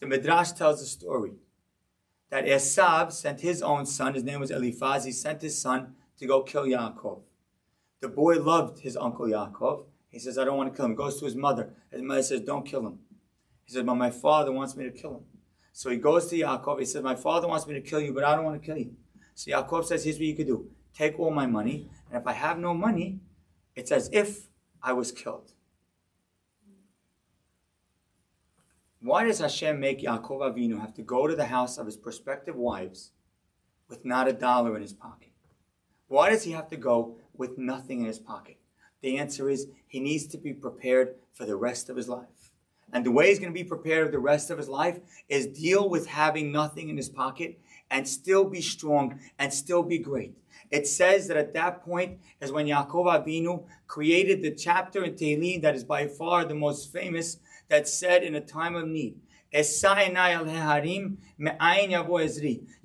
The 0.00 0.06
Midrash 0.06 0.52
tells 0.52 0.80
a 0.80 0.86
story 0.86 1.32
that 2.30 2.44
Esav 2.44 3.10
sent 3.10 3.40
his 3.40 3.62
own 3.62 3.84
son, 3.84 4.14
his 4.14 4.22
name 4.22 4.38
was 4.38 4.50
Eliphaz, 4.50 5.04
he 5.04 5.12
sent 5.12 5.42
his 5.42 5.60
son 5.60 5.94
to 6.18 6.26
go 6.26 6.42
kill 6.42 6.64
Yaakov. 6.64 7.22
The 8.00 8.08
boy 8.08 8.36
loved 8.36 8.80
his 8.80 8.96
uncle 8.96 9.26
Yaakov. 9.26 9.84
He 10.10 10.18
says, 10.18 10.38
I 10.38 10.44
don't 10.44 10.56
want 10.56 10.72
to 10.72 10.76
kill 10.76 10.86
him. 10.86 10.94
Goes 10.94 11.18
to 11.18 11.24
his 11.24 11.34
mother. 11.34 11.70
His 11.90 12.02
mother 12.02 12.22
says, 12.22 12.40
Don't 12.40 12.64
kill 12.64 12.86
him. 12.86 12.98
He 13.64 13.72
says, 13.72 13.82
But 13.82 13.96
my 13.96 14.10
father 14.10 14.52
wants 14.52 14.76
me 14.76 14.84
to 14.84 14.90
kill 14.90 15.16
him. 15.16 15.24
So 15.72 15.90
he 15.90 15.96
goes 15.96 16.26
to 16.28 16.36
Yaakov. 16.36 16.78
He 16.78 16.84
says, 16.84 17.02
My 17.02 17.14
father 17.14 17.48
wants 17.48 17.66
me 17.66 17.74
to 17.74 17.80
kill 17.80 18.00
you, 18.00 18.12
but 18.12 18.24
I 18.24 18.34
don't 18.34 18.44
want 18.44 18.60
to 18.60 18.66
kill 18.66 18.78
you. 18.78 18.94
So 19.34 19.50
Yaakov 19.50 19.84
says, 19.84 20.04
Here's 20.04 20.16
what 20.16 20.26
you 20.26 20.34
could 20.34 20.46
do 20.46 20.70
take 20.94 21.18
all 21.18 21.30
my 21.30 21.46
money, 21.46 21.88
and 22.10 22.20
if 22.20 22.26
I 22.26 22.32
have 22.32 22.58
no 22.58 22.74
money, 22.74 23.20
it's 23.76 23.92
as 23.92 24.10
if 24.12 24.48
I 24.82 24.92
was 24.92 25.12
killed. 25.12 25.52
Why 29.00 29.24
does 29.24 29.38
Hashem 29.38 29.78
make 29.78 30.02
Yaakov 30.02 30.40
Avinu 30.40 30.80
have 30.80 30.94
to 30.94 31.02
go 31.02 31.28
to 31.28 31.36
the 31.36 31.46
house 31.46 31.78
of 31.78 31.86
his 31.86 31.96
prospective 31.96 32.56
wives 32.56 33.12
with 33.88 34.04
not 34.04 34.26
a 34.26 34.32
dollar 34.32 34.74
in 34.74 34.82
his 34.82 34.92
pocket? 34.92 35.30
Why 36.08 36.30
does 36.30 36.42
he 36.42 36.52
have 36.52 36.68
to 36.70 36.76
go 36.76 37.16
with 37.36 37.58
nothing 37.58 38.00
in 38.00 38.06
his 38.06 38.18
pocket? 38.18 38.56
The 39.02 39.18
answer 39.18 39.48
is 39.48 39.68
he 39.86 40.00
needs 40.00 40.26
to 40.28 40.38
be 40.38 40.52
prepared 40.52 41.14
for 41.32 41.44
the 41.44 41.56
rest 41.56 41.88
of 41.88 41.96
his 41.96 42.08
life. 42.08 42.50
And 42.92 43.04
the 43.04 43.12
way 43.12 43.28
he's 43.28 43.38
going 43.38 43.52
to 43.52 43.58
be 43.58 43.68
prepared 43.68 44.06
for 44.06 44.12
the 44.12 44.18
rest 44.18 44.50
of 44.50 44.58
his 44.58 44.68
life 44.68 44.98
is 45.28 45.46
deal 45.46 45.88
with 45.88 46.06
having 46.06 46.50
nothing 46.50 46.88
in 46.88 46.96
his 46.96 47.10
pocket 47.10 47.60
and 47.90 48.08
still 48.08 48.44
be 48.44 48.62
strong 48.62 49.20
and 49.38 49.52
still 49.52 49.82
be 49.82 49.98
great. 49.98 50.34
It 50.70 50.86
says 50.86 51.28
that 51.28 51.36
at 51.36 51.54
that 51.54 51.84
point 51.84 52.18
is 52.40 52.52
when 52.52 52.66
Yaakov 52.66 53.26
Avinu 53.26 53.64
created 53.86 54.42
the 54.42 54.54
chapter 54.54 55.04
in 55.04 55.14
Tehillim 55.14 55.62
that 55.62 55.74
is 55.74 55.84
by 55.84 56.06
far 56.06 56.44
the 56.44 56.54
most 56.54 56.92
famous 56.92 57.38
that 57.68 57.88
said 57.88 58.22
in 58.22 58.34
a 58.34 58.40
time 58.40 58.74
of 58.74 58.88
need, 58.88 59.20
Yaakov 59.54 60.04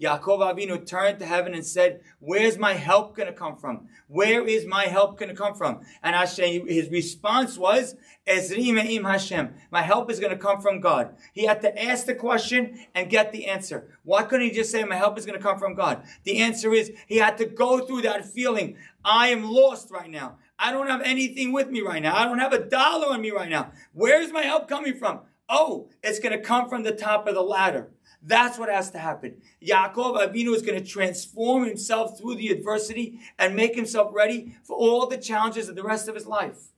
Avinu 0.01 0.85
turned 0.85 1.19
to 1.19 1.25
heaven 1.25 1.53
and 1.53 1.65
said, 1.65 2.01
Where's 2.19 2.57
my 2.57 2.73
help 2.73 3.15
going 3.15 3.27
to 3.27 3.33
come 3.33 3.57
from? 3.57 3.87
Where 4.07 4.47
is 4.47 4.65
my 4.65 4.85
help 4.85 5.19
going 5.19 5.29
to 5.29 5.35
come 5.35 5.55
from? 5.55 5.81
And 6.01 6.15
Hashem, 6.15 6.67
his 6.67 6.89
response 6.89 7.57
was, 7.57 7.95
Ezri 8.25 8.73
me'im 8.73 9.03
Hashem. 9.03 9.53
My 9.71 9.81
help 9.81 10.09
is 10.09 10.21
going 10.21 10.31
to 10.31 10.37
come 10.37 10.61
from 10.61 10.79
God. 10.79 11.15
He 11.33 11.45
had 11.45 11.61
to 11.63 11.83
ask 11.83 12.05
the 12.05 12.15
question 12.15 12.85
and 12.95 13.09
get 13.09 13.33
the 13.33 13.47
answer. 13.47 13.97
Why 14.03 14.23
couldn't 14.23 14.47
he 14.47 14.53
just 14.53 14.71
say, 14.71 14.85
My 14.85 14.95
help 14.95 15.17
is 15.17 15.25
going 15.25 15.37
to 15.37 15.43
come 15.43 15.59
from 15.59 15.75
God? 15.75 16.03
The 16.23 16.39
answer 16.39 16.73
is, 16.73 16.93
he 17.07 17.17
had 17.17 17.37
to 17.39 17.45
go 17.45 17.85
through 17.85 18.03
that 18.03 18.25
feeling. 18.25 18.77
I 19.03 19.27
am 19.29 19.43
lost 19.43 19.91
right 19.91 20.09
now. 20.09 20.37
I 20.57 20.71
don't 20.71 20.87
have 20.87 21.01
anything 21.01 21.51
with 21.51 21.69
me 21.69 21.81
right 21.81 22.01
now. 22.01 22.15
I 22.15 22.23
don't 22.23 22.39
have 22.39 22.53
a 22.53 22.63
dollar 22.63 23.07
on 23.07 23.19
me 23.19 23.31
right 23.31 23.49
now. 23.49 23.71
Where's 23.91 24.31
my 24.31 24.43
help 24.43 24.69
coming 24.69 24.95
from? 24.95 25.21
Oh, 25.49 25.89
it's 26.01 26.19
going 26.19 26.37
to 26.37 26.43
come 26.43 26.69
from 26.69 26.83
the 26.83 26.95
top 26.95 27.27
of 27.27 27.35
the 27.35 27.41
ladder. 27.41 27.91
That's 28.21 28.57
what 28.57 28.69
has 28.69 28.91
to 28.91 28.99
happen. 28.99 29.41
Yaakov 29.61 30.17
Avinu 30.17 30.55
is 30.55 30.61
going 30.61 30.81
to 30.81 30.89
transform 30.89 31.65
himself 31.65 32.17
through 32.17 32.35
the 32.35 32.47
adversity 32.49 33.19
and 33.37 33.55
make 33.55 33.75
himself 33.75 34.11
ready 34.13 34.55
for 34.63 34.77
all 34.77 35.07
the 35.07 35.17
challenges 35.17 35.67
of 35.67 35.75
the 35.75 35.83
rest 35.83 36.07
of 36.07 36.15
his 36.15 36.25
life. 36.25 36.69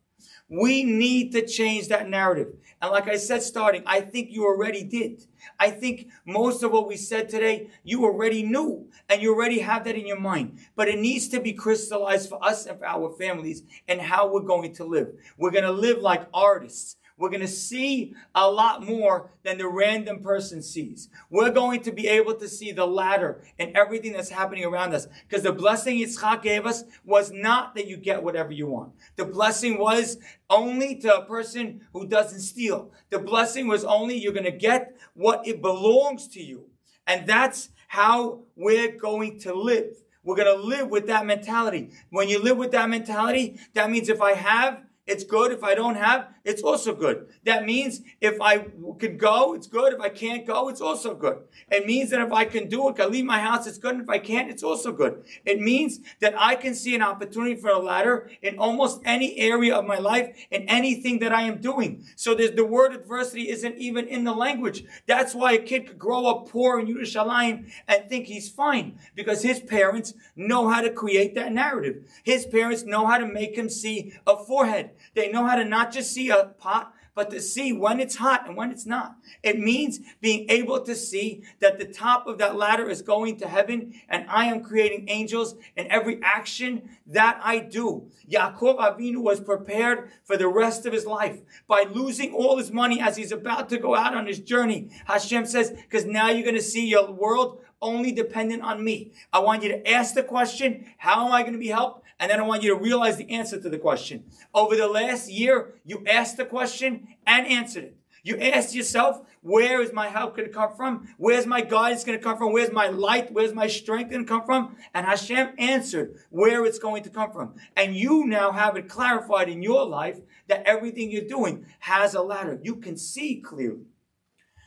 We 0.48 0.84
need 0.84 1.32
to 1.32 1.46
change 1.46 1.88
that 1.88 2.10
narrative. 2.10 2.54
And 2.82 2.92
like 2.92 3.08
I 3.08 3.18
said, 3.18 3.42
starting, 3.42 3.84
I 3.86 4.02
think 4.02 4.30
you 4.30 4.46
already 4.46 4.84
did. 4.84 5.26
I 5.60 5.72
think 5.72 6.10
most 6.26 6.62
of 6.62 6.72
what 6.72 6.88
we 6.88 6.98
said 6.98 7.30
today, 7.30 7.70
you 7.84 8.04
already 8.04 8.44
knew 8.44 8.90
and 9.10 9.22
you 9.22 9.34
already 9.34 9.60
have 9.60 9.86
that 9.86 9.96
in 9.96 10.06
your 10.06 10.20
mind. 10.20 10.60
But 10.76 10.88
it 10.88 11.00
needs 11.00 11.28
to 11.30 11.40
be 11.40 11.54
crystallized 11.54 12.30
for 12.30 12.44
us 12.44 12.68
and 12.68 12.78
for 12.78 12.86
our 12.86 13.12
families 13.12 13.64
and 13.88 14.00
how 14.02 14.32
we're 14.32 14.42
going 14.42 14.74
to 14.76 14.84
live. 14.86 15.14
We're 15.38 15.52
going 15.52 15.64
to 15.64 15.72
live 15.72 16.00
like 16.00 16.28
artists. 16.34 16.98
We're 17.18 17.30
going 17.30 17.42
to 17.42 17.48
see 17.48 18.14
a 18.34 18.50
lot 18.50 18.84
more 18.84 19.32
than 19.44 19.58
the 19.58 19.68
random 19.68 20.22
person 20.22 20.62
sees. 20.62 21.10
We're 21.30 21.52
going 21.52 21.82
to 21.84 21.92
be 21.92 22.08
able 22.08 22.34
to 22.36 22.50
see 22.50 22.74
the 22.74 22.86
ladder 22.86 23.42
and 23.58 23.76
everything 23.76 24.12
that's 24.12 24.30
happening 24.30 24.66
around 24.66 24.94
us. 24.94 25.08
Because 25.28 25.44
the 25.44 25.54
blessing 25.54 25.98
Yitzchak 25.98 26.42
gave 26.42 26.66
us 26.66 26.84
was 27.06 27.32
not 27.32 27.74
that 27.76 27.88
you 27.88 27.96
get 27.96 28.22
whatever 28.22 28.52
you 28.52 28.68
want. 28.68 28.94
The 29.16 29.26
blessing 29.26 29.78
was 29.78 30.18
only 30.50 30.96
to 30.98 31.16
a 31.16 31.26
person 31.26 31.88
who 31.94 32.06
doesn't 32.06 32.42
steal. 32.42 32.92
The 33.10 33.20
blessing 33.20 33.68
was 33.68 33.86
only 33.86 34.18
you're 34.18 34.34
going 34.34 34.44
to 34.46 34.52
get 34.52 34.98
what 35.14 35.48
it 35.48 35.62
belongs 35.62 36.28
to 36.30 36.44
you. 36.44 36.66
And 37.08 37.26
that's 37.26 37.70
how 37.88 38.42
we're 38.58 38.92
going 38.92 39.40
to 39.40 39.54
live. 39.54 40.04
We're 40.26 40.36
going 40.36 40.60
to 40.60 40.68
live 40.68 40.90
with 40.90 41.08
that 41.08 41.26
mentality. 41.26 41.92
When 42.10 42.28
you 42.28 42.42
live 42.42 42.58
with 42.58 42.72
that 42.72 42.90
mentality, 42.90 43.60
that 43.74 43.90
means 43.90 44.10
if 44.10 44.22
I 44.22 44.34
have, 44.34 44.82
it's 45.08 45.24
good. 45.24 45.52
If 45.52 45.64
I 45.64 45.76
don't 45.76 45.96
have, 45.96 46.30
it's 46.44 46.64
also 46.64 46.96
good. 46.96 47.28
That 47.44 47.66
means 47.66 48.02
if 48.22 48.42
I 48.42 48.66
can 49.00 49.18
go, 49.18 49.54
it's 49.54 49.68
good. 49.68 49.94
If 49.94 50.00
I 50.00 50.10
can't 50.10 50.46
go, 50.48 50.70
it's 50.70 50.82
also 50.82 51.14
good. 51.14 51.40
It 51.70 51.86
means 51.86 52.10
that 52.10 52.22
if 52.22 52.32
I 52.32 52.46
can 52.46 52.68
do 52.70 52.90
it, 52.90 53.00
I 53.00 53.06
leave 53.06 53.26
my 53.26 53.40
house, 53.40 53.68
it's 53.68 53.78
good. 53.78 53.96
And 53.96 54.04
if 54.04 54.10
I 54.10 54.18
can't, 54.18 54.50
it's 54.50 54.64
also 54.64 54.92
good. 54.92 55.24
It 55.46 55.60
means 55.60 56.00
that 56.22 56.34
I 56.38 56.56
can 56.56 56.74
see 56.74 56.96
an 56.96 57.04
opportunity 57.04 57.56
for 57.56 57.70
a 57.70 57.80
ladder 57.80 58.30
in 58.42 58.58
almost 58.58 59.02
any 59.06 59.38
area 59.38 59.76
of 59.76 59.86
my 59.86 60.00
life, 60.00 60.36
in 60.50 60.64
anything 60.70 61.20
that 61.20 61.32
I 61.32 61.44
am 61.44 61.62
doing. 61.62 62.06
So 62.16 62.34
there's 62.34 62.52
the 62.52 62.66
word 62.66 62.94
adversity 62.94 63.50
isn't 63.50 63.78
even 63.78 64.08
in 64.08 64.24
the 64.24 64.34
language. 64.34 64.86
That's 65.06 65.36
why 65.36 65.54
a 65.54 65.60
kid 65.60 65.88
could 65.88 66.00
grow 66.00 66.26
up 66.26 66.50
poor 66.50 66.80
in 66.80 66.88
Yerushalayim 66.88 67.70
and 67.88 68.10
think 68.10 68.26
he's 68.26 68.50
fine 68.50 68.98
because 69.14 69.44
his 69.44 69.60
parents 69.60 70.14
know 70.36 70.68
how 70.68 70.82
to 70.82 70.90
create 70.90 71.36
that 71.36 71.52
narrative. 71.52 72.10
His 72.24 72.46
parents 72.46 72.84
know 72.84 73.06
how 73.06 73.18
to 73.20 73.28
make 73.28 73.56
him 73.56 73.70
see 73.70 74.14
a 74.26 74.36
forehead. 74.38 74.92
They 75.16 75.32
know 75.32 75.46
how 75.46 75.56
to 75.56 75.66
not 75.66 75.92
just 75.92 76.12
see 76.12 76.30
a 76.30 76.46
pot, 76.58 76.94
but 77.16 77.30
to 77.32 77.42
see 77.42 77.72
when 77.72 78.02
it's 78.02 78.18
hot 78.18 78.46
and 78.46 78.58
when 78.58 78.70
it's 78.70 78.86
not. 78.86 79.16
It 79.42 79.58
means 79.58 80.02
being 80.20 80.46
able 80.50 80.82
to 80.82 80.94
see 80.94 81.44
that 81.62 81.80
the 81.80 81.86
top 81.86 82.28
of 82.28 82.38
that 82.40 82.58
ladder 82.58 82.90
is 82.90 83.02
going 83.02 83.38
to 83.38 83.48
heaven 83.48 83.94
and 84.10 84.26
I 84.30 84.46
am 84.46 84.62
creating 84.62 85.08
angels 85.08 85.56
in 85.78 85.90
every 85.90 86.20
action 86.22 86.90
that 87.08 87.40
I 87.42 87.60
do. 87.60 88.12
Yaakov 88.30 88.80
Avinu 88.80 89.18
was 89.18 89.40
prepared 89.40 90.12
for 90.26 90.36
the 90.36 90.50
rest 90.50 90.86
of 90.86 90.92
his 90.92 91.06
life 91.06 91.40
by 91.68 91.86
losing 91.90 92.34
all 92.34 92.58
his 92.58 92.72
money 92.72 93.00
as 93.00 93.16
he's 93.16 93.32
about 93.32 93.70
to 93.70 93.78
go 93.78 93.96
out 93.96 94.14
on 94.14 94.28
his 94.28 94.40
journey. 94.40 94.90
Hashem 95.06 95.46
says, 95.46 95.72
because 95.72 96.06
now 96.06 96.30
you're 96.30 96.44
going 96.44 96.56
to 96.56 96.62
see 96.62 96.86
your 96.86 97.10
world 97.10 97.62
only 97.82 98.12
dependent 98.12 98.62
on 98.62 98.84
me. 98.84 99.14
I 99.32 99.40
want 99.40 99.64
you 99.64 99.70
to 99.70 99.90
ask 99.90 100.16
the 100.16 100.24
question, 100.24 100.86
how 100.98 101.26
am 101.26 101.32
I 101.32 101.42
going 101.42 101.54
to 101.54 101.60
be 101.60 101.68
helped? 101.68 102.05
And 102.20 102.32
then 102.32 102.40
I 102.40 102.44
want 102.44 102.64
you 102.64 102.74
to 102.74 102.82
realize 102.82 103.18
the 103.18 103.30
answer 103.30 103.60
to 103.60 103.70
the 103.70 103.78
question. 103.78 104.26
Over 104.54 104.76
the 104.76 104.88
last 104.88 105.30
year, 105.30 105.74
you 105.84 106.04
asked 106.08 106.38
the 106.38 106.46
question 106.46 107.08
and 107.28 107.46
answered 107.46 107.84
it. 107.84 107.98
You 108.24 108.40
asked 108.40 108.74
yourself, 108.74 109.22
where 109.42 109.84
is 109.84 109.94
my 109.94 110.08
help 110.08 110.36
going 110.36 110.48
to 110.48 110.54
come 110.54 110.76
from? 110.76 111.08
Where's 111.18 111.46
my 111.46 111.62
guidance 111.62 112.04
going 112.04 112.18
to 112.18 112.24
come 112.24 112.40
from? 112.40 112.54
Where's 112.54 112.72
my 112.72 112.88
light? 112.88 113.32
Where's 113.32 113.54
my 113.54 113.68
strength 113.68 114.10
going 114.10 114.26
to 114.26 114.28
come 114.28 114.44
from? 114.44 114.76
And 114.96 115.06
Hashem 115.06 115.54
answered 115.60 116.16
where 116.32 116.66
it's 116.66 116.80
going 116.80 117.04
to 117.04 117.12
come 117.12 117.32
from. 117.32 117.54
And 117.78 117.96
you 117.96 118.26
now 118.26 118.52
have 118.52 118.78
it 118.78 118.90
clarified 118.90 119.48
in 119.48 119.62
your 119.62 119.86
life 119.86 120.22
that 120.48 120.64
everything 120.66 121.12
you're 121.12 121.28
doing 121.28 121.68
has 121.82 122.16
a 122.16 122.24
ladder. 122.24 122.60
You 122.64 122.78
can 122.78 122.98
see 122.98 123.42
clearly. 123.42 123.86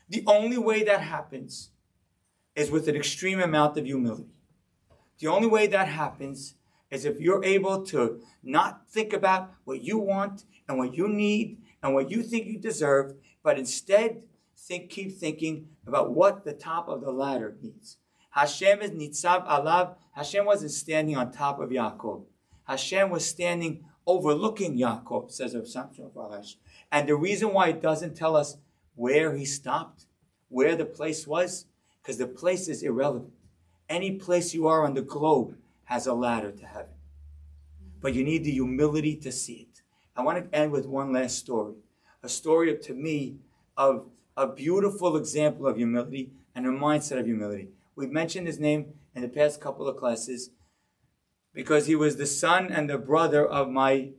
The 0.08 0.22
only 0.28 0.58
way 0.58 0.84
that 0.84 1.00
happens 1.00 1.70
is 2.54 2.70
with 2.70 2.86
an 2.86 2.94
extreme 2.94 3.40
amount 3.40 3.76
of 3.76 3.86
humility. 3.86 4.30
The 5.18 5.26
only 5.26 5.48
way 5.48 5.66
that 5.66 5.88
happens 5.88 6.54
is 6.90 7.04
if 7.04 7.20
you're 7.20 7.44
able 7.44 7.82
to 7.86 8.20
not 8.42 8.88
think 8.88 9.12
about 9.12 9.52
what 9.64 9.82
you 9.82 9.98
want 9.98 10.44
and 10.68 10.78
what 10.78 10.94
you 10.94 11.08
need 11.08 11.58
and 11.82 11.94
what 11.94 12.10
you 12.10 12.22
think 12.22 12.46
you 12.46 12.58
deserve, 12.58 13.14
but 13.42 13.58
instead 13.58 14.22
think, 14.68 14.90
keep 14.90 15.16
thinking 15.16 15.68
about 15.86 16.12
what 16.12 16.44
the 16.44 16.52
top 16.52 16.88
of 16.88 17.00
the 17.00 17.12
ladder 17.12 17.56
needs. 17.62 17.96
Hashem 18.30 18.82
is 18.82 18.90
nitzav 18.90 19.46
alav. 19.48 19.94
Hashem 20.12 20.44
wasn't 20.44 20.72
standing 20.72 21.16
on 21.16 21.32
top 21.32 21.60
of 21.60 21.70
Yaakov. 21.70 22.24
Hashem 22.64 23.10
was 23.10 23.26
standing 23.26 23.84
overlooking 24.06 24.78
Yaakov, 24.78 25.30
says 25.30 25.54
Rav 25.54 25.66
Samson 25.66 26.04
Raphael 26.04 26.32
Hirsch. 26.32 26.54
And 26.92 27.08
the 27.08 27.16
reason 27.16 27.52
why 27.52 27.68
it 27.68 27.80
doesn't 27.80 28.16
tell 28.16 28.36
us 28.36 28.56
where 28.94 29.34
he 29.36 29.44
stopped, 29.44 30.06
where 30.48 30.76
the 30.76 30.84
place 30.84 31.26
was, 31.26 31.66
because 32.02 32.18
the 32.18 32.26
place 32.26 32.68
is 32.68 32.82
irrelevant. 32.82 33.32
Any 33.88 34.12
place 34.12 34.54
you 34.54 34.66
are 34.66 34.84
on 34.84 34.94
the 34.94 35.02
globe, 35.02 35.56
has 35.88 36.06
a 36.06 36.12
ladder 36.12 36.52
to 36.52 36.66
heaven. 36.66 36.92
But 38.00 38.12
you 38.12 38.22
need 38.22 38.44
the 38.44 38.50
humility 38.50 39.16
to 39.16 39.32
see 39.32 39.68
it. 39.70 39.80
I 40.14 40.22
want 40.22 40.38
to 40.38 40.56
end 40.56 40.70
with 40.70 40.84
one 40.84 41.14
last 41.14 41.38
story. 41.38 41.76
A 42.22 42.28
story 42.28 42.70
of, 42.70 42.82
to 42.82 42.94
me 42.94 43.38
of 43.74 44.06
a 44.36 44.46
beautiful 44.46 45.16
example 45.16 45.66
of 45.66 45.78
humility 45.78 46.32
and 46.54 46.66
a 46.66 46.68
mindset 46.68 47.18
of 47.18 47.24
humility. 47.24 47.70
We've 47.96 48.10
mentioned 48.10 48.46
his 48.46 48.60
name 48.60 48.92
in 49.14 49.22
the 49.22 49.28
past 49.28 49.62
couple 49.62 49.88
of 49.88 49.96
classes 49.96 50.50
because 51.54 51.86
he 51.86 51.96
was 51.96 52.16
the 52.16 52.26
son 52.26 52.70
and 52.70 52.90
the 52.90 52.98
brother 52.98 53.46
of 53.46 53.70
my 53.70 54.10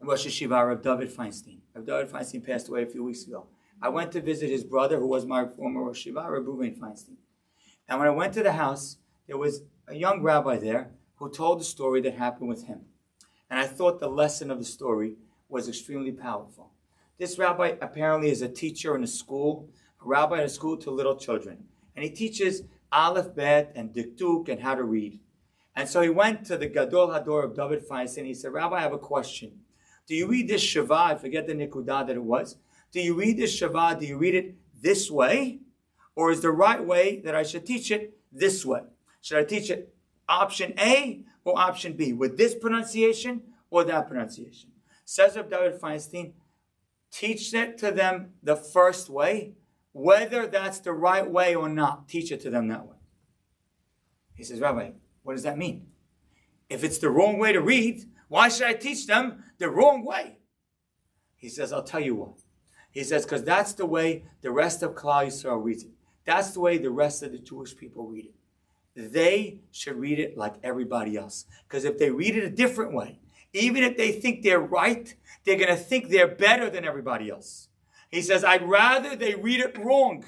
Rosh 0.00 0.26
Yeshiva, 0.26 0.72
of 0.72 0.82
David 0.82 1.14
Feinstein. 1.14 1.60
Rav 1.72 1.86
David 1.86 2.10
Feinstein 2.10 2.44
passed 2.44 2.68
away 2.68 2.82
a 2.82 2.86
few 2.86 3.04
weeks 3.04 3.24
ago. 3.24 3.46
I 3.80 3.90
went 3.90 4.10
to 4.12 4.20
visit 4.20 4.50
his 4.50 4.64
brother, 4.64 4.98
who 4.98 5.06
was 5.06 5.24
my 5.24 5.46
former 5.46 5.84
Rosh 5.84 6.08
Yeshiva, 6.08 6.28
Rav 6.28 6.44
Feinstein. 6.44 7.16
And 7.88 8.00
when 8.00 8.08
I 8.08 8.12
went 8.12 8.34
to 8.34 8.42
the 8.42 8.52
house, 8.52 8.96
there 9.28 9.38
was 9.38 9.62
a 9.90 9.94
young 9.94 10.22
rabbi 10.22 10.58
there 10.58 10.90
who 11.16 11.30
told 11.30 11.60
the 11.60 11.64
story 11.64 12.00
that 12.02 12.14
happened 12.14 12.48
with 12.48 12.66
him. 12.66 12.80
And 13.50 13.58
I 13.58 13.66
thought 13.66 14.00
the 14.00 14.08
lesson 14.08 14.50
of 14.50 14.58
the 14.58 14.64
story 14.64 15.16
was 15.48 15.68
extremely 15.68 16.12
powerful. 16.12 16.72
This 17.18 17.38
rabbi 17.38 17.76
apparently 17.80 18.30
is 18.30 18.42
a 18.42 18.48
teacher 18.48 18.94
in 18.94 19.02
a 19.02 19.06
school, 19.06 19.70
a 20.02 20.06
rabbi 20.06 20.38
in 20.38 20.44
a 20.44 20.48
school 20.48 20.76
to 20.78 20.90
little 20.90 21.16
children. 21.16 21.64
And 21.96 22.04
he 22.04 22.10
teaches 22.10 22.62
Aleph 22.92 23.34
Bet 23.34 23.72
and 23.74 23.92
Dikduk 23.92 24.48
and 24.48 24.60
how 24.60 24.74
to 24.74 24.84
read. 24.84 25.18
And 25.74 25.88
so 25.88 26.02
he 26.02 26.10
went 26.10 26.44
to 26.46 26.56
the 26.56 26.68
Gadol 26.68 27.08
Hador 27.08 27.44
of 27.44 27.56
David 27.56 27.88
Feinstein. 27.88 28.26
He 28.26 28.34
said, 28.34 28.52
Rabbi, 28.52 28.76
I 28.76 28.80
have 28.80 28.92
a 28.92 28.98
question. 28.98 29.52
Do 30.06 30.14
you 30.14 30.26
read 30.26 30.48
this 30.48 30.64
Shva? 30.64 31.12
I 31.12 31.14
forget 31.14 31.46
the 31.46 31.54
Nikudah 31.54 32.06
that 32.06 32.16
it 32.16 32.22
was. 32.22 32.56
Do 32.92 33.00
you 33.00 33.14
read 33.14 33.36
this 33.36 33.58
Shva? 33.58 33.98
Do 33.98 34.06
you 34.06 34.18
read 34.18 34.34
it 34.34 34.56
this 34.80 35.10
way? 35.10 35.60
Or 36.14 36.30
is 36.30 36.40
the 36.40 36.50
right 36.50 36.84
way 36.84 37.20
that 37.24 37.34
I 37.34 37.42
should 37.42 37.64
teach 37.64 37.90
it 37.90 38.18
this 38.32 38.64
way? 38.66 38.82
Should 39.20 39.38
I 39.38 39.44
teach 39.44 39.70
it 39.70 39.94
option 40.28 40.74
A 40.78 41.24
or 41.44 41.58
option 41.58 41.94
B? 41.94 42.12
With 42.12 42.36
this 42.36 42.54
pronunciation 42.54 43.42
or 43.70 43.84
that 43.84 44.08
pronunciation? 44.08 44.70
Says 45.04 45.36
Reb 45.36 45.50
David 45.50 45.80
Feinstein, 45.80 46.32
teach 47.10 47.52
it 47.54 47.78
to 47.78 47.90
them 47.90 48.34
the 48.42 48.56
first 48.56 49.08
way, 49.08 49.54
whether 49.92 50.46
that's 50.46 50.80
the 50.80 50.92
right 50.92 51.28
way 51.28 51.54
or 51.54 51.68
not, 51.68 52.08
teach 52.08 52.30
it 52.30 52.40
to 52.42 52.50
them 52.50 52.68
that 52.68 52.86
way. 52.86 52.96
He 54.34 54.44
says, 54.44 54.60
Rabbi, 54.60 54.90
what 55.22 55.32
does 55.32 55.42
that 55.42 55.58
mean? 55.58 55.88
If 56.68 56.84
it's 56.84 56.98
the 56.98 57.10
wrong 57.10 57.38
way 57.38 57.52
to 57.52 57.60
read, 57.60 58.04
why 58.28 58.48
should 58.48 58.66
I 58.66 58.74
teach 58.74 59.06
them 59.06 59.42
the 59.58 59.70
wrong 59.70 60.04
way? 60.04 60.38
He 61.36 61.48
says, 61.48 61.72
I'll 61.72 61.82
tell 61.82 62.00
you 62.00 62.14
why. 62.14 62.32
He 62.90 63.04
says, 63.04 63.24
because 63.24 63.44
that's 63.44 63.72
the 63.72 63.86
way 63.86 64.24
the 64.42 64.50
rest 64.50 64.82
of 64.82 64.94
Klal 64.94 65.26
Yisrael 65.26 65.62
reads 65.62 65.84
it. 65.84 65.90
That's 66.24 66.50
the 66.50 66.60
way 66.60 66.78
the 66.78 66.90
rest 66.90 67.22
of 67.22 67.32
the 67.32 67.38
Jewish 67.38 67.76
people 67.76 68.06
read 68.06 68.26
it 68.26 68.34
they 68.98 69.60
should 69.70 69.96
read 69.96 70.18
it 70.18 70.36
like 70.36 70.54
everybody 70.64 71.16
else. 71.16 71.46
Because 71.68 71.84
if 71.84 71.98
they 71.98 72.10
read 72.10 72.36
it 72.36 72.42
a 72.42 72.50
different 72.50 72.92
way, 72.92 73.20
even 73.52 73.84
if 73.84 73.96
they 73.96 74.12
think 74.12 74.42
they're 74.42 74.60
right, 74.60 75.14
they're 75.44 75.56
going 75.56 75.68
to 75.68 75.76
think 75.76 76.08
they're 76.08 76.26
better 76.26 76.68
than 76.68 76.84
everybody 76.84 77.30
else. 77.30 77.68
He 78.10 78.22
says, 78.22 78.42
I'd 78.42 78.68
rather 78.68 79.14
they 79.14 79.34
read 79.34 79.60
it 79.60 79.78
wrong 79.78 80.24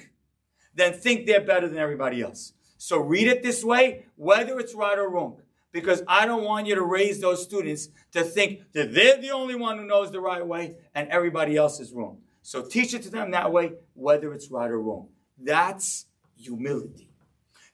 than 0.75 0.93
think 0.93 1.27
they're 1.27 1.41
better 1.41 1.69
than 1.69 1.79
everybody 1.79 2.23
else. 2.23 2.53
So 2.79 2.99
read 2.99 3.27
it 3.27 3.43
this 3.43 3.65
way, 3.65 4.07
whether 4.17 4.59
it's 4.59 4.75
right 4.75 4.99
or 4.99 5.11
wrong. 5.11 5.43
Because 5.73 6.03
I 6.09 6.27
don't 6.27 6.45
want 6.45 6.67
you 6.67 6.75
to 6.77 6.83
raise 6.83 7.21
those 7.21 7.43
students 7.43 7.89
to 8.13 8.23
think 8.23 8.73
that 8.73 8.95
they're 8.95 9.21
the 9.21 9.31
only 9.31 9.55
one 9.55 9.79
who 9.79 9.85
knows 9.85 10.11
the 10.11 10.21
right 10.21 10.45
way 10.45 10.77
and 10.95 11.09
everybody 11.09 11.57
else 11.57 11.81
is 11.81 11.93
wrong. 11.93 12.19
So 12.43 12.63
teach 12.63 12.95
it 12.95 13.03
to 13.03 13.11
them 13.11 13.33
that 13.33 13.53
way, 13.53 13.73
whether 13.95 14.33
it's 14.33 14.51
right 14.51 14.71
or 14.71 14.81
wrong. 14.81 15.09
That's 15.39 16.07
humility. 16.37 17.10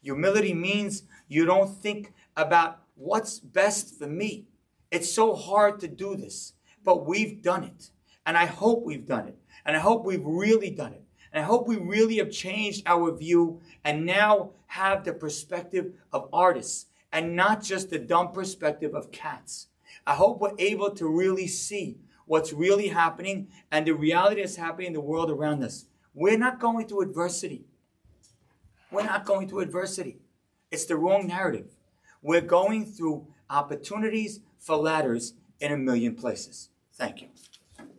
Humility 0.06 0.54
means 0.54 1.02
you 1.26 1.44
don't 1.44 1.68
think 1.68 2.14
about 2.36 2.78
what's 2.94 3.40
best 3.40 3.98
for 3.98 4.06
me. 4.06 4.46
It's 4.92 5.12
so 5.12 5.34
hard 5.34 5.80
to 5.80 5.88
do 5.88 6.14
this, 6.14 6.52
but 6.84 7.04
we've 7.04 7.42
done 7.42 7.64
it. 7.64 7.90
And 8.24 8.38
I 8.38 8.46
hope 8.46 8.84
we've 8.84 9.04
done 9.04 9.26
it. 9.26 9.36
And 9.64 9.76
I 9.76 9.80
hope 9.80 10.04
we've 10.04 10.24
really 10.24 10.70
done 10.70 10.92
it. 10.92 11.02
And 11.32 11.42
I 11.42 11.44
hope 11.44 11.66
we 11.66 11.76
really 11.76 12.18
have 12.18 12.30
changed 12.30 12.84
our 12.86 13.10
view 13.16 13.60
and 13.82 14.06
now 14.06 14.50
have 14.66 15.02
the 15.02 15.12
perspective 15.12 15.94
of 16.12 16.28
artists 16.32 16.86
and 17.10 17.34
not 17.34 17.64
just 17.64 17.90
the 17.90 17.98
dumb 17.98 18.30
perspective 18.30 18.94
of 18.94 19.10
cats. 19.10 19.66
I 20.06 20.14
hope 20.14 20.40
we're 20.40 20.54
able 20.56 20.90
to 20.92 21.08
really 21.08 21.48
see 21.48 21.98
what's 22.26 22.52
really 22.52 22.88
happening 22.88 23.48
and 23.72 23.84
the 23.84 23.92
reality 23.92 24.40
that's 24.40 24.54
happening 24.54 24.86
in 24.86 24.92
the 24.92 25.00
world 25.00 25.32
around 25.32 25.64
us. 25.64 25.86
We're 26.14 26.38
not 26.38 26.60
going 26.60 26.86
through 26.86 27.02
adversity. 27.02 27.64
We're 28.96 29.02
not 29.02 29.26
going 29.26 29.46
through 29.46 29.60
adversity. 29.60 30.16
It's 30.70 30.86
the 30.86 30.96
wrong 30.96 31.26
narrative. 31.26 31.76
We're 32.22 32.40
going 32.40 32.86
through 32.86 33.26
opportunities 33.50 34.40
for 34.58 34.78
ladders 34.78 35.34
in 35.60 35.70
a 35.70 35.76
million 35.76 36.14
places. 36.14 36.70
Thank 36.94 37.20
you. 37.20 37.28